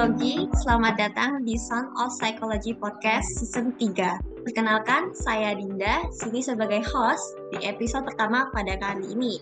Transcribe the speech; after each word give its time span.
Psikologi, 0.00 0.48
selamat 0.64 0.94
datang 0.96 1.44
di 1.44 1.60
Sound 1.60 1.92
of 2.00 2.08
Psychology 2.16 2.72
Podcast 2.72 3.36
Season 3.36 3.76
3. 3.76 4.48
Perkenalkan, 4.48 5.12
saya 5.12 5.52
Dinda, 5.52 6.08
sini 6.08 6.40
sebagai 6.40 6.80
host 6.88 7.36
di 7.52 7.68
episode 7.68 8.08
pertama 8.08 8.48
pada 8.48 8.80
kali 8.80 9.12
ini. 9.12 9.36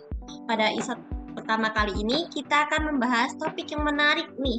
Pada 0.50 0.74
episode 0.74 0.98
pertama 1.38 1.70
kali 1.70 2.02
ini, 2.02 2.26
kita 2.34 2.66
akan 2.66 2.90
membahas 2.90 3.38
topik 3.38 3.70
yang 3.70 3.86
menarik 3.86 4.26
nih. 4.34 4.58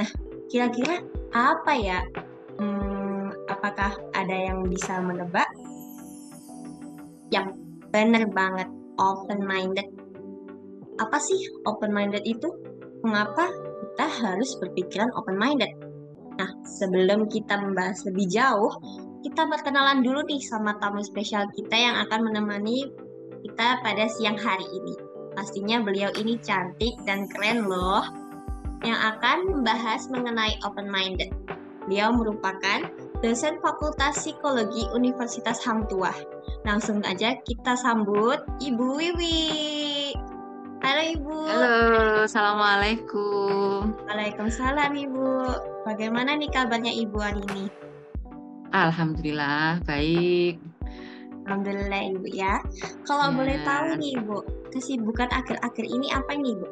Nah, 0.00 0.08
kira-kira 0.48 1.04
apa 1.36 1.76
ya? 1.76 2.00
Hmm, 2.56 3.28
apakah 3.52 4.00
ada 4.16 4.32
yang 4.32 4.64
bisa 4.64 4.96
menebak? 4.96 5.52
Yang 7.28 7.52
benar 7.92 8.24
banget, 8.32 8.68
open-minded. 8.96 9.92
Apa 10.96 11.20
sih 11.20 11.52
open-minded 11.68 12.24
itu? 12.24 12.48
Mengapa 13.04 13.67
kita 13.98 14.30
harus 14.30 14.54
berpikiran 14.62 15.10
open-minded. 15.18 15.74
Nah, 16.38 16.46
sebelum 16.62 17.26
kita 17.26 17.58
membahas 17.58 18.06
lebih 18.06 18.30
jauh, 18.30 18.70
kita 19.26 19.42
berkenalan 19.50 20.06
dulu 20.06 20.22
nih 20.22 20.38
sama 20.38 20.78
tamu 20.78 21.02
spesial 21.02 21.50
kita 21.50 21.74
yang 21.74 21.98
akan 22.06 22.30
menemani 22.30 22.94
kita 23.42 23.82
pada 23.82 24.06
siang 24.06 24.38
hari 24.38 24.62
ini. 24.70 24.94
Pastinya 25.34 25.82
beliau 25.82 26.14
ini 26.14 26.38
cantik 26.38 26.94
dan 27.10 27.26
keren 27.26 27.66
loh, 27.66 28.06
yang 28.86 28.94
akan 28.94 29.50
membahas 29.50 30.06
mengenai 30.14 30.54
open-minded. 30.62 31.34
Beliau 31.90 32.14
merupakan 32.14 32.86
dosen 33.18 33.58
Fakultas 33.58 34.14
Psikologi 34.22 34.86
Universitas 34.94 35.58
Hang 35.66 35.90
Tuah. 35.90 36.14
Langsung 36.62 37.02
aja 37.02 37.34
kita 37.42 37.74
sambut 37.74 38.46
Ibu 38.62 38.86
Wiwi. 38.94 39.58
Halo 40.78 41.02
Ibu. 41.02 41.34
Halo, 41.50 42.24
Assalamualaikum. 42.24 43.98
Waalaikumsalam 44.06 44.92
Ibu. 44.94 45.26
Bagaimana 45.82 46.38
nih 46.38 46.50
kabarnya 46.50 46.92
Ibu 46.94 47.16
hari 47.18 47.42
ini? 47.54 47.64
Alhamdulillah, 48.70 49.82
baik. 49.82 50.60
Alhamdulillah 51.48 52.00
Ibu 52.14 52.26
ya. 52.30 52.62
Kalau 53.08 53.32
Ya. 53.32 53.34
boleh 53.34 53.56
tahu 53.64 53.86
nih 53.98 54.12
Ibu, 54.22 54.36
kesibukan 54.70 55.28
akhir-akhir 55.32 55.84
ini 55.88 56.12
apa 56.12 56.30
nih 56.36 56.54
Ibu? 56.54 56.66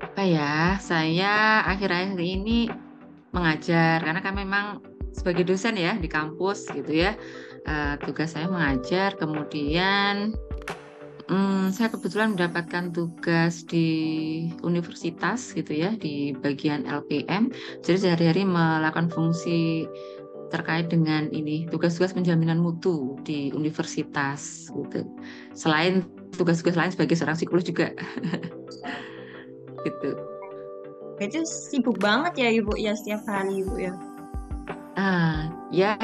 Apa 0.00 0.22
ya, 0.22 0.54
saya 0.80 1.64
akhir-akhir 1.68 2.18
ini 2.18 2.70
mengajar 3.34 3.98
karena 4.00 4.20
kan 4.22 4.34
memang 4.34 4.66
sebagai 5.10 5.46
dosen 5.46 5.74
ya 5.76 5.98
di 5.98 6.06
kampus 6.06 6.70
gitu 6.70 6.90
ya. 6.90 7.12
Eh, 7.64 7.94
tugas 8.04 8.36
saya 8.36 8.44
mengajar, 8.46 9.16
kemudian 9.16 10.36
hmm, 11.28 11.72
saya 11.72 11.88
kebetulan 11.92 12.36
mendapatkan 12.36 12.92
tugas 12.92 13.64
di 13.64 13.88
universitas 14.60 15.52
gitu 15.52 15.72
ya 15.72 15.96
di 15.96 16.36
bagian 16.36 16.84
LPM. 16.84 17.52
Jadi 17.84 18.08
sehari-hari 18.08 18.42
melakukan 18.44 19.08
fungsi 19.12 19.88
terkait 20.52 20.86
dengan 20.86 21.26
ini 21.34 21.66
tugas-tugas 21.66 22.14
penjaminan 22.14 22.62
mutu 22.62 23.18
di 23.26 23.50
universitas 23.50 24.70
gitu. 24.70 25.02
Selain 25.56 26.06
tugas-tugas 26.36 26.78
lain 26.78 26.92
sebagai 26.94 27.16
seorang 27.18 27.38
psikolog 27.38 27.64
juga 27.64 27.90
gitu. 29.86 30.10
Itu 31.18 31.46
sibuk 31.46 31.98
banget 32.02 32.38
ya 32.42 32.48
Ibu 32.50 32.74
ya 32.78 32.92
setiap 32.94 33.22
hari 33.26 33.62
Ibu 33.62 33.74
ya. 33.78 33.94
Ah, 34.94 35.50
ya 35.74 35.94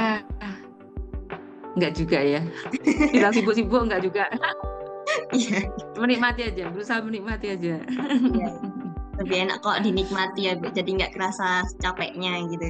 nggak 1.79 1.95
juga 1.95 2.19
ya. 2.19 2.41
Bilang 3.15 3.35
sibuk-sibuk 3.35 3.87
nggak 3.87 4.03
juga. 4.03 4.27
Iya, 5.31 5.71
Menikmati 5.95 6.43
aja, 6.47 6.65
berusaha 6.71 7.01
menikmati 7.03 7.47
aja. 7.55 7.79
iya. 8.35 8.51
Lebih 9.21 9.37
enak 9.47 9.61
kok 9.61 9.85
dinikmati 9.85 10.49
ya 10.49 10.55
jadi 10.57 10.91
nggak 10.97 11.13
kerasa 11.13 11.63
capeknya 11.79 12.41
gitu. 12.49 12.67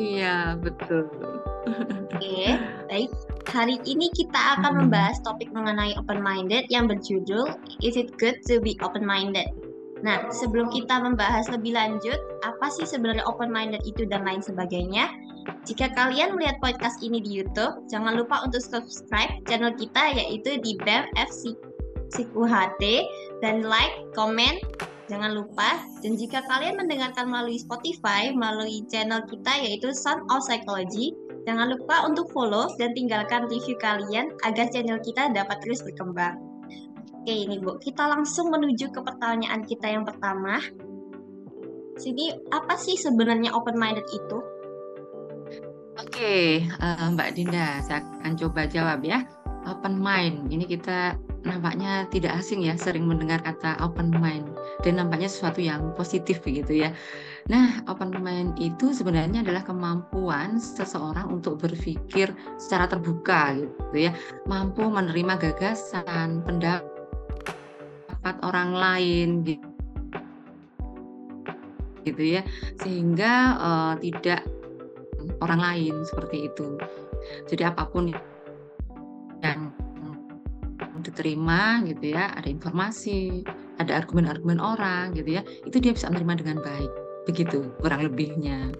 Iya, 0.00 0.56
betul. 0.56 1.12
Oke, 2.16 2.56
baik. 2.88 3.10
Hari 3.46 3.78
ini 3.84 4.08
kita 4.16 4.58
akan 4.58 4.86
membahas 4.86 5.20
topik 5.22 5.52
mengenai 5.52 5.94
open-minded 6.00 6.66
yang 6.72 6.90
berjudul 6.90 7.52
Is 7.84 7.94
it 7.94 8.16
good 8.16 8.40
to 8.48 8.58
be 8.64 8.74
open-minded? 8.82 9.46
Nah, 10.04 10.28
sebelum 10.28 10.68
kita 10.68 11.00
membahas 11.00 11.48
lebih 11.48 11.72
lanjut, 11.72 12.20
apa 12.44 12.66
sih 12.68 12.84
sebenarnya 12.84 13.24
open-minded 13.24 13.80
itu 13.88 14.04
dan 14.04 14.28
lain 14.28 14.44
sebagainya? 14.44 15.08
Jika 15.64 15.94
kalian 15.96 16.36
melihat 16.36 16.60
podcast 16.60 17.00
ini 17.00 17.22
di 17.22 17.40
YouTube, 17.40 17.86
jangan 17.88 18.18
lupa 18.18 18.44
untuk 18.44 18.60
subscribe 18.60 19.40
channel 19.48 19.72
kita 19.78 20.12
yaitu 20.12 20.60
di 20.60 20.76
BEM 20.84 21.06
FC 21.16 21.56
UHT 22.36 22.82
dan 23.40 23.64
like, 23.64 23.94
komen, 24.12 24.60
jangan 25.08 25.32
lupa. 25.32 25.80
Dan 26.04 26.20
jika 26.20 26.44
kalian 26.44 26.76
mendengarkan 26.76 27.32
melalui 27.32 27.56
Spotify, 27.56 28.30
melalui 28.34 28.84
channel 28.92 29.24
kita 29.26 29.52
yaitu 29.64 29.90
Sound 29.96 30.28
of 30.28 30.44
Psychology, 30.44 31.16
Jangan 31.46 31.78
lupa 31.78 32.02
untuk 32.02 32.26
follow 32.34 32.66
dan 32.74 32.90
tinggalkan 32.98 33.46
review 33.46 33.78
kalian 33.78 34.34
agar 34.42 34.66
channel 34.74 34.98
kita 34.98 35.30
dapat 35.30 35.62
terus 35.62 35.78
berkembang. 35.78 36.34
Oke 37.26 37.42
ini 37.42 37.58
Bu, 37.58 37.74
kita 37.82 38.06
langsung 38.06 38.54
menuju 38.54 38.94
ke 38.94 39.02
pertanyaan 39.02 39.66
kita 39.66 39.90
yang 39.90 40.06
pertama. 40.06 40.62
Sini, 41.98 42.30
apa 42.54 42.78
sih 42.78 42.94
sebenarnya 42.94 43.50
open-minded 43.50 44.06
itu? 44.14 44.38
Oke, 45.98 46.62
eh, 46.62 47.06
Mbak 47.10 47.34
Dinda, 47.34 47.82
saya 47.82 48.06
akan 48.22 48.38
coba 48.38 48.70
jawab 48.70 49.02
ya. 49.02 49.26
Open 49.66 49.98
mind, 49.98 50.54
ini 50.54 50.70
kita 50.70 51.18
nampaknya 51.42 52.06
tidak 52.14 52.38
asing 52.38 52.62
ya, 52.62 52.78
sering 52.78 53.10
mendengar 53.10 53.42
kata 53.42 53.74
open 53.82 54.14
mind 54.14 54.46
dan 54.86 55.02
nampaknya 55.02 55.26
sesuatu 55.26 55.58
yang 55.58 55.90
positif 55.98 56.38
begitu 56.46 56.86
ya. 56.86 56.94
Nah, 57.50 57.82
open 57.90 58.14
mind 58.22 58.54
itu 58.62 58.94
sebenarnya 58.94 59.42
adalah 59.42 59.66
kemampuan 59.66 60.62
seseorang 60.62 61.26
untuk 61.26 61.58
berpikir 61.58 62.30
secara 62.54 62.86
terbuka 62.86 63.58
gitu 63.58 63.98
ya, 63.98 64.14
mampu 64.46 64.86
menerima 64.86 65.42
gagasan, 65.42 66.46
pendapat 66.46 66.95
orang 68.42 68.70
lain 68.74 69.28
gitu 69.46 69.68
gitu 72.06 72.38
ya, 72.38 72.42
sehingga 72.78 73.34
eh, 73.58 73.94
tidak 74.06 74.46
orang 75.42 75.58
lain 75.58 75.94
seperti 76.06 76.46
itu. 76.46 76.78
Jadi 77.50 77.66
apa 77.66 77.90
pun 77.90 78.14
yang 79.42 79.74
diterima 81.02 81.82
gitu 81.86 82.14
ya, 82.14 82.30
ada 82.34 82.46
informasi, 82.46 83.42
ada 83.82 83.98
argumen-argumen 83.98 84.62
orang 84.62 85.18
gitu 85.18 85.38
ya, 85.38 85.42
itu 85.66 85.82
dia 85.82 85.92
bisa 85.92 86.06
menerima 86.10 86.46
dengan 86.46 86.58
baik. 86.62 86.92
Begitu 87.26 87.74
kurang 87.82 88.06
lebihnya. 88.06 88.70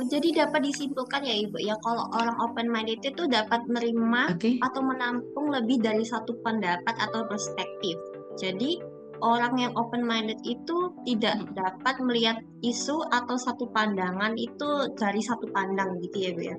Oh, 0.00 0.08
jadi 0.08 0.32
dapat 0.32 0.64
disimpulkan 0.64 1.20
ya 1.28 1.36
Ibu 1.44 1.60
ya, 1.60 1.76
kalau 1.84 2.08
orang 2.16 2.32
open-minded 2.40 3.04
itu 3.04 3.28
dapat 3.28 3.68
menerima 3.68 4.32
Oke. 4.32 4.56
atau 4.56 4.80
menampung 4.80 5.52
lebih 5.52 5.76
dari 5.76 6.08
satu 6.08 6.40
pendapat 6.40 6.96
atau 6.96 7.28
perspektif. 7.28 8.00
Jadi 8.40 8.80
orang 9.20 9.60
yang 9.60 9.72
open-minded 9.76 10.40
itu 10.48 10.96
tidak 11.04 11.36
Hmm. 11.36 11.52
dapat 11.52 12.00
melihat 12.00 12.40
isu 12.64 13.04
atau 13.12 13.36
satu 13.36 13.68
pandangan 13.76 14.32
itu 14.40 14.88
dari 14.96 15.20
satu 15.20 15.52
pandang 15.52 16.00
gitu 16.00 16.16
ya 16.16 16.30
Bu 16.32 16.42
ya. 16.48 16.56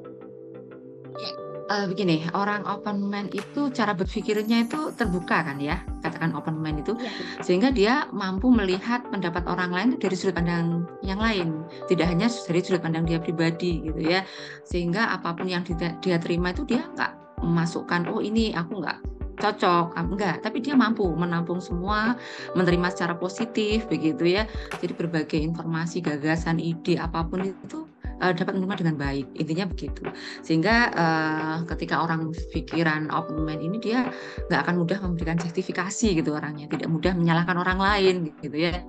Eh, 1.71 1.87
begini, 1.87 2.27
orang 2.35 2.67
open 2.67 3.07
mind 3.07 3.31
itu 3.31 3.71
cara 3.71 3.95
berpikirnya 3.95 4.67
itu 4.67 4.91
terbuka 4.91 5.39
kan 5.39 5.55
ya, 5.55 5.79
katakan 6.03 6.35
open 6.35 6.59
mind 6.59 6.83
itu, 6.83 6.99
Iya. 6.99 7.39
sehingga 7.39 7.69
dia 7.71 7.93
mampu 8.11 8.51
melihat 8.51 9.07
pendapat 9.07 9.47
orang 9.47 9.71
lain 9.71 9.89
dari 9.95 10.11
sudut 10.11 10.35
pandang 10.35 10.83
yang 10.99 11.23
lain, 11.23 11.63
tidak 11.87 12.11
hanya 12.11 12.27
dari 12.27 12.59
sudut 12.59 12.83
pandang 12.83 13.07
dia 13.07 13.23
pribadi 13.23 13.87
gitu 13.87 14.03
ya, 14.03 14.27
sehingga 14.67 15.15
apa 15.15 15.31
pun 15.31 15.47
yang 15.47 15.63
dia, 15.63 15.95
dia 16.03 16.19
terima 16.19 16.51
itu 16.51 16.67
dia 16.67 16.83
nggak 16.91 17.39
memasukkan, 17.39 18.11
oh 18.11 18.19
ini 18.19 18.51
aku 18.51 18.83
nggak 18.83 18.99
cocok, 19.39 19.95
enggak, 19.95 20.43
tapi 20.43 20.59
dia 20.59 20.75
mampu 20.75 21.07
menampung 21.15 21.63
semua, 21.63 22.19
menerima 22.51 22.91
secara 22.91 23.15
positif 23.15 23.87
begitu 23.87 24.27
ya, 24.27 24.43
jadi 24.83 24.91
berbagai 24.91 25.39
informasi, 25.39 26.03
gagasan, 26.03 26.59
ide 26.59 26.99
apa 26.99 27.23
pun 27.23 27.47
itu 27.47 27.87
eh, 28.21 28.33
dapat 28.37 28.53
menerima 28.55 28.75
dengan 28.85 28.95
baik, 29.01 29.25
intinya 29.35 29.65
begitu. 29.67 30.03
Sehingga 30.45 30.75
eh, 30.93 31.57
ketika 31.73 32.05
orang 32.05 32.29
pikiran 32.53 33.09
open 33.09 33.43
mind 33.43 33.61
ini 33.65 33.77
dia 33.81 34.07
nggak 34.47 34.61
akan 34.69 34.75
mudah 34.81 34.97
memberikan 35.01 35.37
justifikasi 35.41 36.07
gitu 36.21 36.29
orangnya. 36.37 36.69
Tidak 36.69 36.87
mudah 36.87 37.17
menyalahkan 37.17 37.57
orang 37.57 37.79
lain 37.81 38.15
gitu 38.39 38.57
ya. 38.57 38.85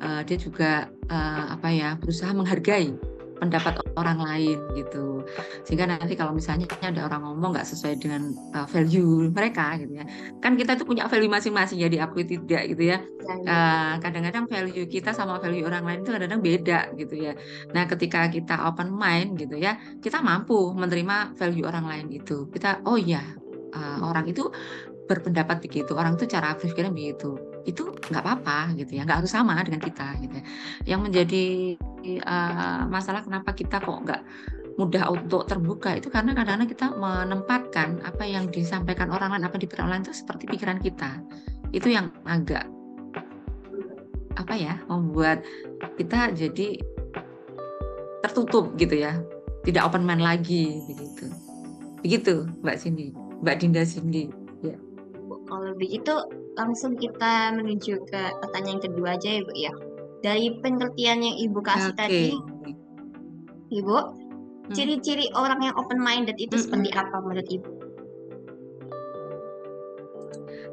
Eh, 0.00 0.20
dia 0.24 0.36
juga 0.38 0.70
eh, 1.10 1.44
apa 1.52 1.68
ya 1.74 1.98
berusaha 1.98 2.30
menghargai 2.30 3.15
pendapat 3.38 3.80
orang 3.96 4.18
lain 4.20 4.58
gitu. 4.76 5.24
Sehingga 5.64 5.88
nanti 5.88 6.14
kalau 6.18 6.36
misalnya 6.36 6.68
ada 6.82 7.08
orang 7.08 7.22
ngomong 7.24 7.56
nggak 7.56 7.68
sesuai 7.68 8.00
dengan 8.00 8.34
uh, 8.52 8.66
value 8.68 9.32
mereka 9.32 9.76
gitu 9.80 10.02
ya. 10.02 10.04
Kan 10.44 10.56
kita 10.60 10.76
tuh 10.76 10.86
punya 10.88 11.08
value 11.08 11.30
masing-masing 11.30 11.80
ya 11.80 11.88
diakui 11.88 12.24
tidak 12.26 12.62
gitu 12.74 12.82
ya. 12.92 12.98
Dan 13.24 13.38
Uh, 13.46 13.94
kadang-kadang 14.02 14.50
value 14.50 14.90
kita 14.90 15.14
sama 15.14 15.38
value 15.38 15.62
orang 15.62 15.86
lain 15.86 16.02
itu 16.02 16.10
kadang-kadang 16.10 16.42
beda 16.42 16.80
gitu 16.98 17.14
ya. 17.14 17.32
Nah, 17.72 17.86
ketika 17.86 18.26
kita 18.26 18.58
open 18.66 18.90
mind 18.90 19.38
gitu 19.38 19.54
ya, 19.54 19.78
kita 20.02 20.18
mampu 20.18 20.74
menerima 20.74 21.38
value 21.38 21.62
orang 21.62 21.86
lain 21.86 22.06
itu. 22.10 22.50
Kita, 22.50 22.82
oh 22.84 22.98
ya, 22.98 23.22
uh, 23.70 23.98
orang 24.02 24.26
itu 24.26 24.50
berpendapat 25.06 25.62
begitu 25.62 25.94
orang 25.94 26.18
itu 26.18 26.26
cara 26.26 26.58
berpikirnya 26.58 26.90
begitu 26.90 27.38
itu 27.66 27.90
nggak 27.90 28.22
apa-apa 28.22 28.78
gitu 28.78 28.94
ya 28.94 29.02
nggak 29.02 29.26
harus 29.26 29.32
sama 29.34 29.58
dengan 29.66 29.82
kita 29.82 30.14
gitu 30.22 30.38
ya. 30.38 30.44
yang 30.94 31.00
menjadi 31.02 31.74
uh, 32.22 32.86
masalah 32.86 33.26
kenapa 33.26 33.50
kita 33.52 33.82
kok 33.82 33.98
nggak 34.06 34.22
mudah 34.76 35.08
untuk 35.08 35.48
terbuka 35.48 35.96
itu 35.96 36.12
karena 36.12 36.36
kadang-kadang 36.36 36.68
kita 36.68 36.86
menempatkan 36.92 38.04
apa 38.04 38.24
yang 38.28 38.52
disampaikan 38.52 39.08
orang 39.08 39.32
lain 39.32 39.48
apa 39.48 39.56
di 39.56 39.64
pikiran 39.64 39.88
lain 39.88 40.04
itu 40.04 40.12
seperti 40.12 40.44
pikiran 40.46 40.78
kita. 40.84 41.16
Itu 41.72 41.88
yang 41.88 42.12
agak 42.28 42.68
apa 44.36 44.52
ya 44.52 44.76
membuat 44.84 45.40
kita 45.96 46.36
jadi 46.36 46.76
tertutup 48.20 48.76
gitu 48.76 49.00
ya 49.00 49.16
tidak 49.64 49.88
open 49.88 50.04
mind 50.04 50.20
lagi 50.20 50.84
begitu. 50.84 51.32
Begitu 52.04 52.34
Mbak 52.60 52.76
Cindy 52.76 53.16
Mbak 53.40 53.56
Dinda 53.64 53.82
Cindy 53.88 54.28
ya. 54.60 54.76
Kalau 55.48 55.72
begitu 55.72 56.14
langsung 56.56 56.96
kita 56.96 57.52
menuju 57.52 58.00
ke 58.08 58.22
pertanyaan 58.42 58.80
kedua 58.80 59.20
aja 59.20 59.28
ya 59.28 59.40
Bu 59.44 59.52
ya 59.54 59.72
dari 60.24 60.52
pengertian 60.64 61.22
yang 61.22 61.36
Ibu 61.36 61.58
kasih 61.62 61.92
okay. 61.92 62.00
tadi 62.00 62.26
Ibu 63.76 64.26
Hmm. 64.66 64.74
Ciri-ciri 64.74 65.30
orang 65.38 65.62
yang 65.62 65.74
open 65.78 66.02
minded 66.02 66.34
itu 66.42 66.58
hmm. 66.58 66.64
seperti 66.66 66.90
apa 66.90 67.22
menurut 67.22 67.46
Ibu? 67.46 67.70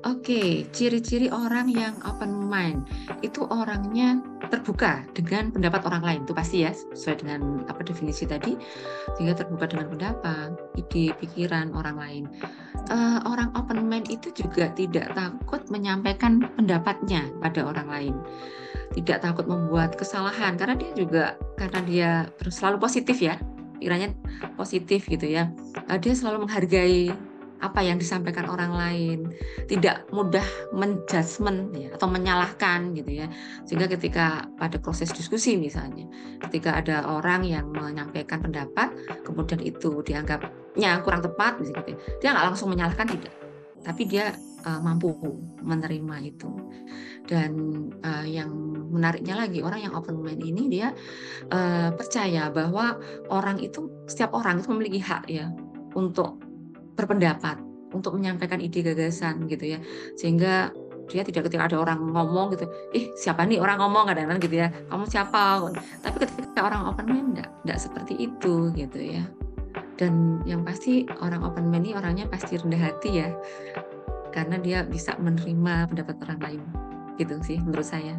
Oke, 0.04 0.68
ciri-ciri 0.76 1.32
orang 1.32 1.72
yang 1.72 1.96
open 2.04 2.52
mind 2.52 2.84
itu 3.24 3.48
orangnya 3.48 4.20
terbuka 4.52 5.00
dengan 5.16 5.48
pendapat 5.48 5.88
orang 5.88 6.04
lain 6.04 6.20
itu 6.28 6.36
pasti 6.36 6.68
ya 6.68 6.76
sesuai 6.76 7.24
dengan 7.24 7.64
apa 7.72 7.88
definisi 7.88 8.28
tadi 8.28 8.60
sehingga 9.16 9.40
terbuka 9.40 9.72
dengan 9.72 9.88
pendapat, 9.96 10.60
ide, 10.76 11.16
pikiran 11.24 11.72
orang 11.72 11.96
lain. 11.96 12.24
Uh, 12.92 13.24
orang 13.24 13.48
open 13.56 13.88
mind 13.88 14.12
itu 14.12 14.28
juga 14.36 14.68
tidak 14.76 15.08
takut 15.16 15.64
menyampaikan 15.72 16.52
pendapatnya 16.60 17.32
pada 17.40 17.64
orang 17.64 17.88
lain, 17.88 18.14
tidak 19.00 19.24
takut 19.24 19.48
membuat 19.48 19.96
kesalahan 19.96 20.60
karena 20.60 20.76
dia 20.76 20.92
juga 21.00 21.24
karena 21.56 21.80
dia 21.88 22.10
selalu 22.52 22.84
positif 22.84 23.24
ya 23.24 23.40
pikirannya 23.84 24.16
positif 24.56 25.04
gitu 25.12 25.28
ya 25.28 25.52
uh, 25.92 26.00
dia 26.00 26.16
selalu 26.16 26.48
menghargai 26.48 27.12
apa 27.64 27.80
yang 27.80 27.96
disampaikan 27.96 28.52
orang 28.52 28.76
lain, 28.76 29.20
tidak 29.72 30.04
mudah 30.12 30.44
menjudgment 30.76 31.72
ya 31.72 31.90
atau 31.96 32.12
menyalahkan 32.12 32.92
gitu 32.92 33.24
ya. 33.24 33.32
Sehingga 33.64 33.88
ketika 33.88 34.52
pada 34.60 34.76
proses 34.84 35.16
diskusi 35.16 35.56
misalnya, 35.56 36.04
ketika 36.44 36.76
ada 36.76 37.08
orang 37.08 37.48
yang 37.48 37.72
menyampaikan 37.72 38.44
pendapat, 38.44 38.92
kemudian 39.24 39.64
itu 39.64 40.04
dianggapnya 40.04 41.00
kurang 41.08 41.24
tepat 41.24 41.64
misalnya 41.64 41.88
gitu 41.88 41.90
ya, 41.96 41.98
dia 42.20 42.30
nggak 42.36 42.46
langsung 42.52 42.68
menyalahkan 42.68 43.08
tidak, 43.08 43.34
tapi 43.88 44.04
dia 44.04 44.36
uh, 44.68 44.80
mampu 44.84 45.16
menerima 45.64 46.16
itu. 46.28 46.52
Dan 47.24 47.52
uh, 48.04 48.28
yang 48.28 48.52
menariknya 48.92 49.40
lagi 49.40 49.64
orang 49.64 49.88
yang 49.88 49.94
open 49.96 50.20
mind 50.20 50.44
ini 50.44 50.68
dia 50.68 50.92
uh, 51.56 51.96
percaya 51.96 52.52
bahwa 52.52 53.00
orang 53.32 53.64
itu 53.64 53.88
setiap 54.12 54.36
orang 54.36 54.60
itu 54.60 54.68
memiliki 54.76 55.00
hak 55.00 55.32
ya 55.32 55.48
untuk 55.96 56.53
berpendapat 56.94 57.60
untuk 57.94 58.18
menyampaikan 58.18 58.58
ide 58.58 58.82
gagasan 58.82 59.46
gitu 59.46 59.78
ya. 59.78 59.80
Sehingga 60.18 60.74
dia 61.12 61.22
tidak 61.22 61.52
ketika 61.52 61.68
ada 61.68 61.78
orang 61.84 62.00
ngomong 62.16 62.56
gitu 62.56 62.66
ih 62.96 63.12
siapa 63.20 63.44
nih 63.44 63.60
orang 63.60 63.76
ngomong? 63.80 64.08
kadang-kadang 64.08 64.42
gitu 64.42 64.56
ya. 64.64 64.68
Kamu 64.90 65.06
siapa? 65.06 65.68
Tapi 66.02 66.16
ketika 66.24 66.60
orang 66.64 66.90
open 66.90 67.06
mind 67.08 67.28
enggak, 67.36 67.50
enggak 67.68 67.80
seperti 67.80 68.14
itu 68.18 68.72
gitu 68.74 69.00
ya. 69.00 69.24
Dan 70.00 70.42
yang 70.48 70.66
pasti 70.66 71.06
orang 71.22 71.44
open 71.46 71.70
mind 71.70 71.90
ini 71.90 71.92
orangnya 71.94 72.26
pasti 72.28 72.58
rendah 72.58 72.82
hati 72.82 73.24
ya. 73.24 73.30
Karena 74.34 74.58
dia 74.58 74.82
bisa 74.82 75.14
menerima 75.22 75.94
pendapat 75.94 76.16
orang 76.26 76.40
lain 76.42 76.62
gitu 77.22 77.38
sih 77.46 77.62
menurut 77.62 77.86
saya. 77.86 78.18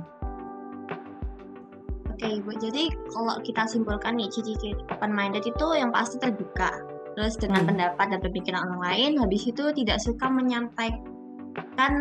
Oke 2.15 2.31
Ibu, 2.39 2.55
jadi 2.63 2.95
kalau 3.11 3.43
kita 3.43 3.67
simpulkan 3.67 4.15
nih 4.15 4.31
ciri-ciri 4.31 4.79
open 4.87 5.11
minded 5.11 5.43
itu 5.43 5.67
yang 5.75 5.91
pasti 5.91 6.15
terbuka, 6.23 6.71
terus 7.15 7.35
dengan 7.39 7.65
hmm. 7.65 7.71
pendapat 7.75 8.07
dan 8.11 8.21
pemikiran 8.21 8.63
orang 8.67 8.83
lain, 8.83 9.11
habis 9.23 9.43
itu 9.47 9.65
tidak 9.75 9.99
suka 10.03 10.27
menyampaikan, 10.27 11.93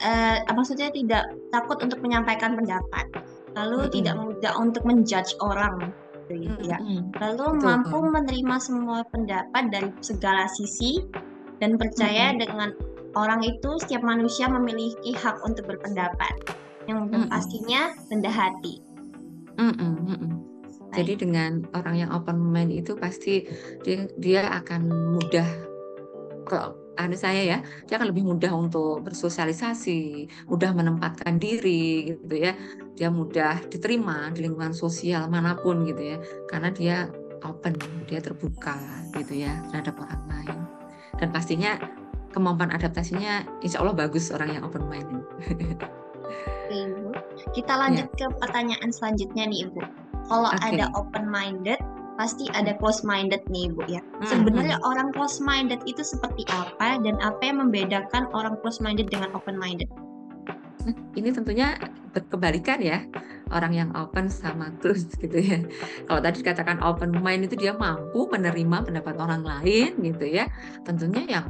eh, 0.00 0.38
maksudnya 0.52 0.88
tidak 0.92 1.28
takut 1.52 1.78
untuk 1.84 2.00
menyampaikan 2.00 2.56
pendapat, 2.56 3.06
lalu 3.56 3.86
hmm. 3.86 3.92
tidak 3.92 4.14
mudah 4.16 4.52
untuk 4.56 4.82
menjudge 4.88 5.36
orang, 5.44 5.92
gitu 6.32 6.64
ya. 6.64 6.80
Hmm. 6.80 7.12
Lalu 7.20 7.60
Betul. 7.60 7.64
mampu 7.68 7.98
menerima 8.00 8.56
semua 8.60 9.04
pendapat 9.12 9.68
dari 9.68 9.90
segala 10.00 10.48
sisi 10.48 11.04
dan 11.60 11.76
percaya 11.76 12.32
hmm. 12.32 12.38
dengan 12.40 12.68
orang 13.16 13.44
itu 13.44 13.76
setiap 13.80 14.00
manusia 14.00 14.48
memiliki 14.48 15.12
hak 15.12 15.44
untuk 15.44 15.68
berpendapat 15.68 16.32
yang 16.90 17.06
mm 17.06 17.14
-mm. 17.14 17.30
pastinya 17.30 17.94
rendah 18.10 18.34
hati. 18.34 18.82
Mm 19.60 19.72
-mm, 19.76 19.92
mm 20.02 20.16
-mm. 20.18 20.32
Jadi 20.92 21.12
dengan 21.24 21.64
orang 21.72 21.96
yang 21.96 22.10
open 22.12 22.36
mind 22.38 22.72
itu 22.72 22.92
pasti 22.94 23.48
dia, 23.80 24.04
dia 24.20 24.48
akan 24.60 24.92
mudah 25.16 25.48
kalau 26.44 26.76
anu 27.00 27.16
saya 27.16 27.40
ya, 27.40 27.58
dia 27.88 27.96
akan 27.96 28.12
lebih 28.12 28.28
mudah 28.28 28.52
untuk 28.52 29.00
bersosialisasi, 29.08 30.28
mudah 30.52 30.76
menempatkan 30.76 31.40
diri 31.40 32.12
gitu 32.12 32.36
ya. 32.36 32.52
Dia 32.92 33.08
mudah 33.08 33.64
diterima 33.72 34.28
di 34.36 34.44
lingkungan 34.44 34.76
sosial 34.76 35.32
mana 35.32 35.56
pun 35.56 35.88
gitu 35.88 36.02
ya. 36.02 36.18
Karena 36.50 36.68
dia 36.68 37.08
open, 37.42 37.74
dia 38.06 38.20
terbuka 38.20 38.76
gitu 39.16 39.48
ya 39.48 39.64
terhadap 39.72 39.96
orang 39.98 40.22
lain. 40.28 40.58
Dan 41.16 41.28
pastinya 41.32 41.80
kemampuan 42.32 42.72
adaptasinya 42.72 43.44
insya 43.64 43.80
Allah 43.80 43.96
bagus 43.96 44.32
orang 44.32 44.60
yang 44.60 44.62
open 44.64 44.84
mind. 44.88 45.08
Oke, 46.72 46.76
Ibu. 46.88 47.12
Kita 47.52 47.72
lanjut 47.76 48.08
ya. 48.16 48.16
ke 48.16 48.26
pertanyaan 48.40 48.90
selanjutnya 48.92 49.44
nih, 49.44 49.68
Ibu. 49.68 49.80
Kalau 50.32 50.48
okay. 50.48 50.80
ada 50.80 50.88
open 50.96 51.28
minded, 51.28 51.76
pasti 52.16 52.48
ada 52.56 52.72
close 52.80 53.04
minded 53.04 53.44
nih, 53.52 53.68
Ibu 53.68 53.84
ya. 53.84 54.00
Hmm, 54.00 54.24
Sebenarnya 54.24 54.80
hmm. 54.80 54.88
orang 54.88 55.08
close 55.12 55.44
minded 55.44 55.84
itu 55.84 56.00
seperti 56.00 56.48
apa 56.48 56.96
dan 57.04 57.20
apa 57.20 57.40
yang 57.44 57.60
membedakan 57.60 58.32
orang 58.32 58.56
close 58.64 58.80
minded 58.80 59.12
dengan 59.12 59.28
open 59.36 59.60
minded? 59.60 59.92
Nah, 60.88 60.96
ini 61.20 61.28
tentunya 61.36 61.76
berkebalikan 62.16 62.80
ya 62.80 63.04
orang 63.52 63.76
yang 63.76 63.90
open 63.92 64.32
sama 64.32 64.72
close 64.80 65.04
gitu 65.22 65.36
ya. 65.36 65.60
Kalau 66.08 66.20
tadi 66.24 66.40
dikatakan 66.40 66.80
open 66.80 67.12
mind 67.20 67.52
itu 67.52 67.68
dia 67.68 67.76
mampu 67.76 68.24
menerima 68.32 68.88
pendapat 68.88 69.14
orang 69.20 69.44
lain 69.44 70.00
gitu 70.00 70.24
ya. 70.24 70.48
Tentunya 70.88 71.28
yang 71.28 71.46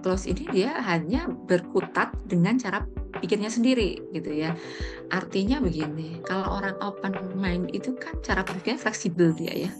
close 0.00 0.24
ini 0.24 0.48
dia 0.50 0.72
hanya 0.82 1.28
berkutat 1.28 2.16
dengan 2.26 2.56
cara 2.56 2.82
pikirnya 3.22 3.48
sendiri 3.48 4.02
gitu 4.10 4.30
ya. 4.34 4.58
Artinya 5.14 5.62
begini, 5.62 6.18
kalau 6.26 6.58
orang 6.58 6.74
open 6.82 7.14
mind 7.38 7.70
itu 7.70 7.94
kan 7.94 8.18
cara 8.20 8.42
berpikirnya 8.42 8.82
fleksibel 8.82 9.30
dia 9.38 9.70
ya. 9.70 9.72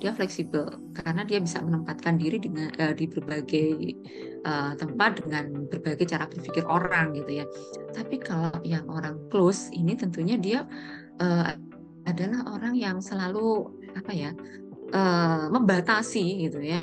Dia 0.00 0.16
fleksibel 0.16 0.64
karena 0.96 1.28
dia 1.28 1.44
bisa 1.44 1.60
menempatkan 1.60 2.16
diri 2.16 2.40
dengan 2.40 2.72
uh, 2.80 2.96
di 2.96 3.04
berbagai 3.04 4.00
uh, 4.48 4.72
tempat 4.72 5.20
dengan 5.20 5.68
berbagai 5.68 6.08
cara 6.08 6.24
berpikir 6.24 6.64
orang 6.64 7.12
gitu 7.12 7.44
ya. 7.44 7.46
Tapi 7.92 8.16
kalau 8.16 8.56
yang 8.64 8.88
orang 8.88 9.20
close 9.28 9.68
ini 9.76 9.92
tentunya 9.92 10.40
dia 10.40 10.64
uh, 11.20 11.52
adalah 12.08 12.56
orang 12.56 12.74
yang 12.80 12.96
selalu 13.04 13.68
apa 13.92 14.12
ya 14.16 14.32
uh, 14.96 15.52
membatasi 15.52 16.48
gitu 16.48 16.64
ya 16.64 16.80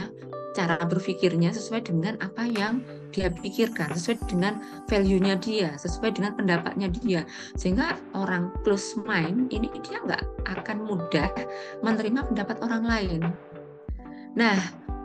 cara 0.57 0.81
berpikirnya 0.81 1.53
sesuai 1.53 1.85
dengan 1.85 2.17
apa 2.17 2.49
yang 2.49 2.81
dia 3.11 3.31
pikirkan, 3.31 3.93
sesuai 3.95 4.17
dengan 4.27 4.59
value-nya 4.91 5.39
dia, 5.39 5.75
sesuai 5.79 6.17
dengan 6.17 6.35
pendapatnya 6.35 6.87
dia. 6.91 7.21
Sehingga 7.55 7.97
orang 8.15 8.51
plus 8.61 8.97
mind 8.99 9.51
ini 9.51 9.71
dia 9.83 9.99
nggak 10.03 10.23
akan 10.47 10.77
mudah 10.85 11.29
menerima 11.83 12.27
pendapat 12.31 12.57
orang 12.63 12.83
lain. 12.83 13.21
Nah, 14.37 14.57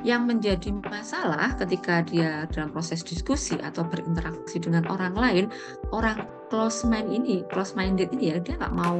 yang 0.02 0.26
menjadi 0.26 0.74
masalah 0.82 1.54
ketika 1.54 2.02
dia 2.02 2.44
dalam 2.50 2.74
proses 2.74 3.06
diskusi 3.06 3.54
atau 3.62 3.86
berinteraksi 3.86 4.58
dengan 4.58 4.82
orang 4.90 5.14
lain, 5.14 5.44
orang 5.94 6.26
close 6.50 6.82
mind 6.82 7.08
ini, 7.08 7.46
close 7.48 7.78
minded 7.78 8.10
ini 8.10 8.34
ya 8.34 8.42
dia 8.42 8.58
nggak 8.58 8.74
mau 8.74 8.98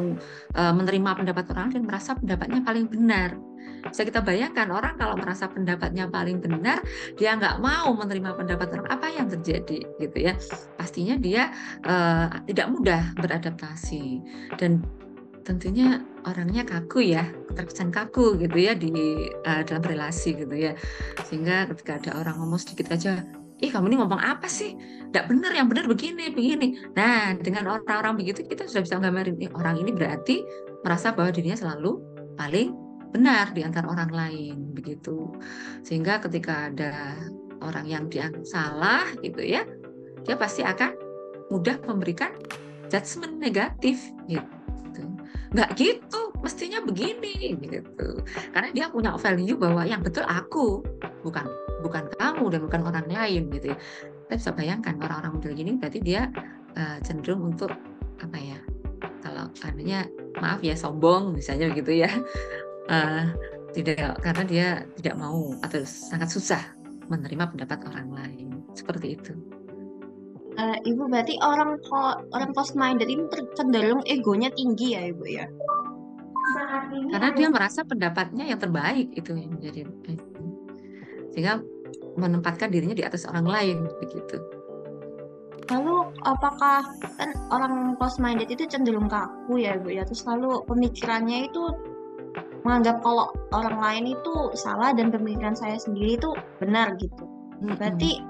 uh, 0.56 0.72
menerima 0.72 1.10
pendapat 1.18 1.44
orang 1.52 1.74
dan 1.74 1.82
merasa 1.84 2.14
pendapatnya 2.14 2.62
paling 2.62 2.86
benar 2.86 3.34
bisa 3.88 4.06
kita 4.06 4.22
bayangkan 4.22 4.70
orang 4.70 4.94
kalau 4.94 5.18
merasa 5.18 5.50
pendapatnya 5.50 6.06
paling 6.06 6.38
benar, 6.38 6.78
dia 7.18 7.34
nggak 7.34 7.58
mau 7.58 7.90
menerima 7.96 8.38
pendapat 8.38 8.68
orang 8.78 8.88
apa 8.90 9.06
yang 9.10 9.26
terjadi 9.26 9.82
gitu 9.98 10.16
ya. 10.18 10.34
Pastinya 10.78 11.18
dia 11.18 11.50
uh, 11.86 12.30
tidak 12.46 12.70
mudah 12.70 13.02
beradaptasi 13.18 14.22
dan 14.60 14.84
tentunya 15.42 16.06
orangnya 16.22 16.62
kaku 16.62 17.12
ya, 17.12 17.26
terkesan 17.58 17.90
kaku 17.90 18.38
gitu 18.38 18.54
ya 18.54 18.78
di 18.78 18.94
uh, 19.42 19.62
dalam 19.66 19.82
relasi 19.82 20.38
gitu 20.38 20.54
ya. 20.54 20.72
Sehingga 21.26 21.66
ketika 21.74 21.98
ada 21.98 22.10
orang 22.22 22.38
ngomong 22.38 22.62
sedikit 22.62 22.94
aja, 22.94 23.26
ih 23.58 23.70
kamu 23.70 23.94
ini 23.94 23.96
ngomong 23.98 24.22
apa 24.22 24.46
sih? 24.46 24.74
Tidak 25.10 25.26
benar, 25.28 25.52
yang 25.54 25.68
benar 25.68 25.86
begini, 25.90 26.30
begini. 26.30 26.78
Nah, 26.94 27.34
dengan 27.38 27.68
orang-orang 27.68 28.18
begitu 28.18 28.46
kita 28.46 28.66
sudah 28.70 28.82
bisa 28.86 28.94
menggambarin, 28.98 29.36
eh, 29.42 29.50
orang 29.52 29.76
ini 29.82 29.90
berarti 29.92 30.46
merasa 30.82 31.14
bahwa 31.14 31.30
dirinya 31.34 31.58
selalu 31.58 32.00
paling 32.38 32.74
benar 33.12 33.52
di 33.52 33.60
antara 33.62 33.92
orang 33.92 34.10
lain 34.10 34.72
begitu. 34.72 35.30
Sehingga 35.84 36.18
ketika 36.24 36.72
ada 36.72 37.14
orang 37.62 37.86
yang 37.86 38.04
dianggap 38.10 38.42
salah 38.42 39.06
gitu 39.22 39.38
ya 39.44 39.62
dia 40.22 40.34
pasti 40.38 40.62
akan 40.62 40.94
mudah 41.50 41.78
memberikan 41.86 42.32
judgement 42.88 43.36
negatif 43.38 44.10
gitu. 44.30 45.02
Nggak 45.52 45.70
gitu 45.76 46.32
mestinya 46.40 46.80
begini 46.82 47.54
gitu. 47.60 48.22
Karena 48.50 48.70
dia 48.72 48.86
punya 48.88 49.14
value 49.14 49.58
bahwa 49.58 49.84
yang 49.84 50.00
betul 50.00 50.24
aku 50.26 50.82
bukan 51.22 51.46
bukan 51.82 52.06
kamu 52.18 52.44
dan 52.50 52.60
bukan 52.64 52.80
orang 52.86 53.06
lain 53.10 53.50
gitu 53.52 53.74
ya. 53.74 53.78
Kita 54.26 54.34
bisa 54.38 54.50
bayangkan 54.56 54.96
orang-orang 55.02 55.32
model 55.38 55.52
gini 55.52 55.76
berarti 55.76 56.00
dia 56.00 56.30
uh, 56.78 56.98
cenderung 57.04 57.44
untuk 57.52 57.70
apa 58.22 58.38
ya 58.38 58.58
kalau 59.22 59.50
adanya 59.66 60.06
maaf 60.38 60.62
ya 60.62 60.78
sombong 60.78 61.34
misalnya 61.34 61.74
begitu 61.74 62.06
ya 62.06 62.10
uh, 62.92 63.24
tidak 63.72 64.20
karena 64.20 64.42
dia 64.44 64.68
tidak 65.00 65.16
mau 65.16 65.56
atau 65.64 65.80
sangat 65.88 66.28
susah 66.28 66.62
menerima 67.08 67.48
pendapat 67.50 67.78
orang 67.88 68.08
lain 68.12 68.48
seperti 68.76 69.16
itu. 69.16 69.32
Uh, 70.52 70.76
ibu 70.84 71.08
berarti 71.08 71.40
orang 71.40 71.80
orang 72.36 72.52
close 72.52 72.76
minded 72.76 73.08
ini 73.08 73.24
cenderung 73.56 74.04
egonya 74.04 74.52
tinggi 74.52 74.92
ya 74.92 75.08
ibu 75.08 75.24
ya? 75.24 75.48
Karena 76.92 77.32
dia 77.32 77.48
merasa 77.48 77.80
pendapatnya 77.88 78.44
yang 78.44 78.60
terbaik 78.60 79.08
itu 79.16 79.32
yang 79.32 79.56
menjadi 79.56 79.88
sehingga 81.32 81.64
menempatkan 82.20 82.68
dirinya 82.68 82.92
di 82.92 83.00
atas 83.00 83.24
orang 83.24 83.48
lain 83.48 83.88
begitu. 84.04 84.36
Lalu 85.72 86.12
apakah 86.28 86.84
kan 87.16 87.32
orang 87.48 87.96
close 87.96 88.20
minded 88.20 88.52
itu 88.52 88.68
cenderung 88.68 89.08
kaku 89.08 89.64
ya 89.64 89.80
ibu 89.80 89.88
ya? 89.88 90.04
Terus 90.04 90.28
lalu 90.28 90.60
pemikirannya 90.68 91.48
itu 91.48 91.62
menganggap 92.62 93.02
kalau 93.02 93.34
orang 93.50 93.78
lain 93.78 94.04
itu 94.14 94.34
salah 94.54 94.94
dan 94.94 95.10
pemikiran 95.10 95.54
saya 95.54 95.76
sendiri 95.78 96.18
itu 96.18 96.30
benar 96.62 96.94
gitu. 96.98 97.26
Berarti 97.62 98.22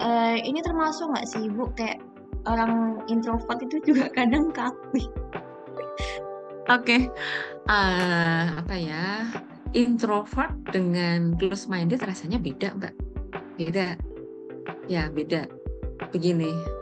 uh, 0.00 0.36
ini 0.40 0.60
termasuk 0.64 1.12
nggak 1.12 1.28
sih 1.28 1.48
ibu 1.48 1.68
kayak 1.76 2.00
orang 2.48 3.04
introvert 3.12 3.60
itu 3.60 3.80
juga 3.84 4.08
kadang 4.16 4.48
kaku. 4.52 4.80
Oke. 4.96 5.08
Okay. 6.68 7.00
uh, 7.68 7.74
eh, 7.74 8.44
apa 8.64 8.74
ya? 8.76 9.06
Introvert 9.70 10.50
dengan 10.74 11.38
close 11.38 11.70
minded 11.70 12.02
rasanya 12.02 12.40
beda 12.40 12.74
mbak. 12.74 12.94
Beda. 13.60 13.94
Ya 14.90 15.06
beda. 15.12 15.46
Begini 16.10 16.79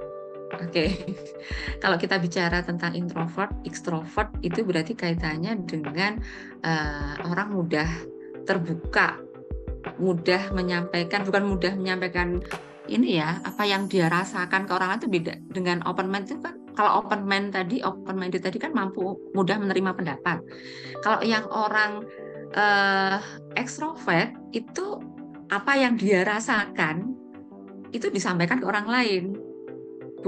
oke 0.58 0.70
okay. 0.70 0.88
kalau 1.82 1.96
kita 1.96 2.18
bicara 2.18 2.60
tentang 2.62 2.94
introvert 2.98 3.50
extrovert 3.62 4.28
itu 4.42 4.66
berarti 4.66 4.98
kaitannya 4.98 5.54
dengan 5.64 6.18
uh, 6.66 7.14
orang 7.26 7.54
mudah 7.54 7.88
terbuka 8.44 9.18
mudah 9.98 10.50
menyampaikan 10.52 11.22
bukan 11.22 11.44
mudah 11.46 11.72
menyampaikan 11.78 12.42
ini 12.88 13.20
ya 13.20 13.38
apa 13.44 13.68
yang 13.68 13.86
dia 13.86 14.08
rasakan 14.08 14.64
ke 14.64 14.72
orang 14.72 14.96
lain 14.96 15.00
itu 15.04 15.10
beda 15.12 15.34
dengan 15.52 15.78
open 15.84 16.08
mind 16.08 16.32
itu 16.32 16.40
kan 16.40 16.56
kalau 16.72 17.04
open 17.04 17.26
mind 17.26 17.52
tadi 17.52 17.84
open 17.84 18.16
minded 18.16 18.42
tadi 18.42 18.56
kan 18.56 18.72
mampu 18.72 19.18
mudah 19.36 19.60
menerima 19.60 19.92
pendapat 19.92 20.40
kalau 21.04 21.20
yang 21.22 21.44
orang 21.50 22.06
uh, 22.56 23.20
extrovert 23.54 24.32
itu 24.56 24.98
apa 25.48 25.72
yang 25.76 25.96
dia 25.96 26.24
rasakan 26.24 27.16
itu 27.92 28.12
disampaikan 28.12 28.60
ke 28.60 28.66
orang 28.68 28.88
lain 28.88 29.24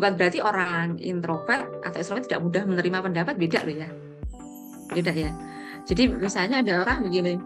bukan 0.00 0.16
berarti 0.16 0.40
orang 0.40 0.96
introvert 0.96 1.68
atau 1.84 2.00
extrovert 2.00 2.24
tidak 2.24 2.40
mudah 2.40 2.64
menerima 2.64 2.98
pendapat 3.04 3.36
beda 3.36 3.60
loh 3.68 3.76
ya 3.76 3.88
beda 4.96 5.12
ya 5.12 5.30
jadi 5.84 6.08
misalnya 6.08 6.64
ada 6.64 6.88
orang 6.88 6.98
begini 7.04 7.36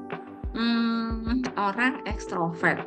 hmm, 0.55 1.51
orang 1.59 2.07
ekstrovert 2.07 2.87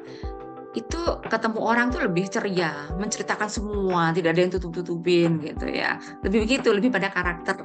itu 0.71 1.01
ketemu 1.25 1.57
orang 1.57 1.89
tuh 1.89 2.05
lebih 2.05 2.29
ceria, 2.29 2.85
menceritakan 3.01 3.49
semua, 3.49 4.13
tidak 4.13 4.37
ada 4.37 4.41
yang 4.45 4.53
tutup-tutupin 4.53 5.41
gitu 5.41 5.65
ya. 5.73 5.97
Lebih 6.21 6.45
begitu, 6.45 6.69
lebih 6.69 6.93
pada 6.93 7.09
karakter 7.09 7.57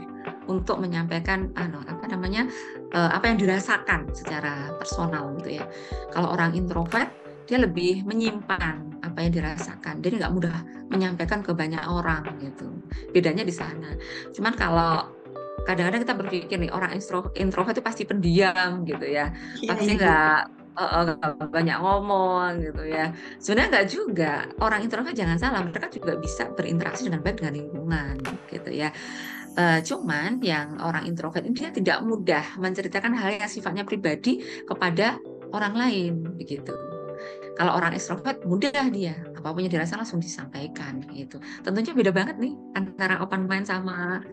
untuk 0.48 0.80
menyampaikan 0.80 1.52
ano, 1.60 1.84
apa 1.84 2.08
namanya 2.08 2.48
uh, 2.96 3.12
apa 3.12 3.28
yang 3.28 3.36
dirasakan 3.36 4.08
secara 4.16 4.72
personal 4.80 5.36
gitu 5.44 5.60
ya. 5.60 5.68
Kalau 6.08 6.32
orang 6.32 6.56
introvert 6.56 7.12
dia 7.44 7.60
lebih 7.60 8.00
menyimpan 8.08 8.91
apa 9.02 9.18
yang 9.26 9.32
dirasakan, 9.34 9.98
dia 9.98 10.14
nggak 10.14 10.32
mudah 10.32 10.56
menyampaikan 10.88 11.42
ke 11.42 11.50
banyak 11.50 11.82
orang 11.84 12.22
gitu. 12.38 12.70
Bedanya 13.10 13.42
di 13.42 13.54
sana. 13.54 13.98
Cuman 14.30 14.54
kalau 14.54 15.10
kadang-kadang 15.66 16.02
kita 16.02 16.14
berpikir 16.18 16.56
nih 16.58 16.72
orang 16.74 16.96
introvert 17.38 17.74
itu 17.74 17.84
pasti 17.84 18.02
pendiam 18.06 18.82
gitu 18.82 19.06
ya, 19.06 19.30
iya, 19.62 19.68
pasti 19.68 19.94
iya. 19.94 19.98
nggak 19.98 20.38
uh, 20.78 21.48
banyak 21.50 21.78
ngomong 21.78 22.50
gitu 22.62 22.82
ya. 22.86 23.12
Sebenarnya 23.38 23.68
nggak 23.78 23.88
juga. 23.90 24.32
Orang 24.58 24.80
introvert 24.86 25.14
jangan 25.14 25.38
salah, 25.38 25.60
mereka 25.62 25.90
juga 25.92 26.16
bisa 26.18 26.50
berinteraksi 26.50 27.06
dengan 27.06 27.20
baik 27.22 27.42
dengan 27.42 27.54
lingkungan 27.58 28.14
gitu 28.50 28.70
ya. 28.70 28.90
Uh, 29.52 29.84
cuman 29.84 30.40
yang 30.40 30.80
orang 30.80 31.04
introvert 31.04 31.44
ini 31.44 31.52
dia 31.52 31.68
tidak 31.68 32.00
mudah 32.00 32.56
menceritakan 32.56 33.12
hal 33.12 33.36
yang 33.36 33.50
sifatnya 33.52 33.84
pribadi 33.84 34.40
kepada 34.64 35.20
orang 35.52 35.74
lain 35.76 36.12
begitu. 36.40 36.91
Kalau 37.52 37.76
orang 37.76 37.92
extrovert 37.92 38.40
mudah 38.48 38.88
dia, 38.88 39.12
apa 39.36 39.52
pun 39.52 39.60
yang 39.60 39.72
dirasa 39.76 40.00
langsung 40.00 40.24
disampaikan 40.24 41.04
gitu. 41.12 41.36
Tentunya 41.60 41.92
beda 41.92 42.12
banget 42.14 42.36
nih 42.40 42.56
antara 42.78 43.20
open 43.20 43.44
mind 43.44 43.68
sama 43.68 44.24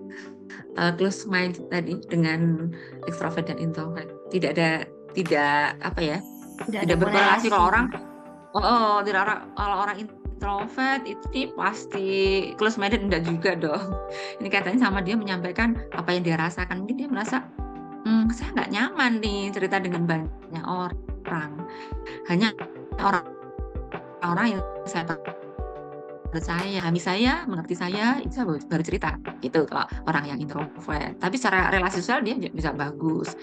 uh, 0.80 0.92
close 0.96 1.28
mind 1.28 1.60
tadi 1.68 2.00
dengan 2.08 2.72
extrovert 3.12 3.52
dan 3.52 3.60
introvert. 3.60 4.08
Tidak 4.32 4.56
ada 4.56 4.88
tidak 5.14 5.76
apa 5.84 6.02
ya 6.02 6.18
tidak, 6.68 6.82
tidak 6.86 6.98
berkorelasi 7.02 7.48
kalau 7.50 7.66
orang 7.72 7.86
oh, 8.54 8.62
oh 8.62 8.96
tidak 9.02 9.26
kalau 9.56 9.76
orang 9.84 9.98
introvert 10.06 11.02
itu 11.08 11.52
pasti 11.56 12.10
close 12.56 12.80
minded 12.80 13.04
enggak 13.04 13.24
juga 13.28 13.52
dong. 13.56 13.84
Ini 14.40 14.48
katanya 14.48 14.88
sama 14.88 15.04
dia 15.04 15.20
menyampaikan 15.20 15.76
apa 15.92 16.16
yang 16.16 16.24
dia 16.24 16.36
rasakan. 16.40 16.84
Mungkin 16.84 16.96
dia 17.04 17.10
merasa 17.12 17.44
hmm, 18.08 18.32
saya 18.32 18.56
nggak 18.56 18.72
nyaman 18.72 19.12
nih 19.20 19.52
cerita 19.52 19.78
dengan 19.80 20.08
banyak 20.08 20.66
orang. 20.66 21.52
Hanya 22.32 22.56
orang 23.02 23.26
orang 24.24 24.48
yang 24.58 24.62
saya 24.86 25.06
percaya, 26.30 26.78
kami 26.86 27.02
saya, 27.02 27.44
mengerti 27.50 27.76
saya, 27.76 28.22
itu 28.22 28.38
saya 28.38 28.46
baru 28.46 28.84
cerita. 28.86 29.18
Itu 29.42 29.66
kalau 29.66 29.86
orang 30.06 30.30
yang 30.30 30.38
introvert. 30.38 31.18
Tapi 31.18 31.36
secara 31.36 31.74
relasi 31.74 32.00
sosial 32.00 32.22
dia 32.22 32.38
bisa 32.38 32.70
bagus. 32.72 33.34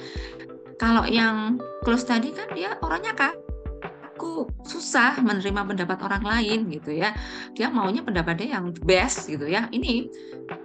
Kalau 0.76 1.02
yang 1.08 1.58
close 1.82 2.06
tadi 2.06 2.30
kan 2.30 2.52
dia 2.52 2.76
orangnya 2.84 3.16
kaku, 3.16 4.46
susah 4.62 5.18
menerima 5.24 5.66
pendapat 5.66 5.98
orang 6.04 6.22
lain 6.22 6.68
gitu 6.70 6.94
ya. 6.94 7.16
Dia 7.56 7.72
maunya 7.72 8.04
pendapatnya 8.04 8.60
yang 8.60 8.70
best 8.84 9.26
gitu 9.26 9.48
ya. 9.48 9.66
Ini 9.72 10.06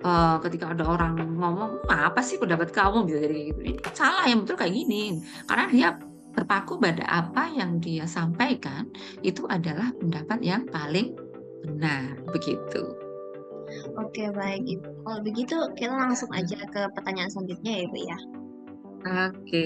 uh, 0.03 0.37
ketika 0.45 0.75
ada 0.75 0.85
orang 0.85 1.15
ngomong 1.39 1.87
apa 1.89 2.19
sih 2.21 2.37
pendapat 2.37 2.69
kamu 2.75 3.07
gitu 3.09 3.19
jadi 3.23 3.39
gitu. 3.49 3.61
Ini 3.65 3.77
salah 3.95 4.27
yang 4.27 4.43
betul 4.43 4.59
kayak 4.59 4.75
gini. 4.75 5.23
Karena 5.47 5.65
dia 5.71 5.89
terpaku 6.31 6.79
pada 6.79 7.03
apa 7.07 7.51
yang 7.51 7.77
dia 7.83 8.07
sampaikan 8.07 8.87
itu 9.21 9.43
adalah 9.47 9.91
pendapat 9.99 10.39
yang 10.41 10.63
paling 10.69 11.15
benar 11.63 12.17
begitu. 12.31 12.95
Oke 13.95 14.27
baik 14.35 14.67
Ibu. 14.67 14.89
Kalau 15.07 15.19
begitu 15.23 15.55
kita 15.79 15.93
langsung 15.95 16.31
aja 16.35 16.59
ke 16.67 16.81
pertanyaan 16.97 17.31
selanjutnya 17.31 17.71
ya 17.71 17.81
Ibu 17.87 17.97
ya. 18.03 18.17
Oke. 19.01 19.65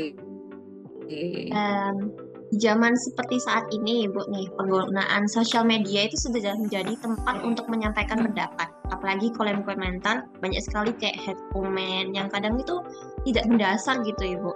Um, 1.53 2.09
zaman 2.57 2.93
seperti 2.97 3.37
saat 3.41 3.69
ini, 3.73 4.09
Bu, 4.09 4.25
nih 4.29 4.49
penggunaan 4.57 5.29
sosial 5.29 5.65
media 5.65 6.09
itu 6.09 6.17
sudah 6.17 6.55
menjadi 6.57 6.97
tempat 7.01 7.45
untuk 7.45 7.69
menyampaikan 7.69 8.25
pendapat. 8.25 8.69
Apalagi 8.89 9.33
kolom 9.33 9.65
komentar 9.65 10.25
banyak 10.41 10.61
sekali 10.61 10.93
kayak 10.97 11.17
head 11.21 11.37
comment 11.53 12.13
yang 12.13 12.29
kadang 12.29 12.57
itu 12.57 12.81
tidak 13.25 13.45
mendasar 13.49 14.01
gitu, 14.05 14.37
Ibu. 14.37 14.51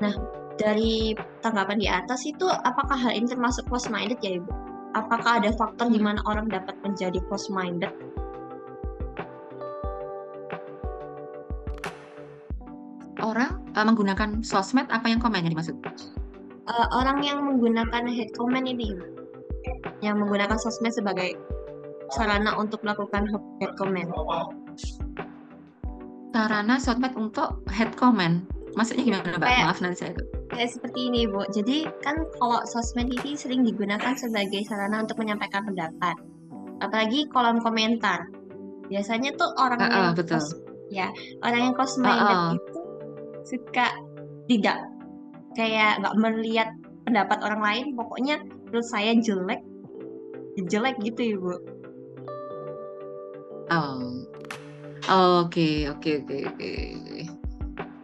Nah, 0.00 0.14
dari 0.54 1.18
tanggapan 1.42 1.78
di 1.82 1.88
atas 1.90 2.22
itu 2.26 2.46
apakah 2.46 2.94
hal 2.94 3.12
ini 3.14 3.26
termasuk 3.26 3.66
close 3.66 3.90
minded 3.90 4.18
ya, 4.22 4.38
Ibu? 4.38 4.50
Apakah 4.94 5.42
ada 5.42 5.50
faktor 5.58 5.90
di 5.90 5.98
mana 5.98 6.22
orang 6.22 6.46
dapat 6.46 6.78
menjadi 6.86 7.18
close 7.26 7.50
minded? 7.50 7.90
Orang 13.18 13.58
uh, 13.74 13.84
menggunakan 13.84 14.44
sosmed 14.46 14.86
apa 14.92 15.10
yang 15.10 15.18
komen 15.18 15.42
yang 15.42 15.56
dimaksud? 15.56 15.74
Uh, 16.64 16.86
orang 16.94 17.24
yang 17.26 17.42
menggunakan 17.42 18.06
head 18.06 18.30
comment 18.38 18.64
ini, 18.68 18.94
yang 20.04 20.22
menggunakan 20.22 20.56
sosmed 20.60 20.94
sebagai 20.94 21.34
sarana 22.14 22.54
untuk 22.54 22.84
melakukan 22.86 23.26
head 23.58 23.72
comment. 23.74 24.12
Sarana 26.30 26.76
sosmed 26.78 27.16
untuk 27.18 27.64
head 27.72 27.90
comment, 27.98 28.46
maksudnya 28.74 29.04
gimana, 29.06 29.38
Mbak? 29.38 29.48
Kayak, 29.48 29.64
Maaf 29.66 29.78
nanti 29.82 29.96
saya. 29.98 30.12
Kayak 30.50 30.70
seperti 30.74 31.00
ini, 31.10 31.20
Bu. 31.26 31.42
Jadi 31.50 31.86
kan 32.02 32.16
kalau 32.38 32.60
sosmed 32.66 33.10
ini 33.10 33.34
sering 33.34 33.62
digunakan 33.62 34.12
sebagai 34.18 34.62
sarana 34.66 35.02
untuk 35.02 35.18
menyampaikan 35.18 35.66
pendapat, 35.66 36.16
apalagi 36.84 37.26
kolom 37.30 37.62
komentar. 37.62 38.28
Biasanya 38.90 39.32
tuh 39.34 39.48
orang 39.56 39.80
uh, 39.80 39.86
uh, 39.88 39.94
yang 39.96 40.08
betul. 40.14 40.38
Kos, 40.38 40.64
ya 40.92 41.08
orang 41.40 41.60
yang 41.70 41.74
close 41.74 41.96
minded 41.96 42.36
uh, 42.36 42.38
uh. 42.38 42.52
itu 42.54 42.80
suka 43.44 43.86
tidak 44.48 44.78
kayak 45.56 46.00
nggak 46.00 46.16
melihat 46.20 46.68
pendapat 47.04 47.38
orang 47.44 47.60
lain 47.60 47.86
pokoknya 47.96 48.40
menurut 48.68 48.86
saya 48.88 49.12
jelek 49.16 49.60
jelek 50.68 50.96
gitu 51.02 51.38
ibu 51.38 51.56
Oh. 53.72 54.28
Oke, 55.44 55.88
oke, 55.88 56.20
oke, 56.20 56.36
oke. 56.52 56.72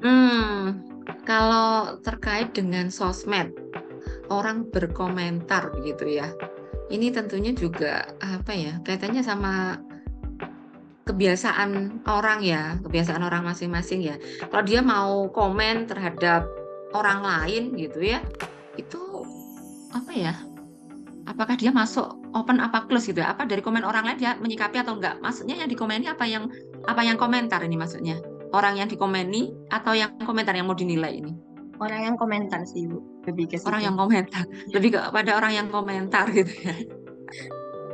Hmm, 0.00 0.80
kalau 1.28 2.00
terkait 2.00 2.56
dengan 2.56 2.88
sosmed, 2.88 3.52
orang 4.32 4.64
berkomentar 4.72 5.68
begitu 5.76 6.20
ya. 6.20 6.32
Ini 6.90 7.12
tentunya 7.12 7.52
juga 7.52 8.08
apa 8.24 8.50
ya? 8.50 8.80
Kaitannya 8.82 9.20
sama 9.20 9.78
kebiasaan 11.04 12.02
orang 12.06 12.40
ya, 12.40 12.78
kebiasaan 12.80 13.20
orang 13.20 13.44
masing-masing 13.44 14.00
ya. 14.00 14.16
Kalau 14.48 14.64
dia 14.64 14.80
mau 14.80 15.28
komen 15.28 15.90
terhadap 15.90 16.46
orang 16.96 17.20
lain 17.20 17.76
gitu 17.76 18.00
ya, 18.00 18.24
itu 18.78 19.00
apa 19.92 20.12
ya? 20.14 20.34
Apakah 21.28 21.54
dia 21.54 21.70
masuk 21.70 22.16
open 22.34 22.58
apa 22.62 22.86
close 22.86 23.10
gitu 23.10 23.20
ya? 23.22 23.34
Apa 23.34 23.46
dari 23.46 23.60
komen 23.60 23.84
orang 23.84 24.06
lain 24.06 24.18
dia 24.18 24.32
menyikapi 24.38 24.80
atau 24.80 24.98
enggak? 24.98 25.18
Maksudnya 25.20 25.60
yang 25.60 25.68
dikomeni 25.70 26.06
apa 26.08 26.24
yang 26.26 26.48
apa 26.86 27.02
yang 27.04 27.18
komentar 27.18 27.60
ini 27.62 27.76
maksudnya? 27.76 28.18
Orang 28.50 28.74
yang 28.78 28.90
dikomeni 28.90 29.54
atau 29.70 29.94
yang 29.94 30.18
komentar 30.26 30.54
yang 30.58 30.66
mau 30.66 30.74
dinilai 30.74 31.22
ini? 31.22 31.32
Orang 31.80 32.00
yang 32.04 32.16
komentar 32.18 32.60
sih, 32.66 32.84
Bu. 32.90 33.00
Lebih 33.24 33.54
ke 33.54 33.56
Orang 33.64 33.80
yang 33.80 33.96
komentar. 33.96 34.44
Lebih 34.74 34.90
kepada 34.98 35.30
orang 35.38 35.52
yang 35.54 35.66
komentar 35.72 36.28
gitu 36.34 36.52
ya. 36.66 36.74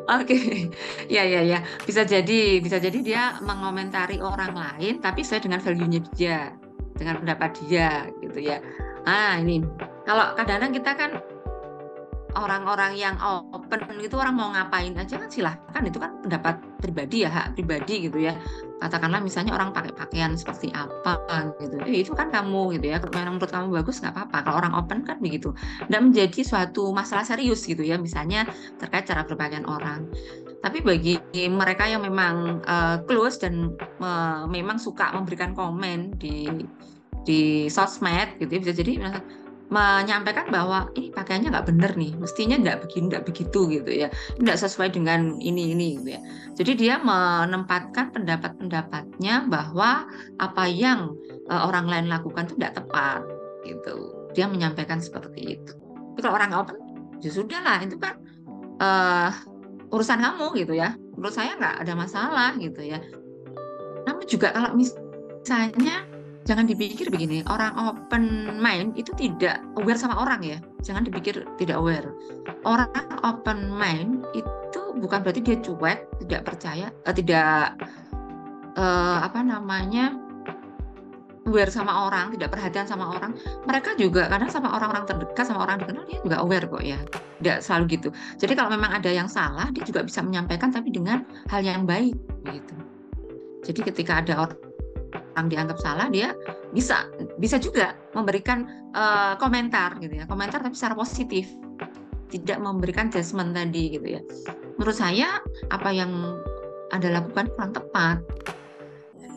Oke, 0.07 0.71
ya 1.11 1.27
ya 1.27 1.43
ya, 1.43 1.59
bisa 1.83 2.07
jadi, 2.07 2.63
bisa 2.63 2.79
jadi 2.79 2.95
dia 3.03 3.23
mengomentari 3.43 4.23
orang 4.23 4.55
lain, 4.55 5.03
tapi 5.03 5.27
sesuai 5.27 5.51
dengan 5.51 5.59
value-nya 5.59 6.01
dia, 6.15 6.55
dengan 6.95 7.19
pendapat 7.19 7.59
dia, 7.67 8.07
gitu 8.23 8.39
ya. 8.39 8.63
Ah 9.03 9.35
ini, 9.43 9.67
kalau 10.07 10.31
kadang-kadang 10.39 10.71
kita 10.79 10.91
kan 10.95 11.11
orang-orang 12.37 12.93
yang 12.95 13.17
open 13.25 13.81
itu 13.99 14.15
orang 14.21 14.37
mau 14.37 14.53
ngapain 14.53 14.93
aja 14.95 15.17
kan 15.17 15.29
silahkan. 15.33 15.83
Itu 15.83 15.99
kan 15.99 16.21
pendapat 16.21 16.61
pribadi 16.79 17.25
ya 17.25 17.31
hak 17.33 17.57
pribadi 17.57 18.07
gitu 18.07 18.21
ya. 18.21 18.37
Katakanlah 18.79 19.25
misalnya 19.25 19.57
orang 19.57 19.73
pakai 19.73 19.97
pakaian 19.97 20.37
seperti 20.37 20.69
apa 20.77 21.17
gitu. 21.59 21.81
Eh, 21.89 22.05
itu 22.05 22.13
kan 22.13 22.29
kamu 22.29 22.77
gitu 22.77 22.93
ya. 22.93 23.01
Kalau 23.01 23.33
menurut 23.33 23.51
kamu 23.51 23.67
bagus 23.73 23.99
nggak 24.05 24.13
apa-apa. 24.13 24.39
Kalau 24.45 24.57
orang 24.61 24.73
open 24.77 25.03
kan 25.03 25.17
begitu. 25.19 25.57
Tidak 25.89 26.03
menjadi 26.03 26.41
suatu 26.45 26.93
masalah 26.93 27.25
serius 27.25 27.65
gitu 27.65 27.81
ya 27.81 27.97
misalnya 27.97 28.45
terkait 28.77 29.09
cara 29.09 29.25
berpakaian 29.25 29.65
orang. 29.65 30.07
Tapi 30.61 30.83
bagi 30.85 31.15
mereka 31.49 31.89
yang 31.89 32.03
memang 32.05 32.65
uh, 32.65 33.01
close 33.09 33.41
dan 33.41 33.77
uh, 34.03 34.45
memang 34.51 34.77
suka 34.77 35.13
memberikan 35.15 35.57
komen 35.57 36.17
di 36.21 36.49
di 37.27 37.67
sosmed 37.67 38.39
gitu 38.39 38.51
ya 38.55 38.61
bisa 38.63 38.73
jadi 38.73 38.93
menyampaikan 39.67 40.47
bahwa 40.49 40.87
ini 40.95 41.11
pakaiannya 41.11 41.51
nggak 41.51 41.67
bener 41.67 41.93
nih, 41.99 42.15
mestinya 42.17 42.55
nggak 42.55 42.87
begini, 42.87 43.05
nggak 43.11 43.25
begitu 43.27 43.61
gitu 43.67 43.91
ya, 43.91 44.09
nggak 44.39 44.59
sesuai 44.63 44.95
dengan 44.95 45.43
ini 45.43 45.75
ini 45.75 45.99
gitu 45.99 46.09
ya. 46.15 46.21
Jadi 46.55 46.73
dia 46.79 46.95
menempatkan 47.03 48.15
pendapat-pendapatnya 48.15 49.51
bahwa 49.51 50.07
apa 50.39 50.65
yang 50.71 51.19
uh, 51.51 51.67
orang 51.67 51.91
lain 51.91 52.07
lakukan 52.07 52.47
itu 52.47 52.55
tidak 52.63 52.79
tepat 52.79 53.27
gitu. 53.67 54.15
Dia 54.39 54.47
menyampaikan 54.47 55.03
seperti 55.03 55.59
itu. 55.59 55.73
Tapi 56.15 56.21
kalau 56.23 56.39
orang 56.39 56.55
open, 56.55 56.79
ya 57.19 57.31
sudah 57.35 57.61
lah 57.61 57.83
itu 57.83 57.99
kan 57.99 58.15
uh, 58.79 59.31
urusan 59.91 60.23
kamu 60.23 60.47
gitu 60.63 60.79
ya. 60.79 60.95
Menurut 61.19 61.35
saya 61.35 61.59
nggak 61.59 61.83
ada 61.83 61.93
masalah 61.99 62.51
gitu 62.57 62.87
ya. 62.87 63.03
Namun 64.07 64.23
juga 64.31 64.55
kalau 64.55 64.79
misalnya 64.79 66.07
jangan 66.47 66.65
dipikir 66.65 67.11
begini 67.11 67.43
orang 67.51 67.75
open 67.75 68.57
mind 68.63 68.95
itu 68.95 69.11
tidak 69.19 69.59
aware 69.77 69.99
sama 69.99 70.15
orang 70.17 70.41
ya. 70.47 70.59
Jangan 70.87 71.03
dipikir 71.03 71.43
tidak 71.59 71.77
aware. 71.83 72.15
Orang 72.63 72.89
open 73.27 73.75
mind 73.75 74.23
itu 74.33 74.81
bukan 75.03 75.27
berarti 75.27 75.43
dia 75.43 75.59
cuek 75.59 76.07
tidak 76.25 76.47
percaya 76.47 76.87
eh, 77.05 77.15
tidak 77.15 77.75
eh, 78.79 79.19
apa 79.27 79.43
namanya 79.43 80.15
aware 81.51 81.71
sama 81.71 82.07
orang 82.07 82.31
tidak 82.39 82.55
perhatian 82.55 82.87
sama 82.87 83.19
orang. 83.19 83.35
Mereka 83.67 83.99
juga 83.99 84.31
kadang 84.31 84.51
sama 84.51 84.71
orang-orang 84.71 85.05
terdekat 85.07 85.45
sama 85.51 85.67
orang 85.67 85.83
dikenal 85.83 86.07
dia 86.07 86.23
juga 86.23 86.37
aware 86.47 86.67
kok 86.71 86.83
ya. 86.87 86.99
Tidak 87.43 87.59
selalu 87.59 87.85
gitu. 87.99 88.09
Jadi 88.39 88.53
kalau 88.55 88.71
memang 88.71 88.95
ada 88.95 89.11
yang 89.11 89.27
salah 89.27 89.67
dia 89.75 89.83
juga 89.83 90.07
bisa 90.07 90.23
menyampaikan 90.23 90.71
tapi 90.71 90.95
dengan 90.95 91.27
hal 91.51 91.67
yang 91.67 91.83
baik 91.83 92.15
gitu. 92.55 92.75
Jadi 93.67 93.81
ketika 93.83 94.23
ada 94.23 94.47
orang 94.47 94.66
orang 95.37 95.53
dianggap 95.53 95.79
salah 95.79 96.09
dia 96.09 96.33
bisa 96.73 97.07
bisa 97.37 97.61
juga 97.61 97.93
memberikan 98.17 98.65
uh, 98.97 99.37
komentar 99.37 100.01
gitu 100.01 100.17
ya. 100.17 100.25
Komentar 100.25 100.65
tapi 100.65 100.75
secara 100.75 100.97
positif. 100.97 101.47
Tidak 102.27 102.59
memberikan 102.59 103.07
judgement 103.07 103.55
tadi 103.55 103.95
gitu 103.95 104.19
ya. 104.19 104.21
Menurut 104.81 104.97
saya 104.97 105.39
apa 105.71 105.95
yang 105.95 106.11
anda 106.91 107.13
lakukan 107.13 107.53
kurang 107.55 107.73
tepat 107.77 108.19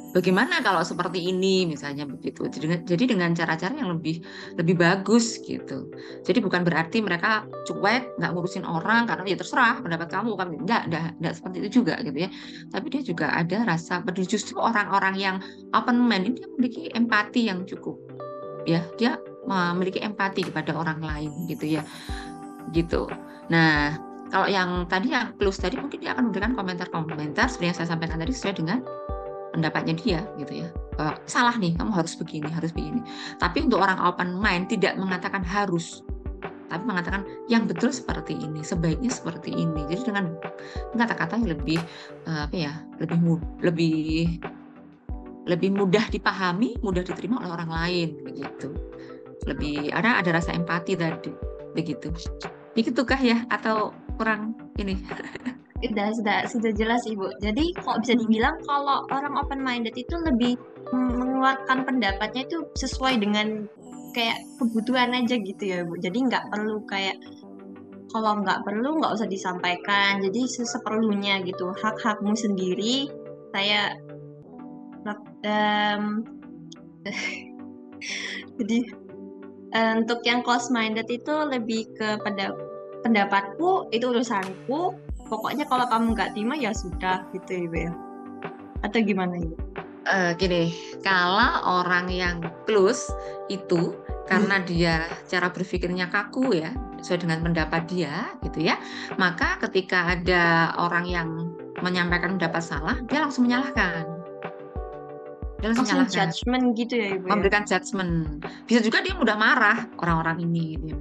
Bagaimana 0.09 0.65
kalau 0.65 0.81
seperti 0.81 1.29
ini 1.29 1.69
misalnya 1.69 2.09
begitu. 2.09 2.49
Jadi 2.49 3.03
dengan 3.05 3.29
cara-cara 3.37 3.69
yang 3.77 3.93
lebih 3.93 4.25
lebih 4.57 4.75
bagus 4.81 5.37
gitu. 5.45 5.93
Jadi 6.25 6.41
bukan 6.41 6.65
berarti 6.65 6.97
mereka 7.05 7.45
cuek, 7.69 8.17
nggak 8.17 8.31
ngurusin 8.33 8.65
orang 8.65 9.05
karena 9.05 9.21
ya 9.29 9.37
terserah 9.37 9.77
pendapat 9.85 10.09
kamu 10.09 10.31
kan 10.33 10.47
enggak, 10.49 10.81
enggak, 10.89 11.33
seperti 11.37 11.55
itu 11.61 11.69
juga 11.85 12.01
gitu 12.01 12.25
ya. 12.25 12.29
Tapi 12.73 12.85
dia 12.89 13.01
juga 13.05 13.25
ada 13.37 13.57
rasa 13.69 14.01
peduli 14.01 14.25
justru 14.25 14.57
orang-orang 14.57 15.13
yang 15.13 15.35
open 15.77 16.01
mind 16.01 16.33
ini 16.33 16.41
memiliki 16.57 16.89
empati 16.97 17.45
yang 17.45 17.69
cukup. 17.69 18.01
Ya, 18.65 18.81
dia 18.97 19.21
memiliki 19.45 20.01
empati 20.01 20.49
kepada 20.49 20.73
orang 20.73 21.05
lain 21.05 21.29
gitu 21.45 21.79
ya. 21.79 21.85
Gitu. 22.73 23.05
Nah, 23.53 23.97
kalau 24.29 24.45
yang 24.45 24.85
tadi 24.85 25.09
yang 25.09 25.33
plus 25.37 25.57
tadi 25.57 25.77
mungkin 25.77 26.01
dia 26.01 26.13
akan 26.13 26.29
memberikan 26.29 26.53
komentar-komentar 26.53 27.49
seperti 27.49 27.65
yang 27.73 27.77
saya 27.77 27.87
sampaikan 27.93 28.21
tadi 28.21 28.29
sesuai 28.29 28.61
dengan 28.61 28.79
pendapatnya 29.59 29.95
dia 29.99 30.19
gitu 30.39 30.65
ya. 30.65 30.67
Bahwa 30.95 31.19
salah 31.27 31.55
nih 31.59 31.75
kamu 31.75 31.91
harus 31.91 32.15
begini 32.15 32.49
harus 32.49 32.71
begini. 32.71 33.03
Tapi 33.37 33.67
untuk 33.67 33.83
orang 33.83 33.99
open 34.01 34.39
mind 34.39 34.71
tidak 34.71 34.95
mengatakan 34.95 35.43
harus 35.43 36.01
tapi 36.69 36.85
mengatakan 36.85 37.25
yang 37.49 37.65
betul 37.65 37.89
seperti 37.89 38.37
ini 38.37 38.61
sebaiknya 38.61 39.09
seperti 39.09 39.51
ini. 39.51 39.89
Jadi 39.89 40.13
dengan 40.13 40.37
kata-kata 40.93 41.41
yang 41.41 41.57
lebih 41.57 41.81
uh, 42.29 42.45
apa 42.45 42.55
ya 42.55 42.73
lebih 43.01 43.41
lebih 43.65 43.97
lebih 45.49 45.69
mudah 45.73 46.05
dipahami 46.13 46.77
mudah 46.85 47.01
diterima 47.01 47.41
oleh 47.41 47.51
orang 47.51 47.71
lain 47.73 48.09
begitu. 48.21 48.69
Lebih 49.49 49.91
ada 49.97 50.21
ada 50.21 50.29
rasa 50.29 50.53
empati 50.53 50.93
tadi 50.93 51.33
begitu. 51.73 52.13
Begitukah 52.77 53.17
ya 53.17 53.43
atau 53.49 53.91
kurang 54.15 54.53
ini 54.77 54.99
Sudah, 55.79 56.07
sudah, 56.11 56.37
sudah 56.43 56.71
jelas 56.75 57.07
Ibu. 57.07 57.39
Jadi 57.39 57.71
kok 57.79 58.03
bisa 58.03 58.19
dibilang 58.19 58.59
kalau 58.67 59.07
orang 59.15 59.39
open 59.39 59.63
minded 59.63 59.95
itu 59.95 60.11
lebih 60.27 60.59
mengeluarkan 60.91 61.87
pendapatnya 61.87 62.43
itu 62.43 62.67
sesuai 62.75 63.23
dengan 63.23 63.63
kayak 64.11 64.43
kebutuhan 64.59 65.15
aja 65.15 65.39
gitu 65.39 65.63
ya 65.63 65.87
Bu. 65.87 65.95
Jadi 66.03 66.19
nggak 66.27 66.51
perlu 66.51 66.83
kayak 66.83 67.15
kalau 68.11 68.41
nggak 68.43 68.65
perlu 68.67 68.99
nggak 68.99 69.13
usah 69.15 69.29
disampaikan. 69.29 70.19
Jadi 70.19 70.51
seperlunya 70.51 71.39
gitu. 71.47 71.71
Hak-hakmu 71.71 72.35
sendiri 72.35 73.07
saya 73.55 73.95
um, 75.47 76.03
jadi 78.59 78.79
untuk 80.01 80.25
yang 80.25 80.41
close 80.41 80.73
minded 80.73 81.05
itu 81.07 81.29
lebih 81.29 81.85
ke 81.93 82.17
pada 82.25 82.57
pendapatku 83.05 83.87
itu 83.93 84.09
urusanku 84.09 84.97
pokoknya 85.29 85.69
kalau 85.69 85.85
kamu 85.85 86.17
nggak 86.17 86.33
terima 86.33 86.57
ya 86.57 86.73
sudah 86.73 87.23
gitu 87.31 87.69
ya 87.69 87.93
atau 88.81 88.99
gimana 89.03 89.35
ibu? 89.39 89.55
Uh, 90.09 90.31
gini, 90.39 90.73
kalau 91.03 91.59
orang 91.67 92.09
yang 92.09 92.39
close 92.63 93.11
itu 93.51 93.93
karena 94.25 94.61
hmm. 94.61 94.65
dia 94.65 94.95
cara 95.25 95.49
berpikirnya 95.49 96.09
kaku 96.09 96.53
ya 96.53 96.71
sesuai 97.01 97.25
dengan 97.25 97.39
pendapat 97.41 97.89
dia 97.89 98.29
gitu 98.45 98.61
ya 98.61 98.77
maka 99.17 99.57
ketika 99.67 100.13
ada 100.13 100.75
orang 100.77 101.09
yang 101.09 101.29
menyampaikan 101.81 102.37
pendapat 102.37 102.61
salah 102.61 102.95
dia 103.09 103.25
langsung 103.25 103.49
menyalahkan 103.49 104.05
dia 105.59 105.75
langsung, 105.75 106.07
judgment 106.07 106.77
gitu 106.77 106.93
ya 106.95 107.07
ibu 107.17 107.25
ya? 107.25 107.29
memberikan 107.35 107.63
judgment 107.65 108.43
bisa 108.69 108.79
juga 108.85 109.01
dia 109.01 109.17
mudah 109.17 109.35
marah 109.35 109.89
orang-orang 109.99 110.45
ini 110.45 110.77
gitu. 110.77 110.93
Ya. 110.93 110.99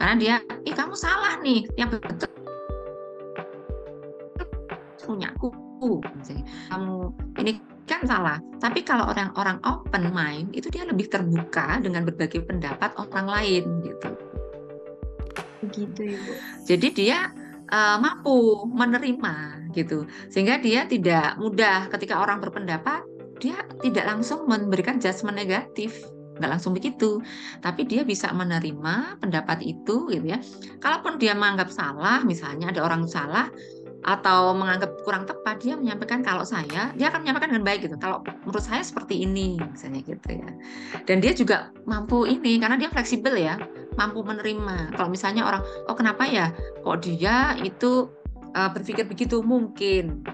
karena 0.00 0.14
dia 0.16 0.34
ih 0.64 0.74
kamu 0.74 0.96
salah 0.96 1.38
nih 1.44 1.68
yang 1.76 1.92
betul 1.92 2.30
punyaku 5.06 5.48
kamu 6.72 7.12
ini 7.44 7.52
kan 7.86 8.02
salah. 8.08 8.38
Tapi 8.58 8.82
kalau 8.82 9.06
orang-orang 9.06 9.60
open 9.62 10.10
mind 10.10 10.50
itu 10.56 10.72
dia 10.72 10.82
lebih 10.88 11.06
terbuka 11.06 11.78
dengan 11.78 12.02
berbagai 12.02 12.42
pendapat 12.42 12.96
orang 12.98 13.26
lain 13.28 13.64
gitu. 13.84 14.08
Begitu 15.62 16.00
ibu. 16.16 16.32
Jadi 16.66 16.88
dia 16.96 17.30
uh, 17.70 17.96
mampu 18.00 18.66
menerima 18.72 19.68
gitu. 19.76 20.08
Sehingga 20.32 20.58
dia 20.58 20.88
tidak 20.88 21.38
mudah 21.38 21.92
ketika 21.92 22.18
orang 22.24 22.42
berpendapat 22.42 23.04
dia 23.36 23.60
tidak 23.84 24.08
langsung 24.08 24.48
memberikan 24.48 24.96
judgement 24.96 25.36
negatif. 25.36 26.08
Nggak 26.40 26.50
langsung 26.58 26.72
begitu. 26.72 27.20
Tapi 27.60 27.84
dia 27.84 28.02
bisa 28.02 28.32
menerima 28.32 29.20
pendapat 29.20 29.62
itu 29.62 30.08
gitu 30.08 30.26
ya. 30.26 30.40
Kalaupun 30.80 31.20
dia 31.20 31.36
menganggap 31.36 31.68
salah 31.68 32.24
misalnya 32.24 32.72
ada 32.72 32.82
orang 32.82 33.04
salah 33.06 33.52
atau 34.04 34.52
menganggap 34.52 35.02
kurang 35.02 35.24
tepat 35.24 35.62
dia 35.62 35.74
menyampaikan 35.74 36.20
kalau 36.20 36.44
saya 36.44 36.92
dia 36.94 37.06
akan 37.08 37.24
menyampaikan 37.24 37.56
dengan 37.56 37.64
baik 37.64 37.80
gitu. 37.88 37.96
Kalau 37.96 38.20
menurut 38.44 38.64
saya 38.64 38.84
seperti 38.84 39.24
ini 39.24 39.56
misalnya 39.56 40.04
gitu 40.04 40.28
ya. 40.36 40.50
Dan 41.08 41.24
dia 41.24 41.32
juga 41.32 41.70
mampu 41.88 42.28
ini 42.28 42.60
karena 42.60 42.76
dia 42.76 42.92
fleksibel 42.92 43.34
ya 43.34 43.56
mampu 43.96 44.20
menerima. 44.22 44.94
Kalau 44.94 45.08
misalnya 45.08 45.48
orang 45.48 45.62
oh 45.88 45.96
kenapa 45.96 46.28
ya? 46.28 46.52
Kok 46.84 47.02
dia 47.02 47.56
itu 47.64 48.10
uh, 48.52 48.70
berpikir 48.70 49.08
begitu? 49.08 49.40
Mungkin. 49.40 50.26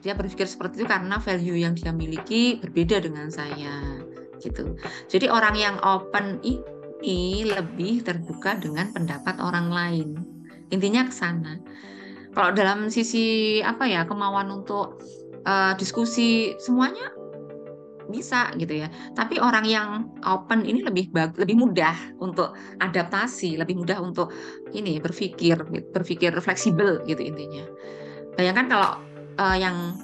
Dia 0.00 0.16
berpikir 0.16 0.48
seperti 0.48 0.80
itu 0.80 0.86
karena 0.88 1.20
value 1.20 1.60
yang 1.60 1.76
dia 1.76 1.92
miliki 1.92 2.56
berbeda 2.56 3.04
dengan 3.04 3.28
saya 3.28 4.00
gitu. 4.40 4.74
Jadi 5.12 5.28
orang 5.28 5.54
yang 5.54 5.76
open 5.84 6.40
ini 6.40 7.44
lebih 7.44 8.00
terbuka 8.00 8.56
dengan 8.56 8.88
pendapat 8.96 9.36
orang 9.38 9.68
lain. 9.68 10.08
Intinya 10.72 11.04
ke 11.04 11.12
sana 11.12 11.60
kalau 12.34 12.50
dalam 12.54 12.86
sisi 12.92 13.58
apa 13.62 13.86
ya 13.86 14.06
kemauan 14.06 14.50
untuk 14.50 15.02
uh, 15.46 15.74
diskusi 15.74 16.54
semuanya 16.62 17.10
bisa 18.10 18.50
gitu 18.58 18.82
ya. 18.82 18.90
Tapi 19.14 19.38
orang 19.38 19.64
yang 19.64 19.88
open 20.26 20.66
ini 20.66 20.82
lebih 20.82 21.14
bag, 21.14 21.38
lebih 21.38 21.58
mudah 21.58 21.94
untuk 22.18 22.58
adaptasi, 22.82 23.54
lebih 23.54 23.78
mudah 23.78 24.02
untuk 24.02 24.34
ini 24.74 24.98
berpikir 24.98 25.62
berpikir 25.94 26.34
fleksibel 26.42 27.02
gitu 27.06 27.22
intinya. 27.22 27.62
Bayangkan 28.34 28.66
kalau 28.66 28.90
uh, 29.38 29.56
yang 29.56 29.94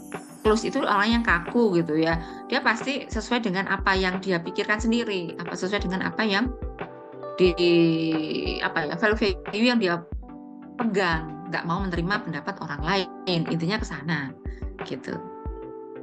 close 0.47 0.62
itu 0.62 0.79
orang 0.87 1.21
yang 1.21 1.25
kaku 1.27 1.83
gitu 1.83 1.99
ya. 1.99 2.23
Dia 2.47 2.62
pasti 2.62 3.11
sesuai 3.11 3.43
dengan 3.43 3.67
apa 3.67 3.99
yang 3.99 4.23
dia 4.23 4.39
pikirkan 4.39 4.79
sendiri, 4.79 5.35
apa 5.43 5.59
sesuai 5.59 5.83
dengan 5.91 6.07
apa 6.07 6.23
yang 6.23 6.47
di 7.37 7.53
apa 8.65 8.89
ya 8.89 8.95
value 8.97 9.37
yang 9.53 9.77
dia 9.77 10.01
pegang 10.81 11.36
nggak 11.57 11.64
mau 11.64 11.81
menerima 11.81 12.29
pendapat 12.29 12.61
orang 12.61 12.83
lain. 12.85 13.09
Intinya 13.49 13.81
ke 13.81 13.87
sana. 13.88 14.29
Gitu. 14.85 15.16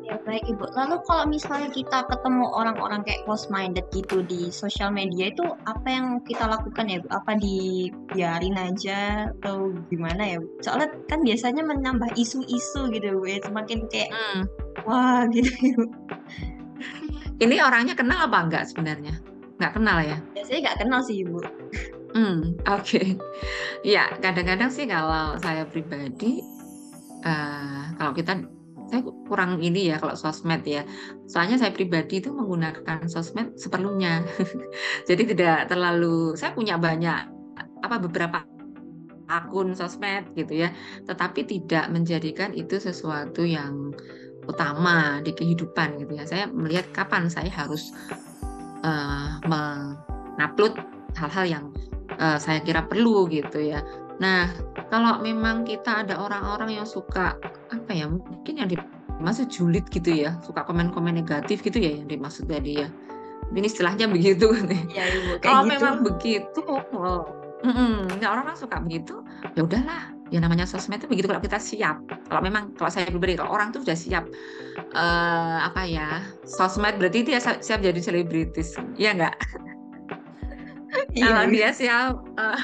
Ya 0.03 0.17
baik 0.25 0.49
ibu. 0.49 0.65
Lalu 0.73 0.97
kalau 1.05 1.29
misalnya 1.29 1.69
kita 1.69 2.09
ketemu 2.09 2.49
orang-orang 2.51 3.05
kayak 3.05 3.21
close 3.23 3.47
minded 3.53 3.85
gitu 3.93 4.25
di 4.25 4.49
sosial 4.49 4.89
media 4.89 5.29
itu 5.29 5.45
apa 5.69 5.85
yang 5.87 6.19
kita 6.25 6.49
lakukan 6.49 6.89
ya 6.89 6.97
bu? 7.05 7.07
Apa 7.13 7.37
dibiarin 7.37 8.57
aja 8.57 9.29
atau 9.39 9.77
gimana 9.93 10.25
ya 10.25 10.37
bu? 10.41 10.49
Soalnya 10.65 10.89
kan 11.05 11.21
biasanya 11.21 11.61
menambah 11.61 12.17
isu-isu 12.17 12.89
gitu 12.89 13.21
bu 13.21 13.29
ya. 13.29 13.39
Semakin 13.45 13.85
kayak 13.93 14.09
hmm. 14.09 14.43
wah 14.89 15.23
gitu. 15.37 15.53
Bu 15.77 15.85
ini 17.39 17.61
orangnya 17.61 17.93
kenal 17.93 18.25
apa 18.25 18.37
enggak 18.41 18.63
sebenarnya? 18.73 19.21
Nggak 19.61 19.73
kenal 19.77 19.97
ya? 20.01 20.17
Biasanya 20.33 20.59
nggak 20.65 20.79
kenal 20.81 20.99
sih 21.05 21.21
ibu 21.21 21.37
Hmm, 22.13 22.61
oke. 22.69 23.17
Ya, 23.81 24.13
kadang-kadang 24.21 24.69
sih 24.69 24.85
kalau 24.85 25.33
saya 25.41 25.65
pribadi, 25.65 26.45
uh, 27.25 27.97
kalau 27.97 28.13
kita 28.13 28.37
saya 28.93 29.01
kurang 29.25 29.57
ini 29.57 29.89
ya 29.89 29.97
kalau 29.97 30.13
sosmed 30.13 30.61
ya. 30.61 30.85
Soalnya 31.25 31.57
saya 31.57 31.73
pribadi 31.73 32.21
itu 32.21 32.29
menggunakan 32.29 33.09
sosmed 33.09 33.57
seperlunya. 33.57 34.21
Jadi 35.09 35.33
tidak 35.33 35.73
terlalu 35.73 36.37
saya 36.37 36.53
punya 36.53 36.77
banyak 36.77 37.33
apa 37.81 37.95
beberapa 37.97 38.45
akun 39.25 39.73
sosmed 39.73 40.29
gitu 40.37 40.67
ya, 40.67 40.69
tetapi 41.09 41.49
tidak 41.49 41.89
menjadikan 41.89 42.53
itu 42.53 42.77
sesuatu 42.77 43.41
yang 43.41 43.89
utama 44.45 45.17
di 45.25 45.33
kehidupan 45.33 45.97
gitu 45.97 46.13
ya. 46.13 46.29
Saya 46.29 46.45
melihat 46.53 46.85
kapan 46.93 47.31
saya 47.33 47.49
harus 47.49 47.89
uh, 48.85 49.41
mengupload 49.49 50.77
hal-hal 51.17 51.45
yang 51.49 51.65
uh, 52.23 52.37
saya 52.39 52.63
kira 52.63 52.87
perlu 52.87 53.27
gitu 53.27 53.59
ya. 53.59 53.83
Nah, 54.23 54.47
kalau 54.87 55.19
memang 55.19 55.67
kita 55.67 56.07
ada 56.07 56.15
orang-orang 56.15 56.79
yang 56.79 56.87
suka 56.87 57.35
apa 57.69 57.91
ya, 57.91 58.07
mungkin 58.07 58.55
yang 58.55 58.69
dimaksud 58.71 59.51
julid 59.51 59.83
gitu 59.91 60.23
ya, 60.23 60.39
suka 60.39 60.63
komen-komen 60.63 61.19
negatif 61.19 61.59
gitu 61.59 61.83
ya 61.83 61.99
yang 61.99 62.07
dimaksud 62.07 62.47
tadi 62.47 62.79
ya. 62.79 62.87
Ini 63.51 63.67
istilahnya 63.67 64.07
begitu 64.07 64.49
ya, 64.89 65.03
ibu, 65.13 65.37
kalau 65.43 65.67
gitu. 65.67 65.71
memang 65.77 65.95
begitu, 66.01 66.61
oh, 66.65 67.27
mm 67.61 67.69
-mm, 67.69 67.93
ya 68.17 68.33
orang-orang 68.33 68.57
suka 68.57 68.79
begitu, 68.79 69.21
ya 69.53 69.67
udahlah. 69.67 70.15
Ya 70.33 70.41
namanya 70.41 70.65
sosmed 70.65 70.97
itu 70.97 71.05
begitu 71.05 71.29
kalau 71.29 71.45
kita 71.45 71.61
siap. 71.61 72.01
Kalau 72.25 72.41
memang 72.41 72.73
kalau 72.73 72.89
saya 72.89 73.05
pribadi 73.05 73.37
kalau 73.37 73.53
orang 73.53 73.69
tuh 73.69 73.85
sudah 73.85 73.93
siap 73.93 74.25
uh, 74.97 75.61
apa 75.61 75.85
ya 75.85 76.25
sosmed 76.41 76.97
berarti 76.97 77.21
dia 77.21 77.37
siap 77.37 77.85
jadi 77.85 78.01
selebritis, 78.01 78.73
ya 78.97 79.13
enggak? 79.13 79.37
Iya, 81.13 81.25
kalau 81.29 81.43
dia 81.49 81.69
siap 81.73 82.13
uh, 82.37 82.59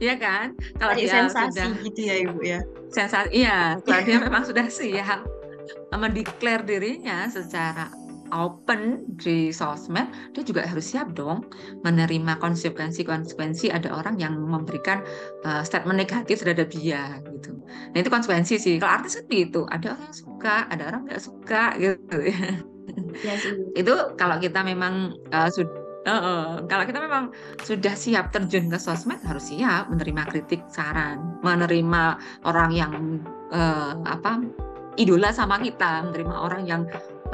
ya 0.00 0.14
kan? 0.16 0.56
Kalau 0.80 0.92
dia 0.96 1.08
sensasi 1.08 1.60
sudah 1.60 1.68
gitu 1.84 2.00
ya 2.00 2.14
ibu 2.24 2.38
ya? 2.44 2.60
Sensasi 2.92 3.28
iya. 3.32 3.80
Kalau 3.84 4.02
dia 4.04 4.18
memang 4.26 4.42
sudah 4.44 4.66
siap 4.68 5.24
mendeklar 5.96 6.62
dirinya 6.62 7.26
secara 7.26 7.90
open 8.34 9.06
di 9.18 9.54
sosmed 9.54 10.10
dia 10.34 10.42
juga 10.42 10.66
harus 10.66 10.90
siap 10.90 11.14
dong 11.14 11.46
menerima 11.86 12.38
konsekuensi-konsekuensi 12.42 13.70
ada 13.70 13.94
orang 13.94 14.18
yang 14.18 14.34
memberikan 14.34 15.02
uh, 15.46 15.62
statement 15.62 15.98
negatif 15.98 16.42
terhadap 16.42 16.70
dia 16.74 17.22
gitu. 17.22 17.54
Nah 17.94 17.98
itu 17.98 18.10
konsekuensi 18.10 18.54
sih. 18.58 18.74
Kalau 18.82 19.02
artis 19.02 19.18
kan 19.18 19.26
gitu. 19.30 19.62
Ada 19.70 19.94
orang 19.94 20.04
yang 20.10 20.16
suka 20.16 20.56
ada 20.70 20.82
orang 20.90 21.02
nggak 21.06 21.22
suka 21.22 21.64
gitu 21.78 22.18
ya, 22.26 22.46
ya 23.22 23.34
itu 23.78 23.94
kalau 24.18 24.36
kita 24.42 24.62
memang 24.62 25.14
uh, 25.30 25.48
sudah 25.50 25.85
Uh, 26.06 26.62
kalau 26.70 26.86
kita 26.86 27.02
memang 27.02 27.34
sudah 27.66 27.90
siap 27.98 28.30
terjun 28.30 28.70
ke 28.70 28.78
sosmed 28.78 29.18
harus 29.26 29.50
siap 29.50 29.90
menerima 29.90 30.22
kritik, 30.30 30.62
saran, 30.70 31.42
menerima 31.42 32.14
orang 32.46 32.70
yang 32.70 32.94
uh, 33.50 33.98
apa 34.06 34.38
idola 35.02 35.34
sama 35.34 35.58
kita, 35.58 36.06
menerima 36.06 36.30
orang 36.30 36.62
yang 36.62 36.82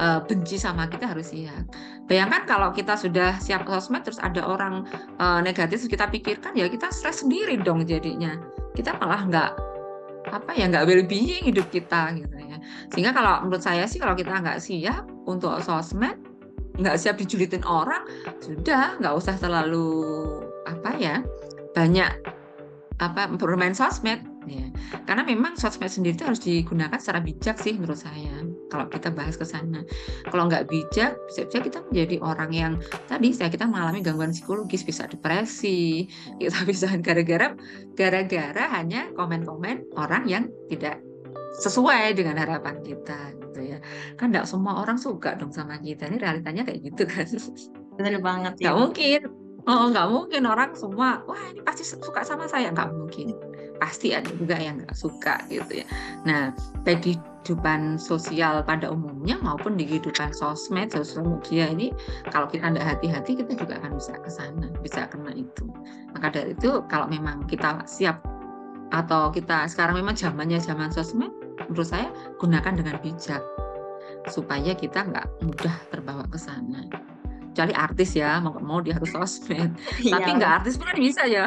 uh, 0.01 0.25
benci 0.25 0.57
sama 0.57 0.89
kita 0.89 1.13
harus 1.13 1.37
siap. 1.37 1.69
Bayangkan 2.09 2.49
kalau 2.49 2.73
kita 2.73 2.97
sudah 2.97 3.37
siap 3.39 3.69
ke 3.69 3.71
sosmed 3.77 4.09
terus 4.09 4.17
ada 4.25 4.41
orang 4.41 4.89
uh, 5.21 5.45
negatif 5.45 5.85
kita 5.85 6.09
pikirkan 6.09 6.57
ya 6.57 6.65
kita 6.69 6.89
stres 6.89 7.21
sendiri 7.21 7.61
dong 7.61 7.85
jadinya. 7.85 8.41
Kita 8.73 8.97
malah 8.97 9.29
nggak 9.29 9.51
apa 10.33 10.51
ya 10.55 10.71
nggak 10.71 10.87
well-being 10.87 11.45
hidup 11.45 11.69
kita 11.69 12.15
gitu 12.17 12.37
ya. 12.41 12.57
Sehingga 12.95 13.13
kalau 13.13 13.45
menurut 13.45 13.61
saya 13.61 13.85
sih 13.85 14.01
kalau 14.01 14.17
kita 14.17 14.33
nggak 14.33 14.63
siap 14.63 15.05
untuk 15.29 15.61
sosmed 15.61 16.17
nggak 16.79 16.97
siap 16.97 17.21
dijulitin 17.21 17.65
orang 17.69 18.09
sudah 18.41 18.97
nggak 18.97 19.15
usah 19.15 19.37
terlalu 19.37 19.93
apa 20.65 20.91
ya 20.97 21.17
banyak 21.77 22.13
apa 23.03 23.27
bermain 23.35 23.75
sosmed. 23.75 24.23
Ya 24.47 24.67
karena 25.07 25.23
memang 25.23 25.55
sosmed 25.55 25.87
sendiri 25.87 26.19
itu 26.19 26.27
harus 26.27 26.43
digunakan 26.43 26.99
secara 26.99 27.23
bijak 27.23 27.59
sih 27.63 27.79
menurut 27.79 27.99
saya 27.99 28.43
kalau 28.71 28.91
kita 28.91 29.15
bahas 29.15 29.39
ke 29.39 29.47
sana. 29.47 29.87
Kalau 30.27 30.51
nggak 30.51 30.67
bijak 30.67 31.15
bisa-bisa 31.31 31.59
kita 31.63 31.79
menjadi 31.91 32.17
orang 32.23 32.51
yang 32.51 32.73
tadi 33.07 33.31
saya 33.31 33.51
kita 33.51 33.71
mengalami 33.71 34.03
gangguan 34.03 34.35
psikologis 34.35 34.83
bisa 34.83 35.07
depresi 35.07 36.11
kita 36.43 36.59
bisa 36.71 36.91
gara-gara 36.99 37.55
gara-gara 37.95 38.65
hanya 38.75 39.11
komen-komen 39.15 39.95
orang 39.95 40.27
yang 40.27 40.45
tidak 40.67 40.99
sesuai 41.63 42.17
dengan 42.17 42.41
harapan 42.41 42.81
kita 42.83 43.42
gitu 43.53 43.77
ya. 43.77 43.79
Kan 44.17 44.33
nggak 44.33 44.49
semua 44.49 44.81
orang 44.81 44.97
suka 44.97 45.37
dong 45.37 45.53
sama 45.53 45.77
kita. 45.77 46.09
Ini 46.09 46.17
realitanya 46.17 46.65
kayak 46.65 46.81
gitu 46.89 47.05
kan. 47.05 47.29
Benar 48.01 48.25
banget 48.25 48.53
ya 48.57 48.73
nggak 48.73 48.79
mungkin. 48.81 49.21
Oh 49.69 49.93
nggak 49.93 50.09
mungkin 50.11 50.43
orang 50.49 50.75
semua 50.75 51.23
wah 51.29 51.43
ini 51.53 51.61
pasti 51.61 51.85
suka 51.85 52.25
sama 52.25 52.49
saya. 52.49 52.73
Nggak 52.73 52.91
mungkin. 52.97 53.37
Pasti 53.77 54.17
ada 54.17 54.33
juga 54.33 54.57
yang 54.57 54.81
nggak 54.81 54.97
suka 54.97 55.45
gitu 55.53 55.85
ya. 55.85 55.87
Nah 56.25 56.57
baik 56.83 57.05
di 57.05 57.13
kehidupan 57.43 57.99
sosial 57.99 58.63
pada 58.63 58.87
umumnya 58.87 59.35
maupun 59.43 59.75
di 59.75 59.83
kehidupan 59.83 60.31
sosmed 60.31 60.95
sosial 60.95 61.27
media 61.27 61.67
ini 61.75 61.91
kalau 62.31 62.47
kita 62.47 62.71
tidak 62.71 62.87
hati-hati 62.87 63.35
kita 63.35 63.59
juga 63.59 63.83
akan 63.83 63.99
bisa 63.99 64.15
ke 64.15 64.31
sana 64.31 64.71
bisa 64.79 65.11
kena 65.11 65.35
itu. 65.35 65.67
Maka 66.15 66.31
dari 66.31 66.55
itu 66.55 66.87
kalau 66.87 67.11
memang 67.11 67.43
kita 67.51 67.83
siap 67.83 68.23
atau 68.95 69.35
kita 69.35 69.67
sekarang 69.67 69.99
memang 69.99 70.15
zamannya 70.15 70.63
zaman 70.63 70.95
sosmed 70.95 71.35
menurut 71.73 71.89
saya 71.89 72.13
gunakan 72.37 72.73
dengan 72.77 72.97
bijak 73.01 73.43
supaya 74.29 74.77
kita 74.77 75.09
nggak 75.09 75.27
mudah 75.43 75.75
terbawa 75.89 76.29
ke 76.29 76.39
sana. 76.39 76.87
Kecuali 77.53 77.75
artis 77.77 78.17
ya 78.17 78.41
mau 78.41 78.57
mau 78.61 78.81
dia 78.81 78.97
harus 78.97 79.13
sosmed. 79.13 79.73
Iya, 80.05 80.21
tapi 80.21 80.31
nggak 80.41 80.53
artis 80.63 80.77
pun 80.77 80.89
kan 80.89 80.99
bisa 81.01 81.23
ya. 81.29 81.45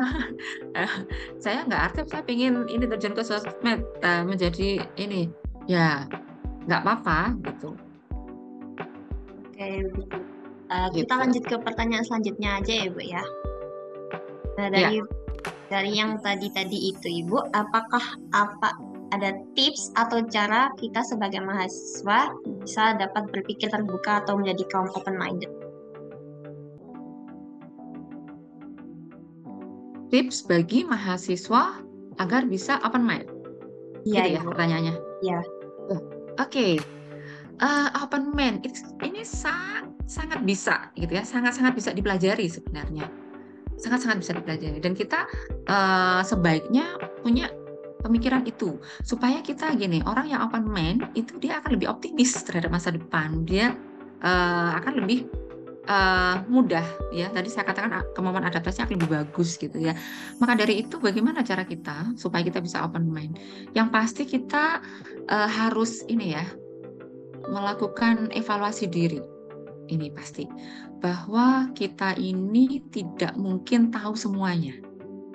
Saya 1.43 1.65
nggak 1.65 1.81
artis 1.93 2.05
saya 2.13 2.21
pengen 2.21 2.65
ini 2.69 2.85
terjun 2.85 3.17
ke 3.17 3.23
sosmed 3.25 3.81
uh, 4.05 4.21
menjadi 4.21 4.85
ini. 4.97 5.29
Ya 5.65 6.05
nggak 6.65 6.81
apa-apa 6.81 7.37
gitu. 7.41 7.73
Oke 9.49 9.69
uh, 10.69 10.89
kita 10.93 11.13
gitu. 11.13 11.21
lanjut 11.21 11.43
ke 11.45 11.55
pertanyaan 11.61 12.05
selanjutnya 12.05 12.49
aja 12.61 12.73
ya 12.73 12.87
bu 12.89 13.01
ya. 13.01 13.23
Nah, 14.55 14.67
dari 14.71 15.01
ya. 15.01 15.03
dari 15.67 15.91
yang 15.97 16.17
tadi 16.21 16.47
tadi 16.53 16.93
itu 16.93 17.07
ibu 17.25 17.37
apakah 17.51 18.03
apa 18.31 18.69
ada 19.13 19.37
tips 19.53 19.93
atau 19.93 20.25
cara 20.25 20.73
kita 20.81 21.05
sebagai 21.05 21.43
mahasiswa 21.43 22.33
bisa 22.63 22.97
dapat 22.97 23.29
berpikir 23.29 23.69
terbuka 23.69 24.25
atau 24.25 24.39
menjadi 24.39 24.63
kaum 24.73 24.89
open 24.97 25.15
minded? 25.19 25.51
Tips 30.09 30.45
bagi 30.47 30.87
mahasiswa 30.87 31.81
agar 32.21 32.47
bisa 32.47 32.79
open 32.87 33.03
mind. 33.03 33.27
Iya, 34.05 34.21
gitu 34.21 34.29
ya, 34.37 34.41
pertanyaannya. 34.45 34.95
Ya. 35.25 35.39
Oke, 36.35 36.37
okay. 36.37 36.73
uh, 37.63 37.89
eh, 37.89 38.03
open 38.03 38.35
mind 38.35 38.67
ini 39.01 39.23
sangat 39.23 39.87
sangat 40.05 40.45
bisa 40.45 40.93
gitu 40.99 41.17
ya, 41.17 41.23
sangat-sangat 41.25 41.73
bisa 41.73 41.89
dipelajari 41.95 42.45
sebenarnya, 42.45 43.09
sangat-sangat 43.79 44.21
bisa 44.21 44.31
dipelajari 44.37 44.77
dan 44.83 44.93
kita 44.93 45.25
uh, 45.65 46.21
sebaiknya 46.21 46.85
punya 47.25 47.49
pemikiran 48.05 48.45
itu. 48.45 48.77
Supaya 49.01 49.41
kita 49.41 49.73
gini 49.73 50.05
orang 50.05 50.29
yang 50.29 50.45
open 50.45 50.69
mind 50.69 51.09
itu 51.17 51.41
dia 51.41 51.57
akan 51.57 51.73
lebih 51.73 51.89
optimis 51.89 52.37
terhadap 52.45 52.69
masa 52.69 52.93
depan. 52.93 53.41
Dia 53.49 53.73
uh, 54.21 54.71
akan 54.77 55.01
lebih 55.01 55.25
uh, 55.89 56.45
mudah 56.45 56.85
ya. 57.09 57.33
Tadi 57.33 57.49
saya 57.49 57.65
katakan 57.65 58.05
kemampuan 58.13 58.45
adaptasinya 58.45 58.85
akan 58.85 58.95
lebih 59.01 59.09
bagus 59.09 59.57
gitu 59.57 59.81
ya. 59.81 59.97
Maka 60.37 60.53
dari 60.53 60.85
itu 60.85 61.01
bagaimana 61.01 61.41
cara 61.41 61.65
kita 61.65 62.13
supaya 62.13 62.45
kita 62.45 62.61
bisa 62.61 62.85
open 62.85 63.09
mind? 63.09 63.41
Yang 63.73 63.87
pasti 63.89 64.23
kita 64.29 64.85
uh, 65.33 65.49
harus 65.49 66.05
ini 66.05 66.37
ya 66.37 66.45
melakukan 67.49 68.29
evaluasi 68.29 68.85
diri. 68.85 69.21
Ini 69.89 70.13
pasti. 70.13 70.45
Bahwa 71.01 71.69
kita 71.77 72.17
ini 72.17 72.81
tidak 72.89 73.37
mungkin 73.37 73.93
tahu 73.93 74.17
semuanya 74.17 74.84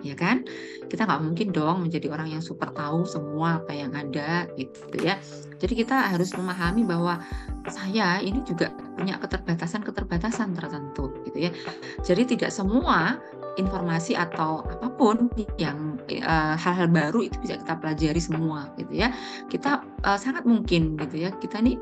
ya 0.02 0.16
kan? 0.16 0.44
Kita 0.90 1.06
nggak 1.06 1.22
mungkin 1.22 1.48
dong 1.54 1.86
menjadi 1.86 2.10
orang 2.10 2.32
yang 2.32 2.42
super 2.42 2.72
tahu 2.74 3.06
semua 3.06 3.62
apa 3.62 3.72
yang 3.72 3.92
ada 3.94 4.50
gitu 4.58 4.98
ya. 5.00 5.16
Jadi 5.60 5.84
kita 5.84 6.12
harus 6.12 6.32
memahami 6.34 6.82
bahwa 6.88 7.20
saya 7.68 8.18
ini 8.24 8.40
juga 8.48 8.72
punya 8.96 9.20
keterbatasan-keterbatasan 9.20 10.56
tertentu 10.56 11.12
gitu 11.28 11.48
ya. 11.48 11.50
Jadi 12.02 12.36
tidak 12.36 12.50
semua 12.50 13.20
informasi 13.58 14.14
atau 14.14 14.62
apa 14.64 14.88
pun 14.94 15.28
yang 15.60 15.98
eh, 16.08 16.22
hal-hal 16.56 16.88
uh, 16.88 16.92
baru 16.92 17.26
itu 17.26 17.36
bisa 17.42 17.58
kita 17.60 17.76
pelajari 17.76 18.20
semua 18.22 18.70
gitu 18.80 18.94
ya. 19.04 19.12
Kita 19.52 19.84
uh, 20.06 20.18
sangat 20.18 20.48
mungkin 20.48 20.96
gitu 20.96 21.28
ya. 21.28 21.30
Kita 21.36 21.60
ini 21.60 21.76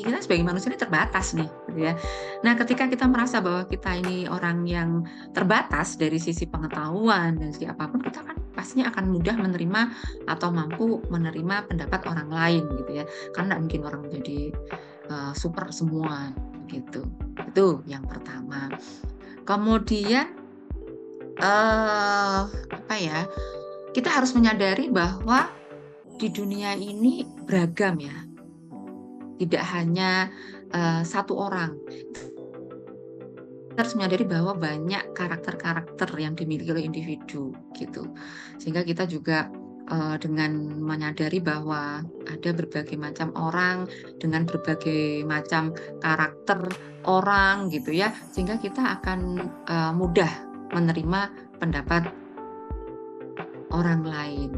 kita 0.00 0.24
sebagai 0.24 0.48
manusia 0.48 0.72
ini 0.72 0.80
terbatas 0.80 1.36
nih 1.36 1.50
gitu 1.68 1.80
ya. 1.84 1.92
Nah, 2.40 2.56
ketika 2.56 2.88
kita 2.88 3.04
merasa 3.04 3.44
bahwa 3.44 3.68
kita 3.68 4.00
ini 4.00 4.24
orang 4.24 4.64
yang 4.64 5.04
terbatas 5.36 6.00
dari 6.00 6.16
sisi 6.16 6.48
pengetahuan 6.48 7.36
dan 7.36 7.52
sisi 7.52 7.68
apa 7.68 7.92
pun, 7.92 8.00
kita 8.00 8.24
kan 8.24 8.36
pastinya 8.56 8.88
akan 8.88 9.12
mudah 9.12 9.36
menerima 9.36 9.80
atau 10.24 10.48
mampu 10.48 11.04
menerima 11.12 11.68
pendapat 11.68 12.00
orang 12.08 12.32
lain 12.32 12.64
gitu 12.80 12.90
ya. 13.02 13.04
Karena 13.36 13.60
mungkin 13.60 13.84
orang 13.84 14.00
menjadi 14.08 14.56
uh, 15.12 15.32
super 15.36 15.68
semua 15.68 16.32
gitu. 16.72 17.04
Itu 17.52 17.84
yang 17.84 18.08
pertama. 18.08 18.72
Kemudian 19.44 20.32
uh, 21.42 22.48
apa 22.48 22.94
ya? 22.96 23.28
Kita 23.92 24.08
harus 24.08 24.32
menyadari 24.32 24.88
bahwa 24.88 25.52
di 26.16 26.32
dunia 26.32 26.72
ini 26.72 27.28
beragam 27.44 28.00
ya 28.00 28.31
tidak 29.42 29.66
hanya 29.74 30.30
uh, 30.70 31.02
satu 31.02 31.34
orang. 31.34 31.74
Harus 33.72 33.96
menyadari 33.96 34.28
bahwa 34.28 34.52
banyak 34.54 35.16
karakter-karakter 35.16 36.08
yang 36.20 36.36
dimiliki 36.36 36.70
oleh 36.70 36.84
individu 36.84 37.56
gitu. 37.74 38.06
Sehingga 38.60 38.84
kita 38.84 39.08
juga 39.08 39.48
uh, 39.90 40.16
dengan 40.20 40.78
menyadari 40.78 41.40
bahwa 41.40 42.04
ada 42.28 42.50
berbagai 42.52 42.94
macam 42.94 43.32
orang 43.34 43.88
dengan 44.20 44.44
berbagai 44.46 45.24
macam 45.26 45.72
karakter 45.98 46.70
orang 47.08 47.72
gitu 47.72 47.90
ya 47.90 48.14
sehingga 48.30 48.60
kita 48.62 49.00
akan 49.00 49.50
uh, 49.66 49.92
mudah 49.96 50.30
menerima 50.70 51.32
pendapat 51.58 52.08
orang 53.72 54.04
lain 54.04 54.50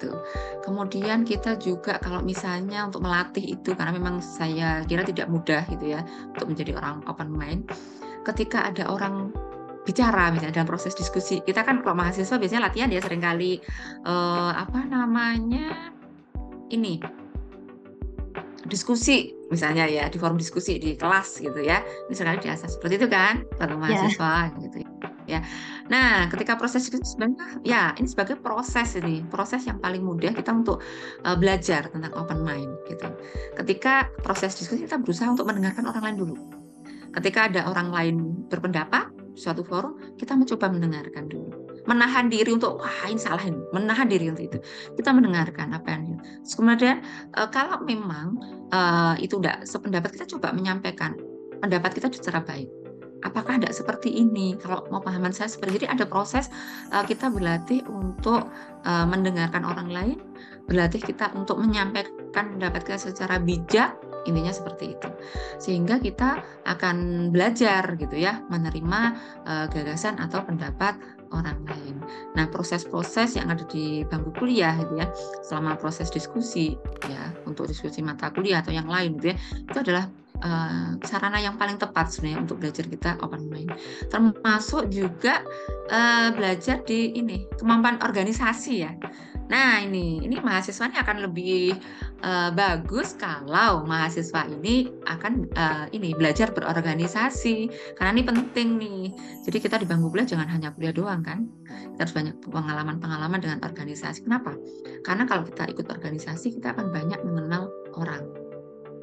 gitu. 0.00 0.16
Kemudian 0.64 1.28
kita 1.28 1.60
juga 1.60 2.00
kalau 2.00 2.24
misalnya 2.24 2.88
untuk 2.88 3.04
melatih 3.04 3.44
itu 3.60 3.76
karena 3.76 3.92
memang 3.92 4.24
saya 4.24 4.80
kira 4.88 5.04
tidak 5.04 5.28
mudah 5.28 5.68
gitu 5.68 5.92
ya 5.92 6.00
untuk 6.32 6.48
menjadi 6.48 6.80
orang 6.80 7.04
open 7.04 7.28
mind. 7.28 7.68
Ketika 8.24 8.72
ada 8.72 8.88
orang 8.88 9.36
bicara 9.84 10.32
misalnya 10.32 10.64
dalam 10.64 10.68
proses 10.68 10.96
diskusi, 10.96 11.44
kita 11.44 11.60
kan 11.60 11.84
kalau 11.84 11.96
mahasiswa 12.00 12.40
biasanya 12.40 12.72
latihan 12.72 12.88
ya 12.88 13.00
sering 13.04 13.20
kali 13.20 13.60
uh, 14.08 14.52
apa 14.56 14.88
namanya 14.88 15.92
ini 16.72 17.00
diskusi 18.68 19.34
misalnya 19.50 19.88
ya 19.88 20.06
di 20.06 20.20
forum 20.20 20.38
diskusi 20.38 20.78
di 20.78 20.94
kelas 20.94 21.42
gitu 21.42 21.58
ya 21.58 21.82
ini 22.06 22.14
sekali 22.14 22.38
diasah 22.38 22.70
seperti 22.70 23.02
itu 23.02 23.08
kan 23.10 23.42
kalau 23.58 23.74
iya. 23.74 23.82
mahasiswa 23.82 24.34
yeah. 24.46 24.62
gitu 24.62 24.76
ya 24.86 24.89
nah 25.86 26.26
ketika 26.26 26.58
proses 26.58 26.90
itu 26.90 26.98
sebenarnya 27.06 27.62
ya 27.62 27.82
ini 27.94 28.10
sebagai 28.10 28.34
proses 28.42 28.98
ini 28.98 29.22
proses 29.30 29.62
yang 29.70 29.78
paling 29.78 30.02
mudah 30.02 30.34
kita 30.34 30.50
untuk 30.50 30.82
uh, 31.22 31.36
belajar 31.38 31.86
tentang 31.86 32.10
open 32.18 32.42
mind 32.42 32.74
gitu. 32.90 33.06
Ketika 33.54 34.10
proses 34.26 34.58
diskusi 34.58 34.82
kita 34.90 34.98
berusaha 34.98 35.30
untuk 35.30 35.46
mendengarkan 35.46 35.86
orang 35.86 36.02
lain 36.10 36.16
dulu. 36.18 36.36
Ketika 37.10 37.50
ada 37.50 37.66
orang 37.66 37.90
lain 37.90 38.16
berpendapat 38.50 39.10
suatu 39.38 39.62
forum 39.62 39.98
kita 40.18 40.34
mencoba 40.34 40.66
mendengarkan 40.70 41.30
dulu. 41.30 41.50
Menahan 41.88 42.28
diri 42.28 42.54
untuk 42.54 42.78
wah 42.78 43.08
ini 43.08 43.18
salah 43.18 43.42
menahan 43.74 44.06
diri 44.06 44.30
untuk 44.30 44.46
itu. 44.46 44.58
Kita 44.98 45.10
mendengarkan 45.14 45.74
apa 45.74 45.88
yang 45.94 46.18
kemudian 46.44 47.02
uh, 47.38 47.48
kalau 47.50 47.82
memang 47.82 48.34
uh, 48.70 49.14
itu 49.18 49.38
tidak 49.38 49.66
sependapat 49.66 50.14
kita 50.18 50.26
coba 50.36 50.54
menyampaikan 50.54 51.18
pendapat 51.60 52.00
kita 52.00 52.08
secara 52.08 52.40
baik 52.40 52.79
apakah 53.24 53.60
tidak 53.60 53.74
seperti 53.76 54.10
ini? 54.12 54.56
Kalau 54.60 54.86
mau 54.88 55.00
pahaman 55.00 55.32
saya 55.32 55.48
seperti 55.48 55.84
ini 55.84 55.88
ada 55.88 56.04
proses 56.08 56.48
uh, 56.92 57.04
kita 57.04 57.28
berlatih 57.28 57.84
untuk 57.88 58.48
uh, 58.84 59.06
mendengarkan 59.08 59.64
orang 59.64 59.88
lain 59.90 60.18
berlatih 60.70 61.02
kita 61.02 61.34
untuk 61.34 61.58
menyampaikan 61.58 62.54
pendapat 62.54 62.86
kita 62.86 63.10
secara 63.10 63.42
bijak 63.42 63.98
intinya 64.28 64.52
seperti 64.52 64.94
itu. 64.94 65.08
Sehingga 65.56 65.98
kita 65.98 66.44
akan 66.68 67.28
belajar 67.32 67.96
gitu 67.96 68.16
ya 68.20 68.44
menerima 68.52 69.00
uh, 69.48 69.66
gagasan 69.72 70.20
atau 70.20 70.44
pendapat 70.44 70.96
orang 71.30 71.62
lain. 71.66 71.96
Nah, 72.34 72.46
proses-proses 72.50 73.38
yang 73.38 73.50
ada 73.50 73.62
di 73.66 74.02
bangku 74.06 74.34
kuliah 74.34 74.74
gitu 74.78 74.98
ya, 74.98 75.06
selama 75.46 75.78
proses 75.78 76.10
diskusi 76.10 76.74
ya, 77.06 77.30
untuk 77.46 77.70
diskusi 77.70 78.02
mata 78.02 78.30
kuliah 78.34 78.62
atau 78.62 78.74
yang 78.74 78.86
lain 78.90 79.18
gitu 79.18 79.34
ya, 79.34 79.36
itu 79.66 79.78
adalah 79.78 80.04
uh, 80.42 80.96
sarana 81.06 81.38
yang 81.38 81.56
paling 81.56 81.78
tepat 81.78 82.10
sebenarnya 82.10 82.38
untuk 82.44 82.56
belajar 82.60 82.84
kita 82.86 83.10
open 83.22 83.48
mind. 83.48 83.72
Termasuk 84.10 84.90
juga 84.90 85.44
uh, 85.88 86.28
belajar 86.34 86.82
di 86.84 87.14
ini 87.16 87.46
kemampuan 87.56 88.02
organisasi 88.02 88.72
ya. 88.82 88.92
Nah 89.50 89.82
ini 89.82 90.22
ini 90.22 90.38
mahasiswa 90.38 90.86
ini 90.86 90.98
akan 91.02 91.26
lebih 91.26 91.74
uh, 92.22 92.54
bagus 92.54 93.18
kalau 93.18 93.82
mahasiswa 93.82 94.46
ini 94.46 94.86
akan 95.10 95.50
uh, 95.58 95.90
ini 95.90 96.14
belajar 96.14 96.54
berorganisasi 96.54 97.66
karena 97.98 98.10
ini 98.14 98.22
penting 98.22 98.78
nih. 98.78 99.02
Jadi 99.42 99.58
kita 99.58 99.82
di 99.82 99.90
bangku 99.90 100.14
kuliah 100.14 100.30
jangan 100.30 100.46
hanya 100.46 100.70
kuliah 100.70 100.94
doang 100.94 101.26
kan. 101.26 101.50
Kita 101.66 102.06
harus 102.06 102.14
banyak 102.14 102.34
pengalaman-pengalaman 102.46 103.42
dengan 103.42 103.58
organisasi. 103.66 104.22
Kenapa? 104.22 104.54
Karena 105.02 105.26
kalau 105.26 105.42
kita 105.42 105.66
ikut 105.66 105.90
organisasi 105.90 106.54
kita 106.54 106.72
akan 106.78 106.94
banyak 106.94 107.18
mengenal 107.26 107.66
orang 107.98 108.22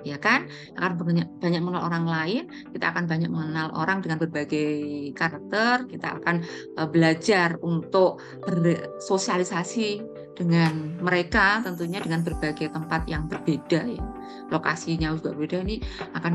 ya 0.07 0.15
kan 0.15 0.47
akan 0.79 0.95
banyak 1.03 1.27
banyak 1.43 1.59
mengenal 1.59 1.83
orang 1.91 2.05
lain 2.07 2.43
kita 2.71 2.95
akan 2.95 3.11
banyak 3.11 3.27
mengenal 3.27 3.75
orang 3.75 3.99
dengan 3.99 4.23
berbagai 4.23 5.11
karakter 5.11 5.83
kita 5.91 6.21
akan 6.21 6.47
uh, 6.79 6.87
belajar 6.87 7.59
untuk 7.59 8.23
bersosialisasi 8.47 9.99
dengan 10.37 10.93
mereka 11.01 11.65
tentunya 11.65 11.97
dengan 11.97 12.21
berbagai 12.21 12.69
tempat 12.69 13.09
yang 13.09 13.25
berbeda 13.25 13.81
ya. 13.89 14.05
Lokasinya 14.53 15.17
juga 15.17 15.33
berbeda. 15.33 15.65
Ini 15.65 15.81
akan 16.13 16.33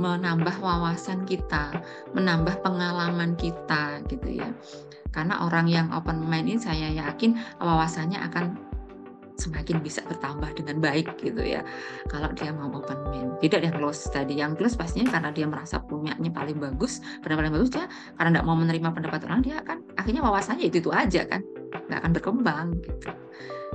menambah 0.00 0.56
wawasan 0.64 1.28
kita 1.28 1.76
menambah 2.16 2.64
pengalaman 2.64 3.36
kita 3.36 4.00
gitu 4.08 4.40
ya. 4.40 4.48
Karena 5.12 5.44
orang 5.44 5.68
yang 5.68 5.92
open 5.92 6.24
mind 6.24 6.48
ini 6.48 6.58
saya 6.58 6.88
yakin 6.90 7.36
wawasannya 7.60 8.18
akan 8.32 8.56
semakin 9.34 9.82
bisa 9.82 9.98
bertambah 10.08 10.56
dengan 10.56 10.80
baik 10.80 11.20
gitu 11.20 11.44
ya. 11.44 11.60
Kalau 12.08 12.32
dia 12.32 12.48
mau 12.50 12.72
open 12.72 13.12
mind. 13.12 13.30
Tidak 13.44 13.60
yang 13.60 13.76
close 13.76 14.08
tadi. 14.08 14.40
Yang 14.40 14.56
close 14.56 14.74
pastinya 14.80 15.12
karena 15.12 15.30
dia 15.36 15.44
merasa 15.44 15.84
punyanya 15.84 16.32
paling 16.32 16.56
bagus 16.56 17.04
pendapat 17.20 17.44
paling 17.44 17.54
bagus 17.60 17.70
dia 17.76 17.86
karena 18.16 18.40
tidak 18.40 18.46
mau 18.48 18.56
menerima 18.56 18.88
pendapat 18.88 19.20
orang 19.28 19.40
dia 19.44 19.60
akan 19.60 19.84
akhirnya 20.00 20.22
wawasannya 20.24 20.64
itu 20.72 20.80
itu 20.80 20.90
aja 20.90 21.28
kan 21.28 21.44
nggak 21.88 21.98
akan 22.04 22.12
berkembang 22.12 22.66
gitu. 22.82 23.10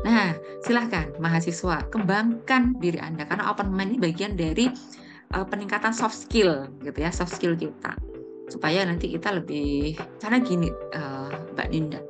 Nah 0.05 0.35
silahkan 0.63 1.11
mahasiswa 1.19 1.83
kembangkan 1.91 2.79
diri 2.79 2.99
anda 2.99 3.27
karena 3.27 3.51
open 3.51 3.71
mind 3.73 3.95
ini 3.95 3.99
bagian 3.99 4.39
dari 4.39 4.71
uh, 5.35 5.45
peningkatan 5.45 5.91
soft 5.91 6.15
skill 6.15 6.67
gitu 6.83 6.97
ya 6.97 7.11
soft 7.11 7.35
skill 7.35 7.55
kita. 7.55 7.95
Supaya 8.49 8.81
nanti 8.81 9.13
kita 9.13 9.35
lebih 9.35 9.93
karena 10.17 10.41
gini 10.41 10.69
uh, 10.97 11.29
Mbak 11.53 11.69
Dinda 11.69 12.01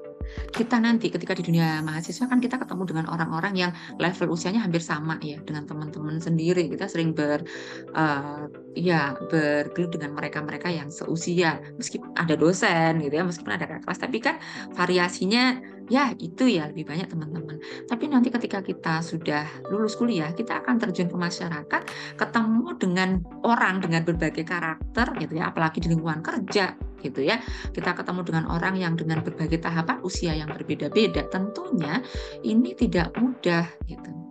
kita 0.50 0.78
nanti 0.82 1.10
ketika 1.10 1.34
di 1.34 1.44
dunia 1.46 1.82
mahasiswa 1.82 2.26
kan 2.30 2.40
kita 2.42 2.62
ketemu 2.62 2.84
dengan 2.86 3.06
orang-orang 3.10 3.54
yang 3.58 3.72
level 3.98 4.34
usianya 4.34 4.62
hampir 4.62 4.82
sama 4.82 5.18
ya 5.22 5.42
dengan 5.42 5.66
teman-teman 5.66 6.22
sendiri. 6.22 6.70
Kita 6.70 6.86
sering 6.90 7.14
ber 7.14 7.46
uh, 7.94 8.46
ya 8.78 9.18
bergelut 9.30 9.94
dengan 9.94 10.18
mereka-mereka 10.18 10.70
yang 10.70 10.90
seusia 10.94 11.62
meskipun 11.78 12.14
ada 12.18 12.34
dosen 12.38 13.02
gitu 13.02 13.14
ya 13.14 13.26
meskipun 13.26 13.54
ada 13.54 13.66
kelas. 13.82 14.00
Tapi 14.00 14.18
kan 14.22 14.36
variasinya 14.74 15.58
ya 15.90 16.14
itu 16.16 16.46
ya 16.46 16.70
lebih 16.70 16.86
banyak 16.86 17.10
teman-teman. 17.10 17.58
Tapi 17.90 18.06
nanti 18.08 18.30
ketika 18.30 18.62
kita 18.62 19.02
sudah 19.02 19.46
lulus 19.74 19.98
kuliah, 19.98 20.32
kita 20.32 20.62
akan 20.62 20.78
terjun 20.78 21.10
ke 21.10 21.18
masyarakat, 21.18 21.82
ketemu 22.16 22.68
dengan 22.78 23.10
orang 23.44 23.82
dengan 23.82 24.06
berbagai 24.06 24.46
karakter 24.46 25.18
gitu 25.20 25.34
ya, 25.42 25.50
apalagi 25.50 25.82
di 25.82 25.90
lingkungan 25.92 26.22
kerja 26.22 26.78
gitu 27.02 27.26
ya. 27.26 27.42
Kita 27.74 27.98
ketemu 27.98 28.22
dengan 28.24 28.46
orang 28.54 28.78
yang 28.78 28.94
dengan 28.94 29.26
berbagai 29.26 29.60
tahapan 29.60 30.00
usia 30.06 30.38
yang 30.38 30.54
berbeda-beda. 30.54 31.26
Tentunya 31.28 32.06
ini 32.46 32.78
tidak 32.78 33.18
mudah 33.18 33.66
gitu. 33.90 34.29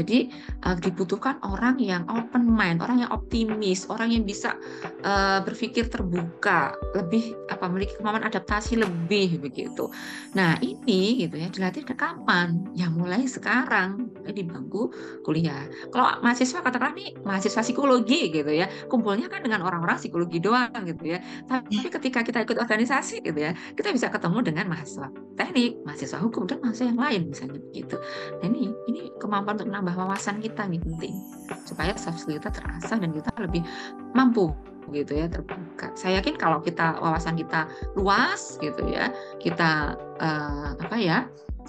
Jadi 0.00 0.32
uh, 0.64 0.76
dibutuhkan 0.80 1.36
orang 1.44 1.76
yang 1.76 2.08
open 2.08 2.48
mind, 2.48 2.80
orang 2.80 3.04
yang 3.04 3.10
optimis, 3.12 3.84
orang 3.92 4.16
yang 4.16 4.24
bisa 4.24 4.56
uh, 5.04 5.44
berpikir 5.44 5.92
terbuka, 5.92 6.72
lebih 6.96 7.36
apa 7.52 7.68
memiliki 7.68 8.00
kemampuan 8.00 8.24
adaptasi 8.24 8.80
lebih 8.80 9.36
begitu. 9.36 9.92
Nah 10.32 10.56
ini 10.64 11.20
gitu 11.20 11.36
ya 11.36 11.52
dilatih 11.52 11.84
ke 11.84 11.92
kapan? 11.92 12.64
Ya 12.72 12.88
mulai 12.88 13.28
sekarang 13.28 14.08
di 14.24 14.46
bangku 14.46 14.88
kuliah. 15.26 15.68
Kalau 15.90 16.22
mahasiswa 16.24 16.64
katakanlah 16.64 16.96
nih 16.96 17.10
mahasiswa 17.26 17.60
psikologi 17.60 18.32
gitu 18.32 18.48
ya, 18.48 18.70
kumpulnya 18.88 19.28
kan 19.28 19.44
dengan 19.44 19.60
orang-orang 19.66 20.00
psikologi 20.00 20.40
doang 20.40 20.72
gitu 20.86 21.12
ya. 21.12 21.18
Tapi 21.44 21.82
ketika 21.92 22.24
kita 22.24 22.46
ikut 22.46 22.56
organisasi 22.56 23.20
gitu 23.20 23.36
ya, 23.36 23.52
kita 23.76 23.92
bisa 23.92 24.08
ketemu 24.08 24.38
dengan 24.46 24.70
mahasiswa 24.70 25.10
teknik, 25.36 25.80
mahasiswa 25.84 26.18
hukum 26.20 26.44
dan 26.46 26.60
mahasiswa 26.62 26.88
yang 26.92 27.00
lain 27.00 27.20
misalnya 27.32 27.58
begitu. 27.58 27.96
Nah 28.40 28.46
ini 28.46 28.70
ini 28.88 29.02
kemampuan 29.18 29.56
untuk 29.58 29.68
menambah 29.72 29.89
wawasan 29.94 30.42
kita 30.42 30.66
nih 30.66 30.80
penting 30.80 31.14
supaya 31.66 31.94
soft 31.98 32.22
skill 32.22 32.38
kita 32.38 32.50
terasa 32.50 32.98
dan 32.98 33.10
kita 33.10 33.30
lebih 33.38 33.62
mampu 34.14 34.50
gitu 34.90 35.14
ya 35.14 35.30
terbuka. 35.30 35.94
Saya 35.94 36.18
yakin 36.18 36.34
kalau 36.34 36.58
kita 36.58 36.98
wawasan 36.98 37.38
kita 37.38 37.70
luas 37.94 38.58
gitu 38.58 38.82
ya, 38.90 39.14
kita 39.38 39.94
uh, 40.18 40.74
apa 40.74 40.96
ya 40.98 41.18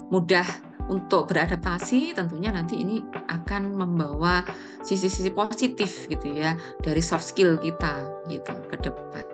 mudah 0.10 0.46
untuk 0.90 1.30
beradaptasi 1.30 2.18
tentunya 2.18 2.52
nanti 2.52 2.82
ini 2.82 3.06
akan 3.30 3.78
membawa 3.78 4.44
sisi-sisi 4.82 5.30
positif 5.32 6.10
gitu 6.10 6.34
ya 6.34 6.58
dari 6.82 7.00
soft 7.00 7.24
skill 7.24 7.56
kita 7.62 8.10
gitu 8.28 8.52
ke 8.68 8.76
depan. 8.82 9.26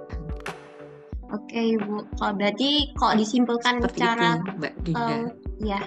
Oke 1.28 1.76
Ibu, 1.76 2.08
kalau 2.15 2.34
berarti 2.39 2.95
kok 2.95 3.19
disimpulkan 3.19 3.84
Seperti 3.84 4.00
cara 4.00 4.39
itu, 4.39 4.52
Mbak 4.63 4.73
Dinda. 4.88 5.08
Uh, 5.12 5.28
ya 5.60 5.80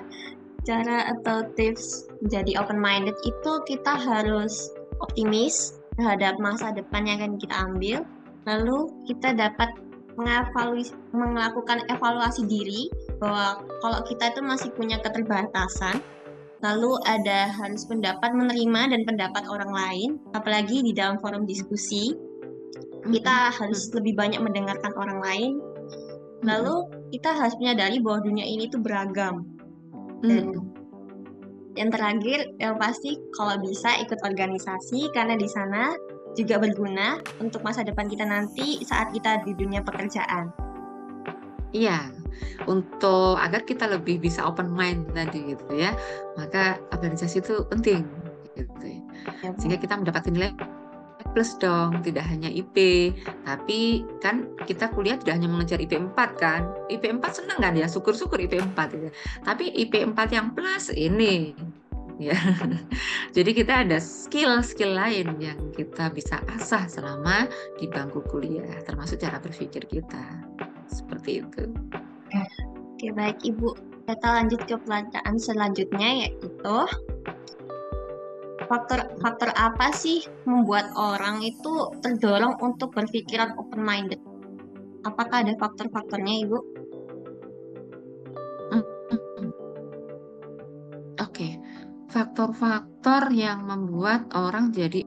cara 0.64 1.08
atau 1.16 1.46
tips 1.56 2.10
menjadi 2.20 2.60
open 2.60 2.78
minded 2.78 3.16
itu 3.24 3.52
kita 3.64 3.96
harus 3.96 4.72
optimis 5.00 5.80
terhadap 5.96 6.36
masa 6.40 6.72
depan 6.72 7.08
yang 7.08 7.20
akan 7.24 7.36
kita 7.40 7.54
ambil. 7.56 7.98
Lalu 8.48 8.78
kita 9.08 9.36
dapat 9.36 9.68
melakukan 11.12 11.80
evaluasi 11.88 12.44
diri 12.44 12.92
bahwa 13.20 13.64
kalau 13.80 14.00
kita 14.04 14.36
itu 14.36 14.40
masih 14.44 14.68
punya 14.76 15.00
keterbatasan 15.00 15.96
lalu 16.60 16.92
ada 17.08 17.48
harus 17.56 17.88
pendapat 17.88 18.36
menerima 18.36 18.92
dan 18.92 19.00
pendapat 19.08 19.48
orang 19.48 19.72
lain 19.72 20.10
apalagi 20.36 20.84
di 20.84 20.92
dalam 20.92 21.16
forum 21.16 21.48
diskusi 21.48 22.12
kita 23.00 23.48
harus 23.48 23.88
lebih 23.96 24.12
banyak 24.12 24.44
mendengarkan 24.44 24.92
orang 24.92 25.20
lain. 25.24 25.52
Lalu 26.44 26.88
kita 27.16 27.32
harus 27.32 27.56
menyadari 27.56 28.00
bahwa 28.00 28.24
dunia 28.24 28.44
ini 28.44 28.68
tuh 28.68 28.80
beragam 28.80 29.59
dan 30.20 30.52
hmm. 30.52 30.62
yang 31.78 31.90
terakhir 31.92 32.38
yang 32.60 32.76
pasti 32.76 33.16
kalau 33.36 33.56
bisa 33.60 33.96
ikut 34.02 34.20
organisasi 34.20 35.08
karena 35.16 35.38
di 35.38 35.48
sana 35.48 35.96
juga 36.38 36.62
berguna 36.62 37.18
untuk 37.42 37.64
masa 37.66 37.82
depan 37.82 38.06
kita 38.06 38.22
nanti 38.22 38.78
saat 38.86 39.10
kita 39.10 39.42
di 39.42 39.52
dunia 39.58 39.82
pekerjaan. 39.82 40.54
Iya, 41.70 42.10
untuk 42.66 43.38
agar 43.38 43.62
kita 43.62 43.86
lebih 43.86 44.18
bisa 44.22 44.42
open 44.42 44.70
mind 44.74 45.10
tadi 45.14 45.54
gitu 45.54 45.70
ya, 45.74 45.94
maka 46.34 46.82
organisasi 46.90 47.42
itu 47.42 47.62
penting 47.70 48.06
gitu 48.58 48.86
ya. 48.86 49.00
ya 49.46 49.50
Sehingga 49.58 49.78
kita 49.78 49.94
mendapatkan 49.98 50.34
nilai 50.34 50.50
plus 51.32 51.56
dong, 51.58 52.02
tidak 52.02 52.26
hanya 52.26 52.50
IP. 52.50 53.10
Tapi 53.46 54.04
kan 54.18 54.50
kita 54.66 54.90
kuliah 54.92 55.16
tidak 55.18 55.40
hanya 55.40 55.48
mengejar 55.48 55.78
IP 55.78 55.96
4 55.96 56.14
kan. 56.36 56.66
IP 56.90 57.08
4 57.08 57.22
senang 57.32 57.58
kan 57.58 57.74
ya, 57.74 57.86
syukur-syukur 57.86 58.38
IP 58.42 58.58
4 58.60 58.76
ya. 58.98 59.10
Tapi 59.46 59.72
IP 59.74 60.02
4 60.02 60.16
yang 60.36 60.52
plus 60.52 60.90
ini 60.92 61.54
ya. 62.20 62.36
Jadi 63.36 63.50
kita 63.56 63.88
ada 63.88 63.96
skill-skill 63.96 64.92
lain 64.92 65.40
yang 65.40 65.58
kita 65.72 66.12
bisa 66.12 66.44
asah 66.52 66.84
selama 66.84 67.48
di 67.80 67.88
bangku 67.88 68.20
kuliah, 68.28 68.68
termasuk 68.84 69.24
cara 69.24 69.40
berpikir 69.40 69.88
kita. 69.88 70.24
Seperti 70.92 71.40
itu. 71.40 71.64
Oke, 73.00 73.08
baik 73.16 73.40
Ibu. 73.40 73.72
Kita 74.04 74.28
lanjut 74.42 74.60
ke 74.66 74.76
pelajaran 74.84 75.38
selanjutnya 75.38 76.26
yaitu 76.26 76.50
faktor-faktor 78.70 79.50
apa 79.58 79.90
sih 79.90 80.22
membuat 80.46 80.94
orang 80.94 81.42
itu 81.42 81.90
terdorong 81.98 82.54
untuk 82.62 82.94
berpikiran 82.94 83.58
open 83.58 83.82
minded? 83.82 84.22
Apakah 85.02 85.42
ada 85.42 85.58
faktor-faktornya, 85.58 86.46
Ibu? 86.46 86.58
Oke, 91.18 91.26
okay. 91.26 91.52
faktor-faktor 92.14 93.34
yang 93.34 93.66
membuat 93.66 94.30
orang 94.38 94.70
jadi 94.70 95.02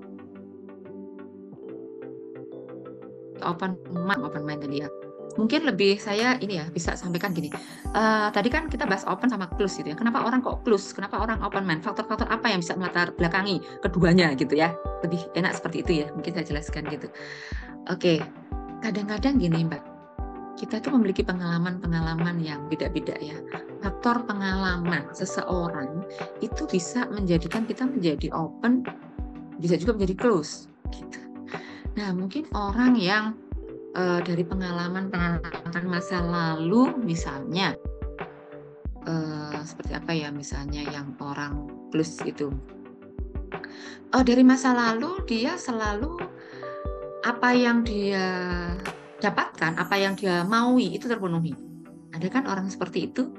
open 3.43 3.79
mind, 3.91 4.21
open 4.23 4.43
minded 4.43 4.71
ya 4.71 4.87
mungkin 5.33 5.65
lebih 5.65 5.97
saya 5.97 6.37
ini 6.37 6.61
ya 6.61 6.65
bisa 6.69 6.93
sampaikan 6.93 7.33
gini. 7.33 7.49
Uh, 7.93 8.29
tadi 8.29 8.53
kan 8.53 8.69
kita 8.69 8.85
bahas 8.85 9.05
open 9.09 9.29
sama 9.29 9.49
close 9.57 9.81
gitu 9.81 9.93
ya. 9.93 9.97
Kenapa 9.97 10.21
orang 10.21 10.45
kok 10.45 10.61
close? 10.61 10.93
Kenapa 10.93 11.21
orang 11.21 11.41
open 11.41 11.65
mind? 11.65 11.81
Faktor-faktor 11.81 12.29
apa 12.29 12.49
yang 12.49 12.61
bisa 12.61 12.77
melatar 12.77 13.13
belakangi 13.17 13.61
keduanya 13.81 14.33
gitu 14.37 14.53
ya? 14.53 14.73
Lebih 15.01 15.21
enak 15.33 15.57
seperti 15.57 15.77
itu 15.81 15.91
ya. 16.05 16.07
Mungkin 16.13 16.31
saya 16.37 16.45
jelaskan 16.45 16.85
gitu. 16.89 17.07
Oke, 17.89 18.17
okay. 18.17 18.17
kadang-kadang 18.85 19.41
gini 19.41 19.65
Mbak. 19.65 19.83
Kita 20.53 20.79
tuh 20.79 20.93
memiliki 20.95 21.25
pengalaman-pengalaman 21.25 22.39
yang 22.39 22.69
beda-beda 22.69 23.17
ya. 23.19 23.35
Faktor 23.81 24.23
pengalaman 24.23 25.09
seseorang 25.11 26.05
itu 26.39 26.63
bisa 26.69 27.09
menjadikan 27.09 27.65
kita 27.65 27.83
menjadi 27.83 28.31
open, 28.31 28.85
bisa 29.59 29.75
juga 29.81 29.97
menjadi 29.97 30.15
close 30.15 30.69
gitu. 30.93 31.19
Nah, 31.97 32.13
mungkin 32.13 32.47
orang 32.53 32.95
yang 32.95 33.33
uh, 33.97 34.19
dari 34.21 34.43
pengalaman-pengalaman 34.45 35.85
masa 35.85 36.21
lalu 36.21 36.93
misalnya 37.01 37.77
uh, 39.05 39.61
seperti 39.63 39.93
apa 39.97 40.11
ya 40.13 40.29
misalnya 40.33 40.83
yang 40.89 41.13
orang 41.21 41.69
plus 41.93 42.19
itu? 42.25 42.51
Uh, 44.13 44.21
dari 44.25 44.45
masa 44.45 44.73
lalu 44.73 45.21
dia 45.25 45.57
selalu 45.57 46.21
apa 47.23 47.49
yang 47.55 47.81
dia 47.87 48.27
dapatkan 49.23 49.79
apa 49.79 49.95
yang 49.95 50.13
dia 50.19 50.43
maui 50.43 50.93
itu 50.93 51.07
terpenuhi. 51.07 51.55
Ada 52.13 52.27
kan 52.29 52.43
orang 52.45 52.67
seperti 52.67 53.09
itu? 53.09 53.31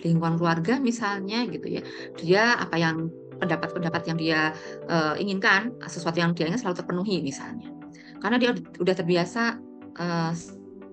Lingkungan 0.00 0.40
keluarga 0.40 0.80
misalnya 0.80 1.44
gitu 1.46 1.78
ya. 1.78 1.82
Dia 2.16 2.42
apa 2.56 2.78
yang 2.80 3.12
pendapat-pendapat 3.36 4.02
yang 4.08 4.18
dia 4.18 4.40
uh, 4.88 5.14
inginkan 5.20 5.76
sesuatu 5.84 6.16
yang 6.16 6.32
dia 6.32 6.48
ingin 6.48 6.58
selalu 6.58 6.80
terpenuhi 6.80 7.20
misalnya. 7.20 7.68
Karena 8.16 8.40
dia 8.40 8.50
udah 8.80 8.94
terbiasa 8.96 9.60
uh, 10.00 10.32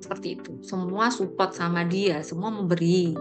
seperti 0.04 0.36
itu. 0.40 0.60
Semua 0.64 1.08
support 1.08 1.56
sama 1.56 1.88
dia, 1.88 2.20
semua 2.24 2.52
memberi 2.52 3.16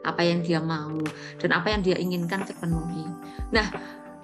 apa 0.00 0.24
yang 0.24 0.40
dia 0.40 0.58
mau 0.64 0.96
dan 1.36 1.50
apa 1.52 1.68
yang 1.70 1.84
dia 1.84 1.94
inginkan 2.00 2.42
terpenuhi. 2.48 3.04
Nah, 3.52 3.68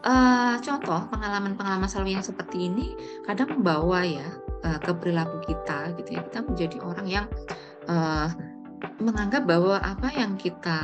uh, 0.03 0.55
contoh 0.65 1.05
pengalaman-pengalaman 1.13 1.87
selalu 1.87 2.17
yang 2.17 2.25
seperti 2.25 2.73
ini 2.73 2.97
kadang 3.29 3.61
membawa 3.61 4.01
ya 4.03 4.27
uh, 4.65 4.79
ke 4.81 4.91
perilaku 4.97 5.45
kita, 5.45 5.95
gitu 6.01 6.17
ya. 6.17 6.25
Kita 6.27 6.41
menjadi 6.49 6.77
orang 6.81 7.07
yang 7.07 7.27
uh, 7.87 8.33
menganggap 8.99 9.45
bahwa 9.45 9.77
apa 9.85 10.09
yang 10.17 10.35
kita 10.41 10.81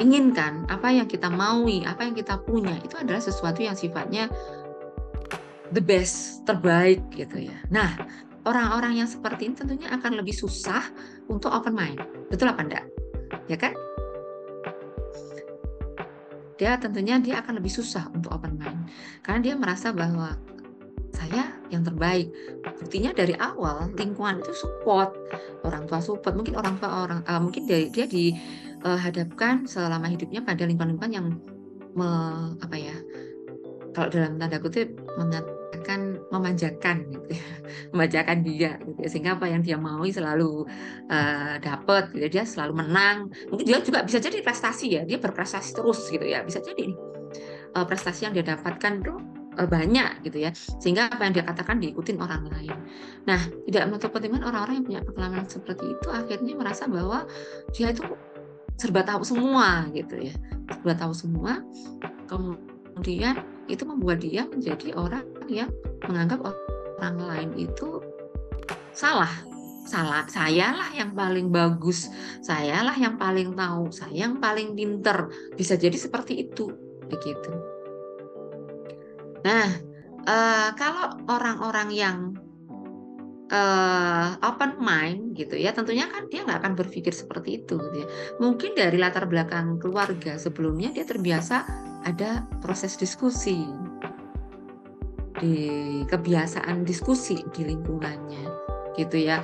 inginkan, 0.00 0.64
apa 0.68 0.88
yang 0.88 1.08
kita 1.08 1.28
maui, 1.28 1.84
apa 1.84 2.04
yang 2.04 2.16
kita 2.16 2.40
punya 2.44 2.74
itu 2.80 2.96
adalah 2.96 3.20
sesuatu 3.20 3.60
yang 3.60 3.76
sifatnya 3.76 4.28
the 5.72 5.82
best, 5.82 6.44
terbaik 6.44 7.00
gitu 7.12 7.48
ya. 7.48 7.56
Nah, 7.72 7.96
orang-orang 8.44 9.02
yang 9.02 9.08
seperti 9.08 9.48
ini 9.48 9.54
tentunya 9.56 9.88
akan 9.92 10.20
lebih 10.20 10.36
susah 10.36 10.84
untuk 11.28 11.48
open 11.52 11.74
mind. 11.74 12.00
Betul 12.28 12.52
apa 12.52 12.62
enggak? 12.62 12.86
Ya 13.48 13.56
kan? 13.56 13.72
Dia 16.60 16.78
tentunya 16.78 17.18
dia 17.18 17.42
akan 17.42 17.58
lebih 17.58 17.72
susah 17.72 18.06
untuk 18.14 18.30
open 18.30 18.60
mind. 18.60 18.86
Karena 19.24 19.40
dia 19.42 19.54
merasa 19.58 19.90
bahwa 19.90 20.38
saya 21.12 21.54
yang 21.70 21.84
terbaik. 21.86 22.32
Buktinya 22.80 23.14
dari 23.14 23.36
awal 23.38 23.92
lingkungan 23.96 24.42
itu 24.42 24.52
support, 24.56 25.14
orang 25.62 25.86
tua 25.86 26.00
support, 26.02 26.34
mungkin 26.34 26.58
orang 26.58 26.76
tua 26.80 27.06
orang 27.08 27.20
uh, 27.24 27.40
mungkin 27.40 27.64
dari 27.68 27.88
dia 27.88 28.08
dihadapkan 28.08 29.64
uh, 29.64 29.68
selama 29.68 30.10
hidupnya 30.10 30.42
pada 30.42 30.66
lingkungan-lingkungan 30.66 31.12
yang 31.12 31.26
me, 31.94 32.08
apa 32.58 32.76
ya? 32.76 32.96
Kalau 33.92 34.08
dalam 34.08 34.40
tanda 34.40 34.56
kutip 34.56 34.96
akan 35.82 36.30
memanjakan 36.30 36.96
gitu 37.10 37.26
ya. 37.34 37.44
memanjakan 37.92 38.38
dia 38.46 38.72
gitu 38.80 38.98
ya. 39.02 39.08
sehingga 39.10 39.30
apa 39.36 39.46
yang 39.50 39.60
dia 39.60 39.76
mau 39.76 40.00
selalu 40.06 40.64
uh, 41.10 41.54
dapat 41.58 42.14
gitu 42.14 42.24
ya. 42.24 42.30
dia 42.30 42.44
selalu 42.46 42.86
menang 42.86 43.28
mungkin 43.50 43.64
dia 43.66 43.78
juga 43.82 44.06
bisa 44.06 44.22
jadi 44.22 44.40
prestasi 44.40 44.86
ya 44.96 45.02
dia 45.02 45.18
berprestasi 45.18 45.74
terus 45.74 46.06
gitu 46.08 46.24
ya 46.24 46.46
bisa 46.46 46.62
jadi 46.62 46.94
nih 46.94 46.98
uh, 47.76 47.84
prestasi 47.84 48.30
yang 48.30 48.34
dia 48.34 48.46
dapatkan 48.46 49.02
tuh 49.02 49.18
uh, 49.58 49.68
banyak 49.68 50.24
gitu 50.24 50.38
ya 50.46 50.50
sehingga 50.54 51.10
apa 51.10 51.28
yang 51.28 51.34
dia 51.36 51.44
katakan 51.44 51.76
diikutin 51.82 52.16
orang 52.22 52.48
lain 52.48 52.76
nah 53.28 53.40
tidak 53.68 53.82
menutup 53.90 54.10
orang-orang 54.16 54.74
yang 54.80 54.86
punya 54.86 55.00
pengalaman 55.04 55.46
seperti 55.50 55.84
itu 55.92 56.08
akhirnya 56.08 56.54
merasa 56.56 56.88
bahwa 56.88 57.26
dia 57.74 57.92
itu 57.92 58.02
serba 58.80 59.04
tahu 59.04 59.22
semua 59.22 59.86
gitu 59.92 60.16
ya 60.18 60.34
serba 60.70 60.94
tahu 60.96 61.12
semua 61.12 61.60
kemudian 62.26 63.51
itu 63.70 63.82
membuat 63.86 64.22
dia 64.22 64.46
menjadi 64.48 64.94
orang 64.98 65.26
yang 65.46 65.70
menganggap 66.06 66.42
orang 66.98 67.16
lain 67.18 67.50
itu 67.58 68.02
salah. 68.94 69.30
Salah 69.82 70.24
sayalah 70.30 70.94
yang 70.94 71.12
paling 71.12 71.50
bagus 71.50 72.06
sayalah 72.38 72.94
yang 72.94 73.18
paling 73.18 73.52
tahu 73.52 73.90
saya 73.90 74.30
yang 74.30 74.38
paling 74.38 74.78
pinter. 74.78 75.28
Bisa 75.58 75.74
jadi 75.74 75.98
seperti 75.98 76.48
itu 76.48 76.70
begitu. 77.10 77.50
Nah 79.42 79.68
uh, 80.22 80.70
kalau 80.78 81.18
orang-orang 81.26 81.88
yang 81.92 82.18
uh, 83.52 84.38
open 84.40 84.78
mind 84.80 85.34
gitu 85.36 85.58
ya 85.58 85.74
tentunya 85.74 86.08
kan 86.08 86.30
dia 86.30 86.46
nggak 86.46 86.62
akan 86.62 86.74
berpikir 86.78 87.12
seperti 87.12 87.60
itu 87.60 87.76
gitu 87.76 87.96
ya. 88.06 88.08
Mungkin 88.38 88.78
dari 88.78 88.96
latar 88.96 89.26
belakang 89.28 89.82
keluarga 89.82 90.38
sebelumnya 90.38 90.94
dia 90.94 91.04
terbiasa 91.04 91.90
ada 92.06 92.46
proses 92.60 92.98
diskusi 92.98 93.66
di 95.38 95.56
kebiasaan 96.06 96.86
diskusi 96.86 97.42
di 97.50 97.66
lingkungannya 97.66 98.44
gitu 98.94 99.16
ya. 99.18 99.42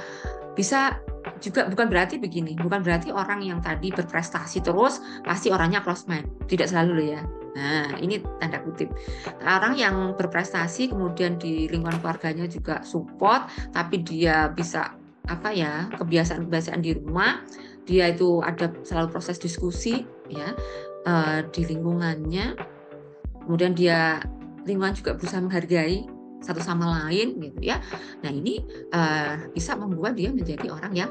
Bisa 0.54 0.98
juga 1.38 1.70
bukan 1.70 1.86
berarti 1.86 2.18
begini 2.18 2.58
bukan 2.58 2.82
berarti 2.82 3.14
orang 3.14 3.44
yang 3.44 3.62
tadi 3.62 3.94
berprestasi 3.94 4.64
terus 4.64 4.98
pasti 5.22 5.52
orangnya 5.54 5.84
close 5.84 6.08
mind 6.10 6.26
tidak 6.50 6.70
selalu 6.70 6.90
loh 6.98 7.06
ya. 7.18 7.22
Nah 7.54 7.98
ini 7.98 8.22
tanda 8.38 8.62
kutip. 8.62 8.90
Orang 9.42 9.78
yang 9.78 10.14
berprestasi 10.18 10.90
kemudian 10.90 11.38
di 11.38 11.66
lingkungan 11.70 11.98
keluarganya 12.02 12.46
juga 12.50 12.82
support 12.82 13.50
tapi 13.74 14.02
dia 14.02 14.50
bisa 14.50 14.94
apa 15.28 15.52
ya 15.52 15.92
kebiasaan-kebiasaan 15.92 16.80
di 16.80 16.96
rumah 16.96 17.44
dia 17.84 18.12
itu 18.12 18.40
ada 18.44 18.72
selalu 18.84 19.12
proses 19.12 19.36
diskusi 19.40 20.04
ya 20.28 20.52
uh, 21.06 21.44
di 21.50 21.62
lingkungannya. 21.68 22.56
Kemudian 23.44 23.72
dia 23.72 24.22
lingkungan 24.68 24.92
juga 24.96 25.16
berusaha 25.16 25.40
menghargai 25.40 26.04
satu 26.42 26.62
sama 26.62 27.06
lain 27.06 27.38
gitu 27.42 27.74
ya. 27.74 27.82
Nah 28.22 28.30
ini 28.30 28.62
uh, 28.94 29.50
bisa 29.52 29.74
membuat 29.74 30.14
dia 30.14 30.30
menjadi 30.30 30.70
orang 30.70 30.94
yang 30.94 31.10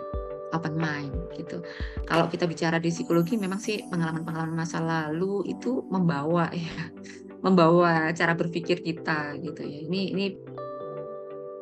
open 0.55 0.79
mind 0.79 1.11
gitu. 1.35 1.59
Kalau 2.07 2.31
kita 2.31 2.47
bicara 2.47 2.79
di 2.79 2.87
psikologi 2.87 3.35
memang 3.35 3.59
sih 3.59 3.83
pengalaman-pengalaman 3.91 4.55
masa 4.55 4.79
lalu 4.79 5.43
itu 5.51 5.83
membawa 5.91 6.47
ya 6.55 6.91
membawa 7.45 8.15
cara 8.15 8.33
berpikir 8.33 8.79
kita 8.79 9.35
gitu 9.43 9.61
ya. 9.67 9.79
Ini 9.87 10.01
ini 10.15 10.25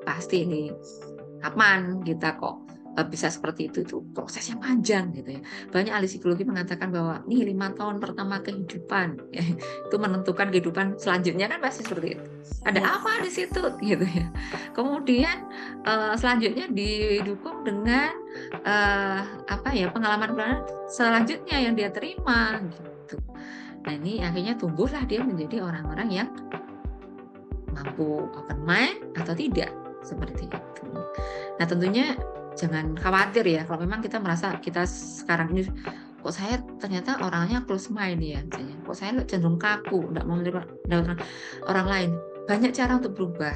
pasti 0.05 0.45
ini 0.45 0.69
kapan 1.41 2.05
kita 2.05 2.37
kok 2.37 2.64
bisa 3.03 3.27
seperti 3.27 3.67
itu 3.67 3.83
itu 3.83 3.99
prosesnya 4.15 4.55
panjang 4.61 5.11
gitu 5.11 5.39
ya. 5.39 5.41
Banyak 5.71 5.91
ahli 5.91 6.07
psikologi 6.07 6.47
mengatakan 6.47 6.93
bahwa 6.93 7.23
nih 7.27 7.51
lima 7.51 7.75
tahun 7.75 7.99
pertama 7.99 8.39
kehidupan 8.39 9.35
ya, 9.35 9.43
itu 9.89 9.95
menentukan 9.99 10.47
kehidupan 10.51 10.95
selanjutnya 10.95 11.51
kan 11.51 11.59
pasti 11.59 11.83
seperti 11.83 12.19
itu. 12.19 12.25
Ada 12.63 12.79
ya. 12.79 12.87
apa 12.99 13.11
di 13.25 13.31
situ? 13.31 13.63
Gitu 13.81 14.05
ya. 14.05 14.27
Kemudian 14.71 15.49
uh, 15.83 16.15
selanjutnya 16.15 16.71
didukung 16.71 17.65
dengan 17.65 18.11
uh, 18.63 19.21
apa 19.47 19.69
ya 19.75 19.91
pengalaman 19.91 20.35
pengalaman 20.35 20.67
selanjutnya 20.91 21.57
yang 21.57 21.73
dia 21.73 21.89
terima 21.89 22.59
gitu. 22.61 23.17
Nah 23.85 23.93
ini 23.95 24.21
akhirnya 24.21 24.57
tumbuhlah 24.59 25.05
dia 25.07 25.21
menjadi 25.23 25.63
orang-orang 25.63 26.09
yang 26.11 26.29
mampu 27.71 28.27
open 28.33 28.59
mind 28.65 28.99
atau 29.15 29.33
tidak 29.37 29.71
seperti 30.01 30.47
itu. 30.47 30.85
Nah 31.57 31.65
tentunya 31.65 32.15
jangan 32.55 32.95
khawatir 32.95 33.43
ya 33.43 33.61
kalau 33.67 33.83
memang 33.83 33.99
kita 33.99 34.17
merasa 34.17 34.55
kita 34.63 34.87
sekarang 34.87 35.51
ini 35.51 35.67
kok 36.25 36.33
saya 36.33 36.57
ternyata 36.81 37.21
orangnya 37.21 37.61
close 37.69 37.93
mind 37.93 38.17
ya 38.17 38.41
misalnya. 38.41 38.75
Kok 38.81 38.95
saya 38.97 39.11
cenderung 39.29 39.61
kaku 39.61 40.09
tidak 40.09 40.25
mau 40.25 40.41
menerima 40.41 40.61
orang, 40.89 41.19
orang 41.69 41.85
lain. 41.85 42.09
Banyak 42.49 42.73
cara 42.73 42.97
untuk 42.97 43.13
berubah. 43.13 43.53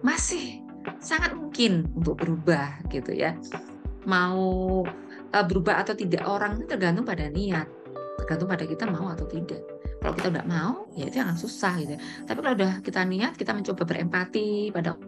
Masih 0.00 0.64
sangat 1.04 1.36
mungkin 1.36 1.92
untuk 1.92 2.16
berubah 2.24 2.80
gitu 2.88 3.12
ya. 3.12 3.36
Mau 4.08 4.40
uh, 5.36 5.44
berubah 5.44 5.84
atau 5.84 5.92
tidak 5.92 6.24
orang 6.24 6.56
itu 6.56 6.64
tergantung 6.64 7.04
pada 7.04 7.28
niat. 7.28 7.68
Tergantung 8.24 8.48
pada 8.48 8.64
kita 8.64 8.88
mau 8.88 9.12
atau 9.12 9.28
tidak. 9.28 9.60
Kalau 10.00 10.16
kita 10.16 10.28
tidak 10.32 10.48
mau 10.48 10.88
ya 10.96 11.12
itu 11.12 11.20
akan 11.20 11.36
susah 11.38 11.78
gitu 11.78 11.94
ya. 11.94 12.00
tapi 12.26 12.38
kalau 12.42 12.56
udah 12.58 12.72
kita 12.82 13.00
niat 13.06 13.32
kita 13.38 13.54
mencoba 13.54 13.86
berempati 13.86 14.74
pada 14.74 14.98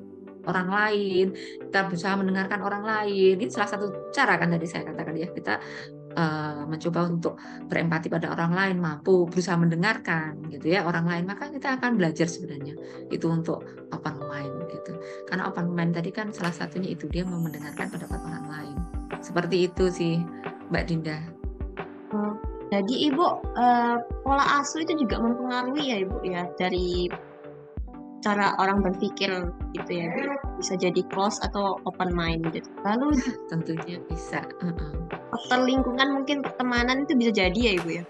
orang 0.47 0.69
lain, 0.69 1.27
kita 1.69 1.89
berusaha 1.89 2.15
mendengarkan 2.17 2.61
orang 2.65 2.85
lain. 2.85 3.35
Ini 3.41 3.51
salah 3.51 3.71
satu 3.71 4.11
cara 4.13 4.37
kan 4.37 4.53
tadi 4.53 4.67
saya 4.69 4.89
katakan 4.89 5.15
ya, 5.17 5.29
kita 5.33 5.55
uh, 6.15 6.63
mencoba 6.67 7.01
untuk 7.11 7.35
berempati 7.67 8.09
pada 8.09 8.33
orang 8.33 8.53
lain, 8.55 8.77
mampu 8.81 9.27
berusaha 9.29 9.59
mendengarkan 9.59 10.39
gitu 10.49 10.73
ya 10.73 10.87
orang 10.87 11.07
lain, 11.07 11.25
maka 11.27 11.51
kita 11.51 11.77
akan 11.79 11.99
belajar 11.99 12.31
sebenarnya 12.31 12.75
itu 13.11 13.27
untuk 13.29 13.67
open 13.91 14.17
mind 14.25 14.55
gitu. 14.71 14.93
Karena 15.29 15.51
open 15.51 15.75
mind 15.75 15.99
tadi 15.99 16.11
kan 16.15 16.31
salah 16.31 16.55
satunya 16.55 16.95
itu 16.95 17.11
dia 17.11 17.27
mau 17.27 17.39
mendengarkan 17.43 17.91
pendapat 17.91 18.21
orang 18.23 18.47
lain. 18.49 18.77
Seperti 19.21 19.69
itu 19.69 19.85
sih 19.91 20.15
Mbak 20.71 20.85
Dinda. 20.89 21.19
Oh, 22.15 22.39
jadi 22.71 23.11
Ibu 23.11 23.27
uh, 23.59 23.97
pola 24.23 24.45
asuh 24.63 24.87
itu 24.87 24.95
juga 25.05 25.19
mempengaruhi 25.19 25.85
ya 25.91 25.97
Ibu 26.07 26.17
ya 26.25 26.43
dari 26.55 27.11
cara 28.25 28.57
orang 28.57 28.81
berpikir 28.81 29.29
gitu 29.77 29.93
ya 29.93 30.09
bisa 30.57 30.81
jadi 30.81 31.05
close 31.12 31.37
atau 31.45 31.77
open 31.85 32.16
minded 32.16 32.64
lalu 32.89 33.20
tentunya 33.53 34.01
bisa 34.09 34.41
uh-uh. 34.64 35.05
faktor 35.12 35.61
lingkungan 35.68 36.09
mungkin 36.16 36.41
pertemanan 36.41 37.05
itu 37.05 37.12
bisa 37.20 37.31
jadi 37.37 37.59
ya 37.61 37.72
ibu 37.77 37.91
ya 38.01 38.05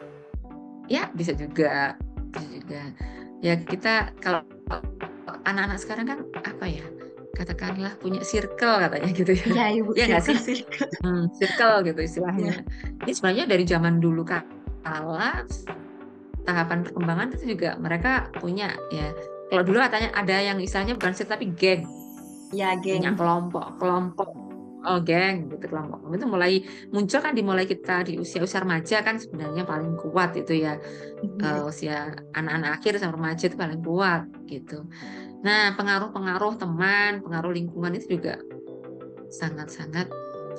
ya 0.86 1.02
bisa 1.18 1.34
juga 1.34 1.98
bisa 2.30 2.46
juga 2.46 2.82
ya 3.42 3.58
kita 3.58 4.14
kalau 4.22 4.46
anak-anak 5.50 5.78
sekarang 5.82 6.06
kan 6.06 6.18
apa 6.46 6.64
ya 6.70 6.86
katakanlah 7.34 7.90
punya 7.98 8.22
circle 8.22 8.78
katanya 8.78 9.10
gitu 9.10 9.34
ya. 9.34 9.46
Ya, 9.50 9.66
ibu, 9.74 9.90
ya 9.98 10.06
nggak 10.06 10.22
sih? 10.22 10.38
Circle. 10.38 10.86
Hmm, 11.02 11.26
circle 11.34 11.82
gitu 11.90 12.00
istilahnya. 12.06 12.62
Ya. 12.62 13.02
Ini 13.02 13.10
sebenarnya 13.10 13.44
dari 13.50 13.64
zaman 13.66 13.98
dulu 13.98 14.22
kala 14.22 15.42
tahapan 16.46 16.86
perkembangan 16.86 17.28
itu 17.34 17.58
juga 17.58 17.74
mereka 17.80 18.30
punya 18.38 18.70
ya 18.94 19.10
kalau 19.54 19.62
dulu 19.62 19.78
katanya 19.78 20.10
ada 20.18 20.34
yang 20.42 20.58
istilahnya 20.58 20.98
bukan 20.98 21.14
sih 21.14 21.30
tapi 21.30 21.54
geng. 21.54 21.86
Ya 22.50 22.74
geng. 22.74 23.06
Punya 23.06 23.14
kelompok 23.14 23.66
kelompok 23.78 24.30
oh 24.82 24.98
geng 24.98 25.46
gitu 25.46 25.70
kelompok. 25.70 26.02
Itu 26.10 26.26
mulai 26.26 26.66
muncul 26.90 27.22
kan 27.22 27.38
dimulai 27.38 27.70
kita 27.70 28.02
di 28.02 28.18
usia 28.18 28.42
usia 28.42 28.66
remaja 28.66 29.06
kan 29.06 29.22
sebenarnya 29.22 29.62
paling 29.62 29.94
kuat 30.02 30.34
itu 30.34 30.58
ya. 30.58 30.74
Mm-hmm. 30.74 31.38
uh, 31.38 31.70
usia 31.70 32.18
anak-anak 32.34 32.82
akhir 32.82 32.98
sama 32.98 33.14
remaja 33.14 33.46
itu 33.46 33.54
paling 33.54 33.78
kuat 33.78 34.26
gitu. 34.50 34.82
Nah 35.46 35.78
pengaruh-pengaruh 35.78 36.58
teman 36.58 37.22
pengaruh 37.22 37.54
lingkungan 37.54 37.94
itu 37.94 38.18
juga 38.18 38.42
sangat-sangat 39.30 40.10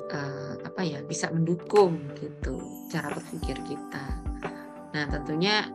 uh, 0.08 0.56
apa 0.64 0.80
ya 0.88 1.04
bisa 1.04 1.28
mendukung 1.28 2.00
gitu 2.16 2.64
cara 2.88 3.12
berpikir 3.12 3.60
kita. 3.68 4.04
Nah 4.96 5.04
tentunya 5.12 5.68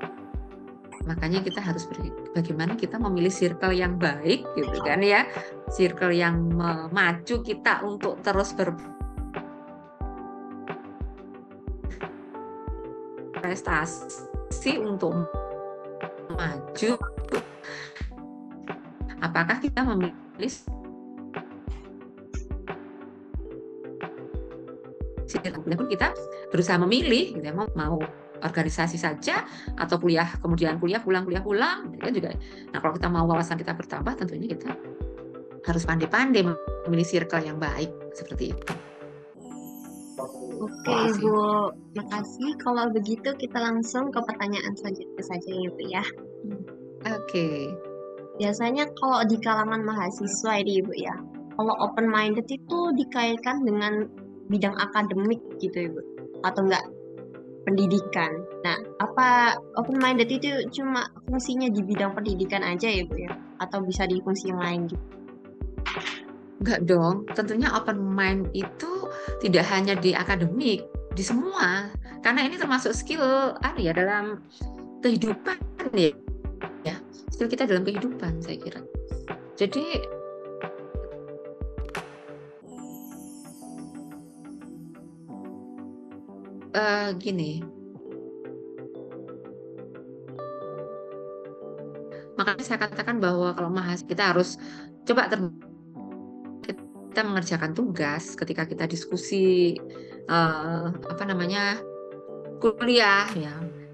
makanya 1.06 1.41
kita 1.41 1.62
harus 1.62 1.89
bagaimana 2.34 2.78
kita 2.78 3.02
memilih 3.02 3.34
circle 3.34 3.74
yang 3.74 3.97
baik 3.97 4.45
gitu 4.54 4.78
kan 4.86 5.02
ya. 5.02 5.26
Circle 5.72 6.14
yang 6.14 6.52
memacu 6.54 7.41
kita 7.41 7.82
untuk 7.82 8.22
terus 8.22 8.54
ber 8.54 8.76
prestasi 13.41 14.78
untuk 14.78 15.26
maju. 16.30 16.91
Apakah 19.22 19.58
kita 19.62 19.86
memilih 19.86 20.54
pun 25.82 25.89
kita 25.89 26.14
berusaha 26.54 26.78
memilih 26.78 27.34
gitu 27.34 27.41
ya 27.41 27.56
mau 27.56 27.97
organisasi 28.41 28.97
saja 28.97 29.45
atau 29.77 29.95
kuliah 30.01 30.27
kemudian 30.41 30.81
kuliah 30.81 30.99
pulang 30.99 31.23
kuliah 31.23 31.41
pulang 31.45 31.93
ya 32.01 32.09
juga 32.09 32.33
nah 32.73 32.81
kalau 32.81 32.93
kita 32.97 33.07
mau 33.07 33.25
wawasan 33.29 33.57
kita 33.57 33.73
bertambah 33.77 34.13
tentunya 34.17 34.51
kita 34.51 34.73
harus 35.65 35.85
pandai-pandai 35.85 36.41
memilih 36.89 37.05
circle 37.05 37.45
yang 37.45 37.61
baik 37.61 37.89
seperti 38.17 38.53
itu. 38.53 38.65
Oke 40.61 40.93
Ibu, 41.17 41.73
makasih. 41.97 42.53
Kalau 42.61 42.93
begitu 42.93 43.33
kita 43.33 43.57
langsung 43.57 44.13
ke 44.13 44.21
pertanyaan 44.21 44.77
selanjutnya 44.77 45.23
saja 45.25 45.49
ya 45.49 45.69
Bu 45.73 45.83
ya. 45.89 46.03
Oke. 47.01 47.73
biasanya 48.39 48.89
kalau 48.97 49.21
di 49.29 49.37
kalangan 49.37 49.85
mahasiswa 49.85 50.57
ini 50.65 50.81
Ibu 50.81 50.93
ya, 50.97 51.13
kalau 51.57 51.77
open 51.77 52.09
minded 52.09 52.45
itu 52.49 52.79
dikaitkan 52.97 53.61
dengan 53.61 54.09
bidang 54.49 54.73
akademik 54.81 55.41
gitu 55.61 55.93
Ibu 55.93 56.01
atau 56.41 56.65
enggak 56.65 56.81
pendidikan. 57.66 58.41
Nah, 58.66 58.78
apa 59.01 59.57
open 59.78 59.97
minded 60.01 60.30
itu 60.30 60.49
cuma 60.74 61.05
fungsinya 61.30 61.70
di 61.70 61.82
bidang 61.86 62.14
pendidikan 62.18 62.66
aja 62.66 62.89
ya 62.89 63.05
Bu 63.05 63.16
ya 63.18 63.34
atau 63.62 63.82
bisa 63.86 64.09
di 64.09 64.18
fungsi 64.22 64.49
yang 64.49 64.62
lain 64.62 64.82
gitu? 64.89 65.05
Enggak 66.62 66.80
dong, 66.86 67.26
tentunya 67.34 67.74
open 67.74 67.97
mind 67.97 68.53
itu 68.53 69.09
tidak 69.41 69.66
hanya 69.74 69.97
di 69.97 70.14
akademik, 70.14 70.86
di 71.18 71.24
semua. 71.26 71.89
Karena 72.22 72.45
ini 72.45 72.57
termasuk 72.57 72.93
skill 72.93 73.57
apa 73.66 73.82
ya 73.82 73.97
dalam 73.97 74.45
kehidupan 75.01 75.57
ya. 75.97 76.14
Ya, 76.86 76.95
skill 77.34 77.49
kita 77.49 77.66
dalam 77.66 77.82
kehidupan 77.82 78.45
saya 78.45 78.62
kira. 78.62 78.82
Jadi 79.57 80.05
uh, 86.76 87.09
gini. 87.17 87.63
Makanya 92.39 92.63
saya 92.65 92.80
katakan 92.82 93.22
bahwa 93.22 93.53
kalau 93.53 93.69
mahasiswa 93.69 94.07
kita 94.07 94.24
harus 94.34 94.57
coba 95.05 95.30
ter 95.30 95.39
kita 97.11 97.28
mengerjakan 97.28 97.76
tugas 97.76 98.39
ketika 98.39 98.63
kita 98.63 98.88
diskusi 98.88 99.76
uh, 100.32 100.95
apa 100.95 101.24
namanya 101.28 101.78
kuliah 102.63 103.28
ya. 103.36 103.51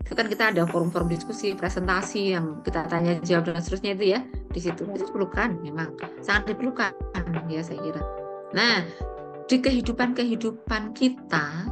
Itu 0.07 0.15
kan 0.15 0.31
kita 0.31 0.55
ada 0.55 0.63
forum-forum 0.63 1.11
diskusi 1.11 1.51
presentasi 1.51 2.37
yang 2.37 2.63
kita 2.63 2.87
tanya 2.87 3.19
jawab 3.25 3.51
dan 3.51 3.59
seterusnya 3.59 3.91
itu 3.97 4.05
ya. 4.15 4.19
Di 4.53 4.59
situ 4.63 4.87
itu 4.87 5.03
diperlukan 5.09 5.59
memang. 5.65 5.97
Sangat 6.23 6.53
diperlukan 6.53 6.93
ya 7.51 7.63
saya 7.65 7.79
kira. 7.81 8.01
Nah 8.55 8.85
di 9.47 9.57
kehidupan 9.59 10.15
kehidupan 10.15 10.95
kita 10.95 11.67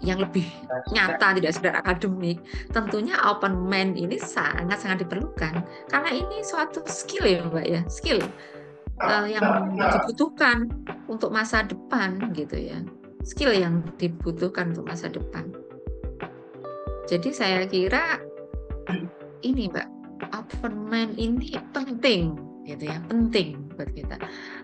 yang 0.00 0.20
lebih 0.20 0.48
nyata 0.96 1.36
tidak 1.36 1.52
sekedar 1.52 1.76
akademik 1.76 2.40
tentunya 2.72 3.16
open 3.20 3.68
mind 3.68 4.00
ini 4.00 4.16
sangat 4.16 4.80
sangat 4.80 5.04
diperlukan. 5.04 5.60
Karena 5.92 6.10
ini 6.12 6.40
suatu 6.40 6.80
skill 6.88 7.24
ya 7.28 7.40
mbak 7.44 7.66
ya. 7.68 7.80
Skill 7.86 8.20
uh, 9.04 9.26
yang 9.28 9.76
dibutuhkan 9.76 10.72
untuk 11.06 11.28
masa 11.28 11.64
depan 11.68 12.32
gitu 12.32 12.56
ya. 12.56 12.80
Skill 13.20 13.52
yang 13.52 13.84
dibutuhkan 14.00 14.72
untuk 14.72 14.88
masa 14.88 15.12
depan. 15.12 15.52
Jadi 17.04 17.30
saya 17.36 17.68
kira 17.68 18.24
ini 19.44 19.68
mbak 19.68 19.88
open 20.32 20.88
mind 20.88 21.16
ini 21.20 21.56
penting 21.76 22.36
gitu 22.68 22.88
ya 22.88 23.00
penting 23.08 23.69
buat 23.80 23.90
kita. 23.96 24.16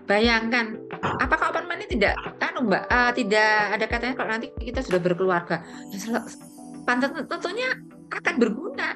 Bayangkan 0.05 0.77
apakah 1.01 1.49
open 1.49 1.65
mind 1.65 1.89
ini 1.89 1.97
tidak 1.97 2.13
kan 2.37 2.53
mbak 2.61 2.85
uh, 2.93 3.09
tidak 3.17 3.73
ada 3.73 3.85
katanya 3.89 4.13
kalau 4.13 4.29
nanti 4.37 4.47
kita 4.61 4.85
sudah 4.85 5.01
berkeluarga. 5.01 5.65
Ya, 5.89 6.21
tentunya 7.25 7.69
akan 8.13 8.35
berguna. 8.37 8.93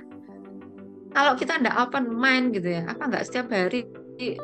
Kalau 1.11 1.34
kita 1.36 1.59
tidak 1.59 1.76
open 1.76 2.13
mind 2.13 2.53
gitu 2.55 2.69
ya 2.78 2.88
apa 2.88 3.03
nggak 3.09 3.26
setiap 3.28 3.51
hari 3.51 3.84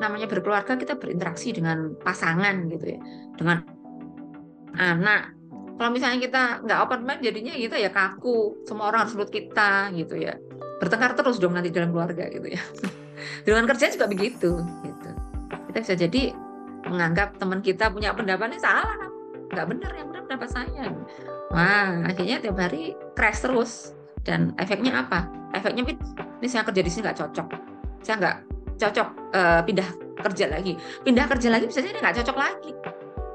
namanya 0.01 0.25
berkeluarga 0.25 0.73
kita 0.73 0.97
berinteraksi 0.97 1.53
dengan 1.53 1.93
pasangan 2.01 2.65
gitu 2.73 2.97
ya 2.97 2.99
dengan 3.38 3.61
anak. 4.73 5.38
Kalau 5.78 5.93
misalnya 5.93 6.17
kita 6.25 6.43
nggak 6.65 6.80
open 6.89 7.01
mind 7.05 7.21
jadinya 7.21 7.53
kita 7.53 7.78
ya 7.78 7.93
kaku 7.93 8.65
semua 8.65 8.89
orang 8.89 9.05
harus 9.05 9.13
nurut 9.13 9.30
kita 9.30 9.93
gitu 9.93 10.17
ya. 10.17 10.34
Bertengkar 10.82 11.13
terus 11.13 11.38
dong 11.38 11.53
nanti 11.53 11.69
dalam 11.69 11.93
keluarga 11.93 12.25
gitu 12.34 12.49
ya. 12.49 12.61
Dengan 13.45 13.65
kerja 13.69 13.89
juga 13.93 14.05
begitu 14.09 14.61
gitu 14.86 14.96
bisa 15.82 15.95
jadi 15.97 16.34
menganggap 16.88 17.36
teman 17.38 17.59
kita 17.59 17.91
punya 17.91 18.15
pendapatnya 18.15 18.59
salah. 18.61 18.97
Nggak 19.51 19.67
benar 19.69 19.91
yang 19.95 20.07
benar 20.11 20.21
pendapat 20.28 20.49
saya. 20.51 20.84
Wah 21.51 22.03
akhirnya 22.07 22.38
tiap 22.43 22.57
hari 22.59 22.95
crash 23.15 23.43
terus. 23.43 23.93
Dan 24.28 24.51
efeknya 24.59 25.07
apa? 25.07 25.32
Efeknya 25.55 25.88
ini 25.88 26.47
saya 26.51 26.67
kerja 26.67 26.82
di 26.84 26.91
sini 26.91 27.07
nggak 27.07 27.17
cocok. 27.23 27.47
Saya 28.03 28.15
nggak 28.19 28.38
cocok 28.75 29.07
uh, 29.34 29.61
pindah 29.63 29.89
kerja 30.28 30.45
lagi. 30.51 30.73
Pindah 31.05 31.25
kerja 31.32 31.47
lagi 31.47 31.65
bisa 31.71 31.80
jadi 31.80 31.97
nggak 31.99 32.15
cocok 32.23 32.38
lagi. 32.38 32.71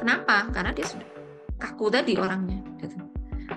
Kenapa? 0.03 0.51
Karena 0.53 0.70
dia 0.76 0.84
sudah 0.84 1.09
kaku 1.57 1.88
tadi 1.88 2.18
orangnya. 2.18 2.61
Gitu. 2.82 2.99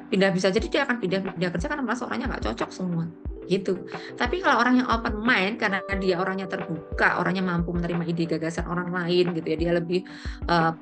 pindah 0.05 0.29
bisa 0.29 0.51
jadi 0.51 0.67
dia 0.69 0.81
akan 0.83 1.01
pindah 1.01 1.19
pindah 1.33 1.49
kerja 1.55 1.65
karena 1.71 1.81
merasa 1.81 2.05
orangnya 2.05 2.27
nggak 2.35 2.43
cocok 2.51 2.69
semua 2.69 3.07
gitu 3.45 3.77
tapi 4.17 4.41
kalau 4.41 4.61
orang 4.61 4.81
yang 4.81 4.87
open 4.89 5.21
mind 5.21 5.61
karena 5.61 5.81
dia 6.01 6.17
orangnya 6.17 6.49
terbuka 6.49 7.21
orangnya 7.21 7.45
mampu 7.45 7.71
menerima 7.71 8.03
ide 8.09 8.23
gagasan 8.37 8.65
orang 8.65 8.89
lain 8.89 9.33
gitu 9.37 9.47
ya 9.47 9.57
dia 9.57 9.71
lebih 9.77 10.01
uh, 10.49 10.73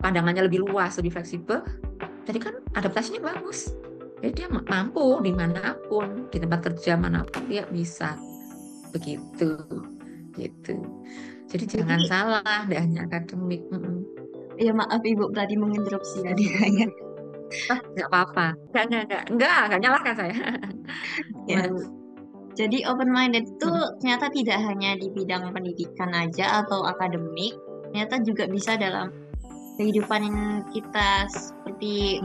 pandangannya 0.00 0.48
lebih 0.48 0.64
luas 0.64 0.96
lebih 1.00 1.16
fleksibel 1.16 1.64
jadi 2.28 2.38
kan 2.38 2.54
adaptasinya 2.76 3.32
bagus 3.32 3.72
jadi 4.20 4.32
dia 4.44 4.48
mampu 4.52 5.24
di 5.24 5.32
mana 5.32 5.76
pun 5.88 6.28
di 6.28 6.36
tempat 6.36 6.60
kerja 6.72 7.00
mana 7.00 7.24
pun 7.24 7.48
dia 7.48 7.64
bisa 7.68 8.20
begitu 8.92 9.56
gitu. 10.36 10.74
Jadi 11.50 11.64
jangan 11.66 12.00
salah, 12.06 12.62
tidak 12.66 12.80
hanya 12.86 13.00
akademik. 13.10 13.62
Ya 14.60 14.70
maaf 14.70 15.02
ibu 15.02 15.32
berarti 15.32 15.54
menginterupsi 15.58 16.22
tadi 16.22 16.44
hanya. 16.62 16.86
Ah, 17.66 17.80
nggak 17.82 18.08
apa-apa. 18.12 18.46
Nggak, 18.70 18.84
nggak, 18.86 19.02
nggak, 19.10 19.24
nggak, 19.34 19.60
nggak 19.66 19.80
nyalahkan 19.82 20.14
saya. 20.14 20.36
ya. 21.50 21.66
Jadi 22.58 22.82
open 22.86 23.10
minded 23.10 23.46
itu 23.46 23.70
hmm. 23.70 24.02
ternyata 24.02 24.26
tidak 24.34 24.58
hanya 24.58 24.98
di 24.98 25.08
bidang 25.14 25.54
pendidikan 25.54 26.10
aja 26.12 26.66
atau 26.66 26.82
akademik, 26.86 27.54
ternyata 27.90 28.20
juga 28.26 28.44
bisa 28.50 28.74
dalam 28.74 29.14
kehidupan 29.80 30.22
kita 30.76 31.24
seperti 31.32 32.20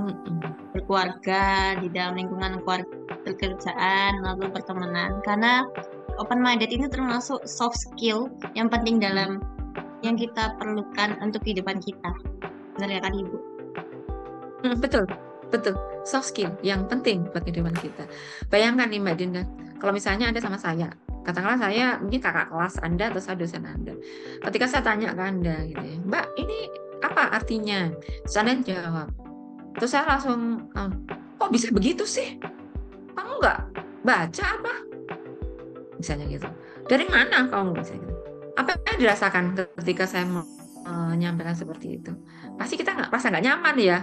berkeluarga 0.75 1.77
di 1.79 1.87
dalam 1.87 2.19
lingkungan 2.19 2.59
keluarga 2.67 2.91
pekerjaan 3.23 4.19
lalu 4.21 4.51
pertemanan 4.51 5.23
karena 5.23 5.63
open 6.19 6.43
minded 6.43 6.67
ini 6.67 6.91
termasuk 6.91 7.39
soft 7.47 7.79
skill 7.79 8.27
yang 8.59 8.67
penting 8.67 8.99
dalam 8.99 9.39
yang 10.03 10.19
kita 10.19 10.53
perlukan 10.59 11.17
untuk 11.23 11.41
kehidupan 11.47 11.79
kita. 11.81 12.11
Benar 12.77 12.89
ya 12.91 12.99
kan 13.01 13.13
Ibu? 13.15 13.37
Hmm, 14.61 14.77
betul, 14.77 15.03
betul. 15.49 15.73
Soft 16.05 16.29
skill 16.29 16.53
yang 16.61 16.85
penting 16.85 17.25
buat 17.31 17.47
kehidupan 17.47 17.73
kita. 17.79 18.05
Bayangkan 18.51 18.91
nih 18.91 19.01
Mbak 19.01 19.15
Dinda, 19.17 19.43
kalau 19.81 19.91
misalnya 19.91 20.31
Anda 20.31 20.41
sama 20.41 20.57
saya, 20.59 20.89
katakanlah 21.23 21.59
saya 21.59 21.97
mungkin 21.99 22.19
kakak 22.21 22.51
kelas 22.51 22.75
Anda 22.81 23.11
atau 23.11 23.21
saya 23.21 23.35
dosen 23.39 23.63
Anda. 23.65 23.93
Ketika 24.43 24.65
saya 24.69 24.83
tanya 24.85 25.13
ke 25.13 25.23
Anda 25.23 25.55
gitu 25.67 25.83
ya, 25.83 25.97
Mbak 26.05 26.25
ini 26.39 26.59
apa 27.03 27.21
artinya? 27.35 27.91
Terus 28.25 28.37
Anda 28.39 28.53
jawab. 28.63 29.09
Terus 29.75 29.91
saya 29.91 30.07
langsung, 30.07 30.71
kok 31.35 31.51
bisa 31.51 31.67
begitu 31.75 32.07
sih? 32.07 32.39
Kamu 33.15 33.43
nggak 33.43 33.59
baca 34.05 34.45
apa? 34.45 34.95
misalnya 35.99 36.25
gitu 36.29 36.49
dari 36.85 37.05
mana 37.09 37.49
kamu 37.49 37.81
misalnya 37.81 38.05
gitu 38.05 38.15
apa 38.55 38.71
yang 38.93 38.99
dirasakan 39.01 39.43
ketika 39.83 40.03
saya 40.07 40.23
menyampaikan 40.85 41.55
seperti 41.57 41.99
itu 41.99 42.11
pasti 42.55 42.79
kita 42.79 42.95
nggak 42.95 43.09
rasa 43.11 43.33
nggak 43.33 43.45
nyaman 43.45 43.75
ya 43.79 43.99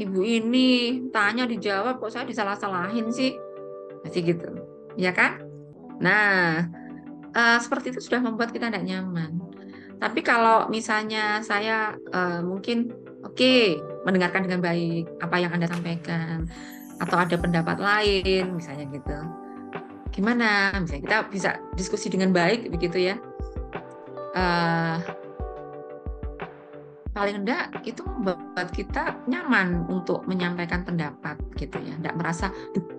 ibu 0.00 0.20
ini 0.24 1.02
tanya 1.12 1.46
dijawab 1.46 2.00
kok 2.00 2.10
saya 2.10 2.26
disalah-salahin 2.26 3.12
sih 3.12 3.36
pasti 4.02 4.18
gitu 4.24 4.48
ya 4.96 5.12
kan? 5.12 5.40
Nah 6.00 6.66
uh, 7.36 7.58
seperti 7.60 7.92
itu 7.92 8.00
sudah 8.00 8.20
membuat 8.24 8.50
kita 8.50 8.72
tidak 8.72 8.84
nyaman. 8.84 9.38
Tapi 9.96 10.20
kalau 10.20 10.68
misalnya 10.68 11.40
saya 11.40 11.96
uh, 12.12 12.44
mungkin 12.44 12.92
oke 13.24 13.36
okay, 13.36 13.80
mendengarkan 14.04 14.44
dengan 14.44 14.60
baik 14.60 15.08
apa 15.24 15.36
yang 15.40 15.52
anda 15.56 15.68
sampaikan 15.68 16.48
atau 17.00 17.16
ada 17.16 17.36
pendapat 17.36 17.76
lain 17.80 18.56
misalnya 18.56 18.88
gitu. 18.92 19.18
Gimana? 20.12 20.72
Misalnya 20.80 21.02
kita 21.04 21.18
bisa 21.28 21.50
diskusi 21.76 22.08
dengan 22.08 22.32
baik 22.32 22.72
begitu 22.72 23.12
ya. 23.12 23.16
Uh, 24.36 25.00
paling 27.16 27.40
enggak 27.40 27.72
itu 27.88 28.04
membuat 28.04 28.68
kita 28.76 29.16
nyaman 29.24 29.88
untuk 29.88 30.20
menyampaikan 30.28 30.84
pendapat 30.84 31.40
gitu 31.56 31.80
ya. 31.80 31.96
Enggak 31.96 32.14
merasa 32.20 32.46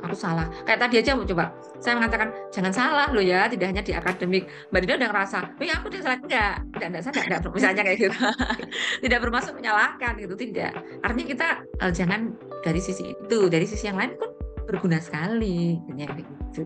aku 0.02 0.18
salah. 0.18 0.50
Kayak 0.66 0.90
tadi 0.90 0.96
aja 1.06 1.14
coba. 1.14 1.54
Saya 1.78 1.94
mengatakan 2.02 2.34
jangan 2.50 2.74
salah 2.74 3.08
loh 3.14 3.22
ya 3.22 3.46
tidak 3.46 3.70
hanya 3.70 3.86
di 3.86 3.94
akademik. 3.94 4.50
Mbak 4.74 4.80
Dina 4.82 4.94
udah 4.98 5.10
ngerasa 5.14 5.38
ya 5.62 5.74
aku 5.78 5.86
udah 5.94 6.02
salah. 6.02 6.18
Enggak 6.18 6.54
enggak 6.74 6.88
enggak 6.90 7.04
saya 7.06 7.14
enggak, 7.22 7.40
misalnya 7.54 7.84
kayak 7.86 8.00
gitu. 8.02 8.18
Tidak 9.06 9.20
bermaksud 9.22 9.54
menyalahkan 9.54 10.14
gitu 10.18 10.34
tidak. 10.34 10.74
Artinya 11.06 11.28
kita 11.30 11.48
uh, 11.86 11.92
jangan 11.94 12.34
dari 12.66 12.82
sisi 12.82 13.14
itu 13.14 13.40
dari 13.48 13.70
sisi 13.70 13.86
yang 13.86 14.02
lain 14.02 14.18
pun 14.18 14.34
berguna 14.66 14.98
sekali 14.98 15.78
gitu. 15.94 16.66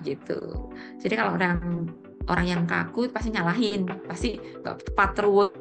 Gitu 0.00 0.40
jadi 1.04 1.14
kalau 1.20 1.36
orang 1.36 1.88
orang 2.28 2.46
yang 2.48 2.62
kaku 2.64 3.12
pasti 3.12 3.28
nyalahin 3.28 3.84
pasti 4.08 4.40
nggak 4.40 4.88
tepat 4.88 5.10
terus 5.20 5.52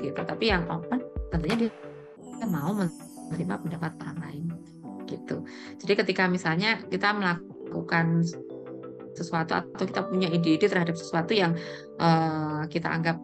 gitu. 0.00 0.16
Tapi 0.16 0.44
yang 0.50 0.66
open 0.68 1.02
tentunya 1.30 1.68
dia 1.68 2.46
mau 2.48 2.72
menerima 2.74 3.54
pendapat 3.62 3.92
orang 4.02 4.18
lain 4.22 4.44
gitu. 5.06 5.42
Jadi 5.80 5.92
ketika 6.04 6.26
misalnya 6.26 6.82
kita 6.86 7.14
melakukan 7.14 8.26
sesuatu 9.16 9.56
atau 9.56 9.84
kita 9.88 10.04
punya 10.04 10.28
ide-ide 10.28 10.68
terhadap 10.68 10.92
sesuatu 10.92 11.32
yang 11.32 11.56
uh, 11.96 12.68
kita 12.68 12.92
anggap 12.92 13.16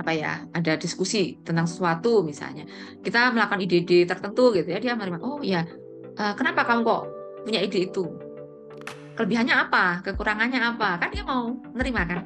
apa 0.00 0.16
ya 0.16 0.48
ada 0.56 0.80
diskusi 0.80 1.36
tentang 1.44 1.68
sesuatu 1.68 2.24
misalnya 2.24 2.64
kita 3.04 3.36
melakukan 3.36 3.60
ide-ide 3.60 4.08
tertentu 4.08 4.48
gitu 4.56 4.64
ya 4.72 4.80
dia 4.80 4.96
menerima 4.96 5.20
oh 5.20 5.44
ya 5.44 5.68
uh, 6.16 6.32
kenapa 6.32 6.64
kamu 6.64 6.80
kok 6.88 7.02
punya 7.44 7.60
ide 7.64 7.88
itu? 7.88 8.04
Kelebihannya 9.16 9.52
apa? 9.52 10.00
Kekurangannya 10.00 10.60
apa? 10.60 10.96
Kan 10.96 11.12
dia 11.12 11.24
mau 11.24 11.52
menerima 11.76 12.02
kan 12.08 12.18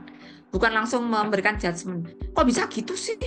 bukan 0.54 0.70
langsung 0.70 1.10
memberikan 1.10 1.58
judgement. 1.58 2.06
Kok 2.30 2.46
bisa 2.46 2.70
gitu 2.70 2.94
sih? 2.94 3.18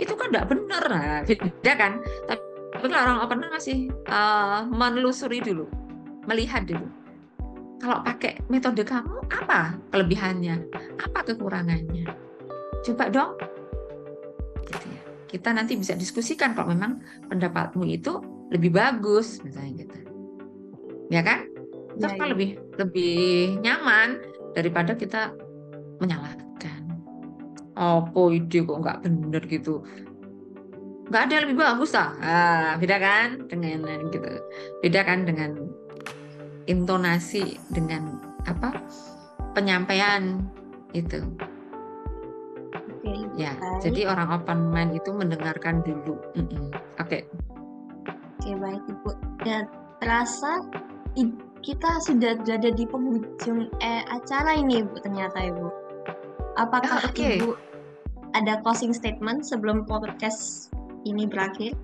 Itu 0.00 0.16
kan 0.16 0.32
tidak 0.32 0.48
benar. 0.48 0.82
Nah, 0.88 1.20
beda 1.28 1.72
kan? 1.76 2.00
Tapi 2.24 2.86
kalau 2.88 3.04
orang 3.04 3.18
open 3.20 3.44
masih 3.52 3.92
uh, 4.08 4.64
menelusuri 4.72 5.44
dulu 5.44 5.68
melihat 6.24 6.64
dulu. 6.64 6.88
Kalau 7.82 7.98
pakai 8.06 8.38
metode 8.48 8.86
kamu 8.86 9.26
apa 9.28 9.76
kelebihannya? 9.90 10.64
Apa 11.02 11.26
kekurangannya? 11.26 12.08
Coba 12.86 13.10
dong. 13.10 13.36
Gitu 14.64 14.86
ya. 14.86 15.00
Kita 15.28 15.50
nanti 15.50 15.74
bisa 15.74 15.98
diskusikan 15.98 16.54
kalau 16.54 16.72
memang 16.72 17.02
pendapatmu 17.26 17.82
itu 17.84 18.22
lebih 18.54 18.70
bagus 18.70 19.42
misalnya 19.42 19.82
gitu. 19.82 19.98
Ya 21.10 21.26
kan? 21.26 21.50
Ya, 21.98 22.08
ya. 22.08 22.24
lebih 22.32 22.56
lebih 22.80 23.58
nyaman 23.60 24.22
daripada 24.56 24.96
kita 24.96 25.34
menyalahkan 26.00 26.51
apa 27.82 28.22
ide 28.30 28.58
kok 28.62 28.78
nggak 28.82 28.98
bener 29.02 29.42
gitu 29.50 29.82
nggak 31.10 31.22
ada 31.28 31.32
yang 31.34 31.44
lebih 31.50 31.58
bagus 31.60 31.92
ah 31.98 32.10
ah 32.22 32.70
beda 32.78 32.96
kan 33.02 33.28
dengan 33.50 34.08
gitu 34.08 34.30
beda 34.80 35.00
kan 35.02 35.26
dengan 35.26 35.50
intonasi 36.70 37.58
dengan 37.74 38.22
apa 38.46 38.72
penyampaian 39.52 40.40
itu 40.94 41.20
okay, 43.02 43.18
ya 43.36 43.52
baik. 43.58 43.80
jadi 43.82 44.00
orang 44.14 44.28
open 44.30 44.70
mind 44.70 44.96
itu 44.96 45.10
mendengarkan 45.12 45.82
dulu 45.82 46.16
mm 46.38 46.46
-mm. 46.48 46.66
oke 47.02 47.08
okay. 47.10 47.22
oke 48.08 48.40
okay, 48.40 48.54
baik 48.56 48.82
ibu 48.88 49.10
dan 49.42 49.66
terasa 50.00 50.64
kita 51.62 51.90
sudah 52.02 52.40
berada 52.42 52.74
di 52.74 52.84
penghujung 52.88 53.70
eh, 53.78 54.02
acara 54.10 54.58
ini 54.58 54.82
ibu 54.82 54.96
ternyata 54.98 55.38
ibu 55.38 55.68
apakah 56.58 57.04
oh, 57.04 57.10
okay. 57.10 57.38
ibu 57.38 57.54
ada 58.32 58.60
closing 58.64 58.96
statement 58.96 59.44
sebelum 59.44 59.84
podcast 59.84 60.72
ini 61.04 61.28
berakhir? 61.28 61.76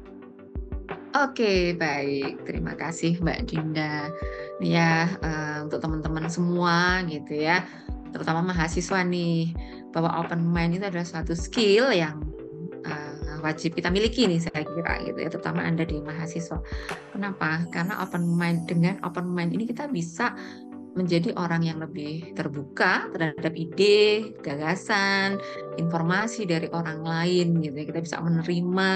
Oke, 1.16 1.72
baik. 1.76 2.44
Terima 2.44 2.76
kasih 2.76 3.16
Mbak 3.24 3.48
Dinda. 3.48 4.12
Ya, 4.60 5.08
uh, 5.24 5.64
untuk 5.64 5.80
teman-teman 5.80 6.26
semua 6.28 7.00
gitu 7.06 7.38
ya, 7.38 7.62
terutama 8.10 8.42
mahasiswa 8.50 9.06
nih, 9.06 9.54
bahwa 9.94 10.18
open 10.18 10.42
mind 10.50 10.76
itu 10.76 10.84
adalah 10.84 11.06
suatu 11.06 11.32
skill 11.32 11.94
yang 11.94 12.18
uh, 12.84 13.38
wajib 13.40 13.78
kita 13.78 13.86
miliki 13.86 14.26
nih 14.26 14.42
saya 14.42 14.66
kira 14.66 14.98
gitu 15.06 15.18
ya, 15.22 15.28
terutama 15.30 15.62
Anda 15.62 15.86
di 15.86 16.02
mahasiswa. 16.02 16.58
Kenapa? 17.14 17.64
Karena 17.70 18.02
open 18.02 18.26
mind 18.34 18.66
dengan 18.66 18.98
open 19.06 19.30
mind 19.30 19.54
ini 19.54 19.64
kita 19.70 19.86
bisa 19.86 20.34
menjadi 20.98 21.30
orang 21.38 21.62
yang 21.62 21.78
lebih 21.78 22.34
terbuka 22.34 23.06
terhadap 23.14 23.54
ide, 23.54 24.34
gagasan, 24.42 25.38
informasi 25.78 26.42
dari 26.44 26.66
orang 26.74 27.06
lain 27.06 27.62
gitu 27.62 27.78
ya. 27.78 27.86
Kita 27.86 28.00
bisa 28.02 28.16
menerima 28.18 28.90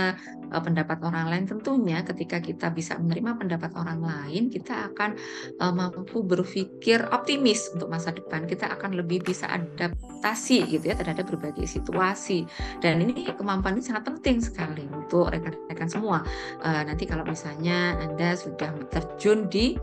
uh, 0.50 0.62
pendapat 0.62 0.98
orang 1.07 1.30
lain 1.30 1.44
tentunya 1.46 2.03
ketika 2.03 2.42
kita 2.42 2.74
bisa 2.74 2.98
menerima 2.98 3.38
pendapat 3.38 3.70
orang 3.78 4.03
lain, 4.03 4.50
kita 4.50 4.90
akan 4.90 5.14
uh, 5.62 5.70
mampu 5.70 6.26
berpikir 6.26 7.07
optimis 7.14 7.70
untuk 7.70 7.86
masa 7.88 8.11
depan. 8.11 8.44
Kita 8.50 8.74
akan 8.74 8.98
lebih 8.98 9.22
bisa 9.22 9.46
adaptasi 9.46 10.66
gitu 10.66 10.90
ya 10.90 10.98
terhadap 10.98 11.30
berbagai 11.30 11.70
situasi. 11.70 12.42
Dan 12.82 13.07
ini 13.07 13.30
kemampuan 13.30 13.78
ini 13.78 13.86
sangat 13.86 14.11
penting 14.11 14.42
sekali 14.42 14.84
untuk 14.90 15.30
rekan-rekan 15.30 15.88
semua. 15.88 16.26
Uh, 16.61 16.82
nanti 16.82 17.07
kalau 17.07 17.22
misalnya 17.22 17.94
Anda 18.03 18.34
sudah 18.34 18.74
terjun 18.90 19.46
di 19.46 19.78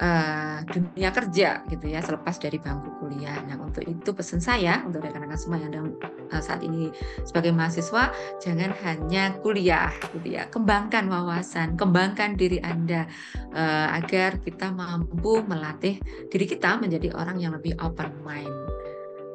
uh, 0.00 0.58
dunia 0.66 1.10
kerja 1.14 1.62
gitu 1.70 1.86
ya 1.86 2.00
selepas 2.02 2.38
dari 2.40 2.58
bangku 2.58 2.90
kuliah. 2.98 3.38
Nah 3.46 3.60
untuk 3.60 3.84
itu 3.86 4.10
pesan 4.10 4.40
saya 4.42 4.82
untuk 4.82 5.04
rekan-rekan 5.04 5.38
semua 5.38 5.58
yang 5.62 5.70
sedang 5.70 5.88
uh, 6.30 6.42
saat 6.42 6.60
ini 6.62 6.90
sebagai 7.22 7.52
mahasiswa 7.54 8.10
jangan 8.42 8.70
hanya 8.82 9.36
kuliah 9.44 9.92
gitu 10.14 10.34
ya, 10.34 10.48
kembangkan 10.50 11.06
wawasan, 11.06 11.78
kembangkan 11.78 12.34
diri 12.34 12.58
anda 12.64 13.06
uh, 13.54 13.94
agar 13.94 14.40
kita 14.42 14.70
mampu 14.74 15.42
melatih 15.46 15.98
diri 16.30 16.46
kita 16.48 16.78
menjadi 16.80 17.14
orang 17.14 17.38
yang 17.38 17.54
lebih 17.54 17.76
open 17.82 18.10
mind. 18.26 18.52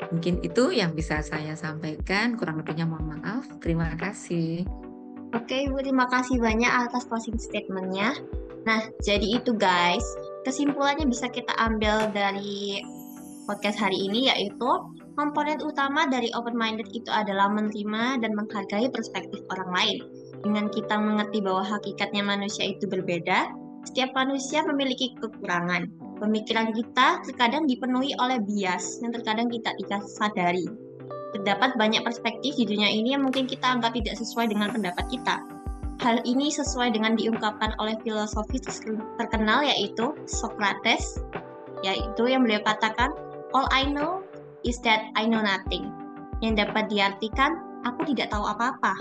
Mungkin 0.09 0.41
itu 0.41 0.73
yang 0.73 0.97
bisa 0.97 1.21
saya 1.21 1.53
sampaikan. 1.53 2.33
Kurang 2.33 2.63
lebihnya 2.63 2.87
mohon 2.89 3.19
maaf. 3.19 3.45
Terima 3.61 3.93
kasih. 3.93 4.65
Oke, 5.37 5.69
Ibu, 5.69 5.85
terima 5.85 6.09
kasih 6.09 6.41
banyak 6.41 6.71
atas 6.71 7.05
closing 7.05 7.37
statementnya. 7.37 8.17
Nah, 8.65 8.89
jadi 9.05 9.37
itu 9.37 9.53
guys, 9.53 10.03
kesimpulannya 10.49 11.05
bisa 11.05 11.29
kita 11.29 11.53
ambil 11.61 12.09
dari 12.09 12.81
podcast 13.45 13.77
hari 13.77 14.09
ini 14.09 14.33
yaitu 14.33 14.69
komponen 15.13 15.61
utama 15.61 16.09
dari 16.09 16.33
open 16.33 16.57
minded 16.57 16.89
itu 16.89 17.05
adalah 17.13 17.53
menerima 17.53 18.25
dan 18.25 18.33
menghargai 18.33 18.89
perspektif 18.89 19.45
orang 19.53 19.69
lain. 19.69 19.97
Dengan 20.41 20.65
kita 20.73 20.97
mengerti 20.97 21.45
bahwa 21.45 21.61
hakikatnya 21.61 22.25
manusia 22.25 22.65
itu 22.65 22.89
berbeda, 22.89 23.53
setiap 23.85 24.09
manusia 24.17 24.65
memiliki 24.65 25.13
kekurangan. 25.21 25.85
Pemikiran 26.17 26.73
kita 26.73 27.21
terkadang 27.29 27.69
dipenuhi 27.69 28.17
oleh 28.17 28.41
bias 28.41 29.05
yang 29.05 29.13
terkadang 29.13 29.53
kita 29.53 29.69
tidak 29.85 30.01
sadari. 30.09 30.65
Terdapat 31.37 31.77
banyak 31.77 32.01
perspektif 32.01 32.57
di 32.57 32.65
dunia 32.65 32.89
ini 32.89 33.13
yang 33.13 33.21
mungkin 33.21 33.45
kita 33.45 33.69
anggap 33.69 33.93
tidak 33.93 34.17
sesuai 34.17 34.49
dengan 34.49 34.73
pendapat 34.73 35.05
kita. 35.13 35.58
Hal 35.99 36.23
ini 36.23 36.47
sesuai 36.47 36.95
dengan 36.95 37.19
diungkapkan 37.19 37.75
oleh 37.75 37.99
filosofi 38.07 38.63
terkenal 39.19 39.67
yaitu 39.67 40.15
Socrates, 40.23 41.19
yaitu 41.83 42.23
yang 42.23 42.47
beliau 42.47 42.63
katakan, 42.63 43.11
All 43.51 43.67
I 43.67 43.83
know 43.83 44.23
is 44.63 44.79
that 44.87 45.11
I 45.19 45.27
know 45.27 45.43
nothing. 45.43 45.91
Yang 46.39 46.63
dapat 46.63 46.87
diartikan, 46.87 47.59
aku 47.83 48.07
tidak 48.15 48.31
tahu 48.31 48.47
apa-apa. 48.47 48.95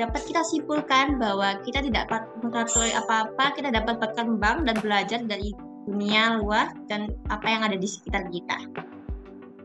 Dapat 0.00 0.20
kita 0.24 0.40
simpulkan 0.48 1.20
bahwa 1.20 1.60
kita 1.66 1.84
tidak 1.84 2.08
dapat 2.08 2.24
mengetahui 2.40 2.92
apa-apa, 2.96 3.44
kita 3.52 3.68
dapat 3.68 4.00
berkembang 4.00 4.64
dan 4.64 4.80
belajar 4.80 5.20
dari 5.28 5.52
dunia 5.84 6.40
luar 6.40 6.72
dan 6.88 7.12
apa 7.28 7.44
yang 7.44 7.62
ada 7.68 7.76
di 7.76 7.88
sekitar 7.88 8.32
kita. 8.32 8.56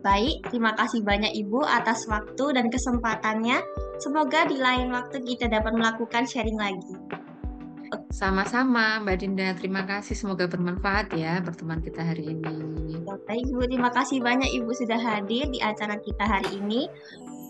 Baik, 0.03 0.43
terima 0.51 0.75
kasih 0.75 0.99
banyak 0.99 1.31
Ibu 1.31 1.63
atas 1.63 2.03
waktu 2.11 2.59
dan 2.59 2.67
kesempatannya. 2.67 3.63
Semoga 4.03 4.43
di 4.51 4.59
lain 4.59 4.91
waktu 4.91 5.23
kita 5.23 5.47
dapat 5.47 5.71
melakukan 5.79 6.27
sharing 6.27 6.59
lagi. 6.59 7.22
Sama-sama 8.09 9.01
Mbak 9.01 9.17
Dinda, 9.19 9.53
terima 9.57 9.83
kasih. 9.83 10.15
Semoga 10.15 10.45
bermanfaat 10.49 11.13
ya 11.17 11.41
pertemuan 11.41 11.81
kita 11.81 12.01
hari 12.01 12.33
ini. 12.33 12.97
Baik 13.27 13.45
Ibu, 13.49 13.69
terima 13.69 13.91
kasih 13.93 14.19
banyak 14.19 14.49
Ibu 14.51 14.71
sudah 14.73 14.97
hadir 14.97 15.47
di 15.49 15.59
acara 15.61 15.99
kita 16.01 16.23
hari 16.25 16.59
ini. 16.59 16.89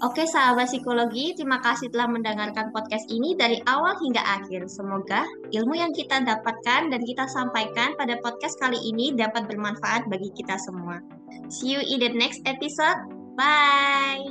Oke 0.03 0.27
sahabat 0.27 0.67
psikologi, 0.67 1.31
terima 1.31 1.63
kasih 1.63 1.87
telah 1.87 2.11
mendengarkan 2.11 2.75
podcast 2.75 3.07
ini 3.07 3.39
dari 3.39 3.63
awal 3.63 3.95
hingga 4.03 4.19
akhir. 4.19 4.67
Semoga 4.67 5.23
ilmu 5.55 5.79
yang 5.79 5.95
kita 5.95 6.19
dapatkan 6.19 6.91
dan 6.91 7.01
kita 7.07 7.23
sampaikan 7.31 7.95
pada 7.95 8.19
podcast 8.19 8.59
kali 8.59 8.75
ini 8.83 9.15
dapat 9.15 9.47
bermanfaat 9.47 10.11
bagi 10.11 10.27
kita 10.35 10.59
semua. 10.59 10.99
See 11.47 11.71
you 11.71 11.79
in 11.79 12.03
the 12.03 12.11
next 12.11 12.43
episode. 12.43 12.99
Bye. 13.39 14.27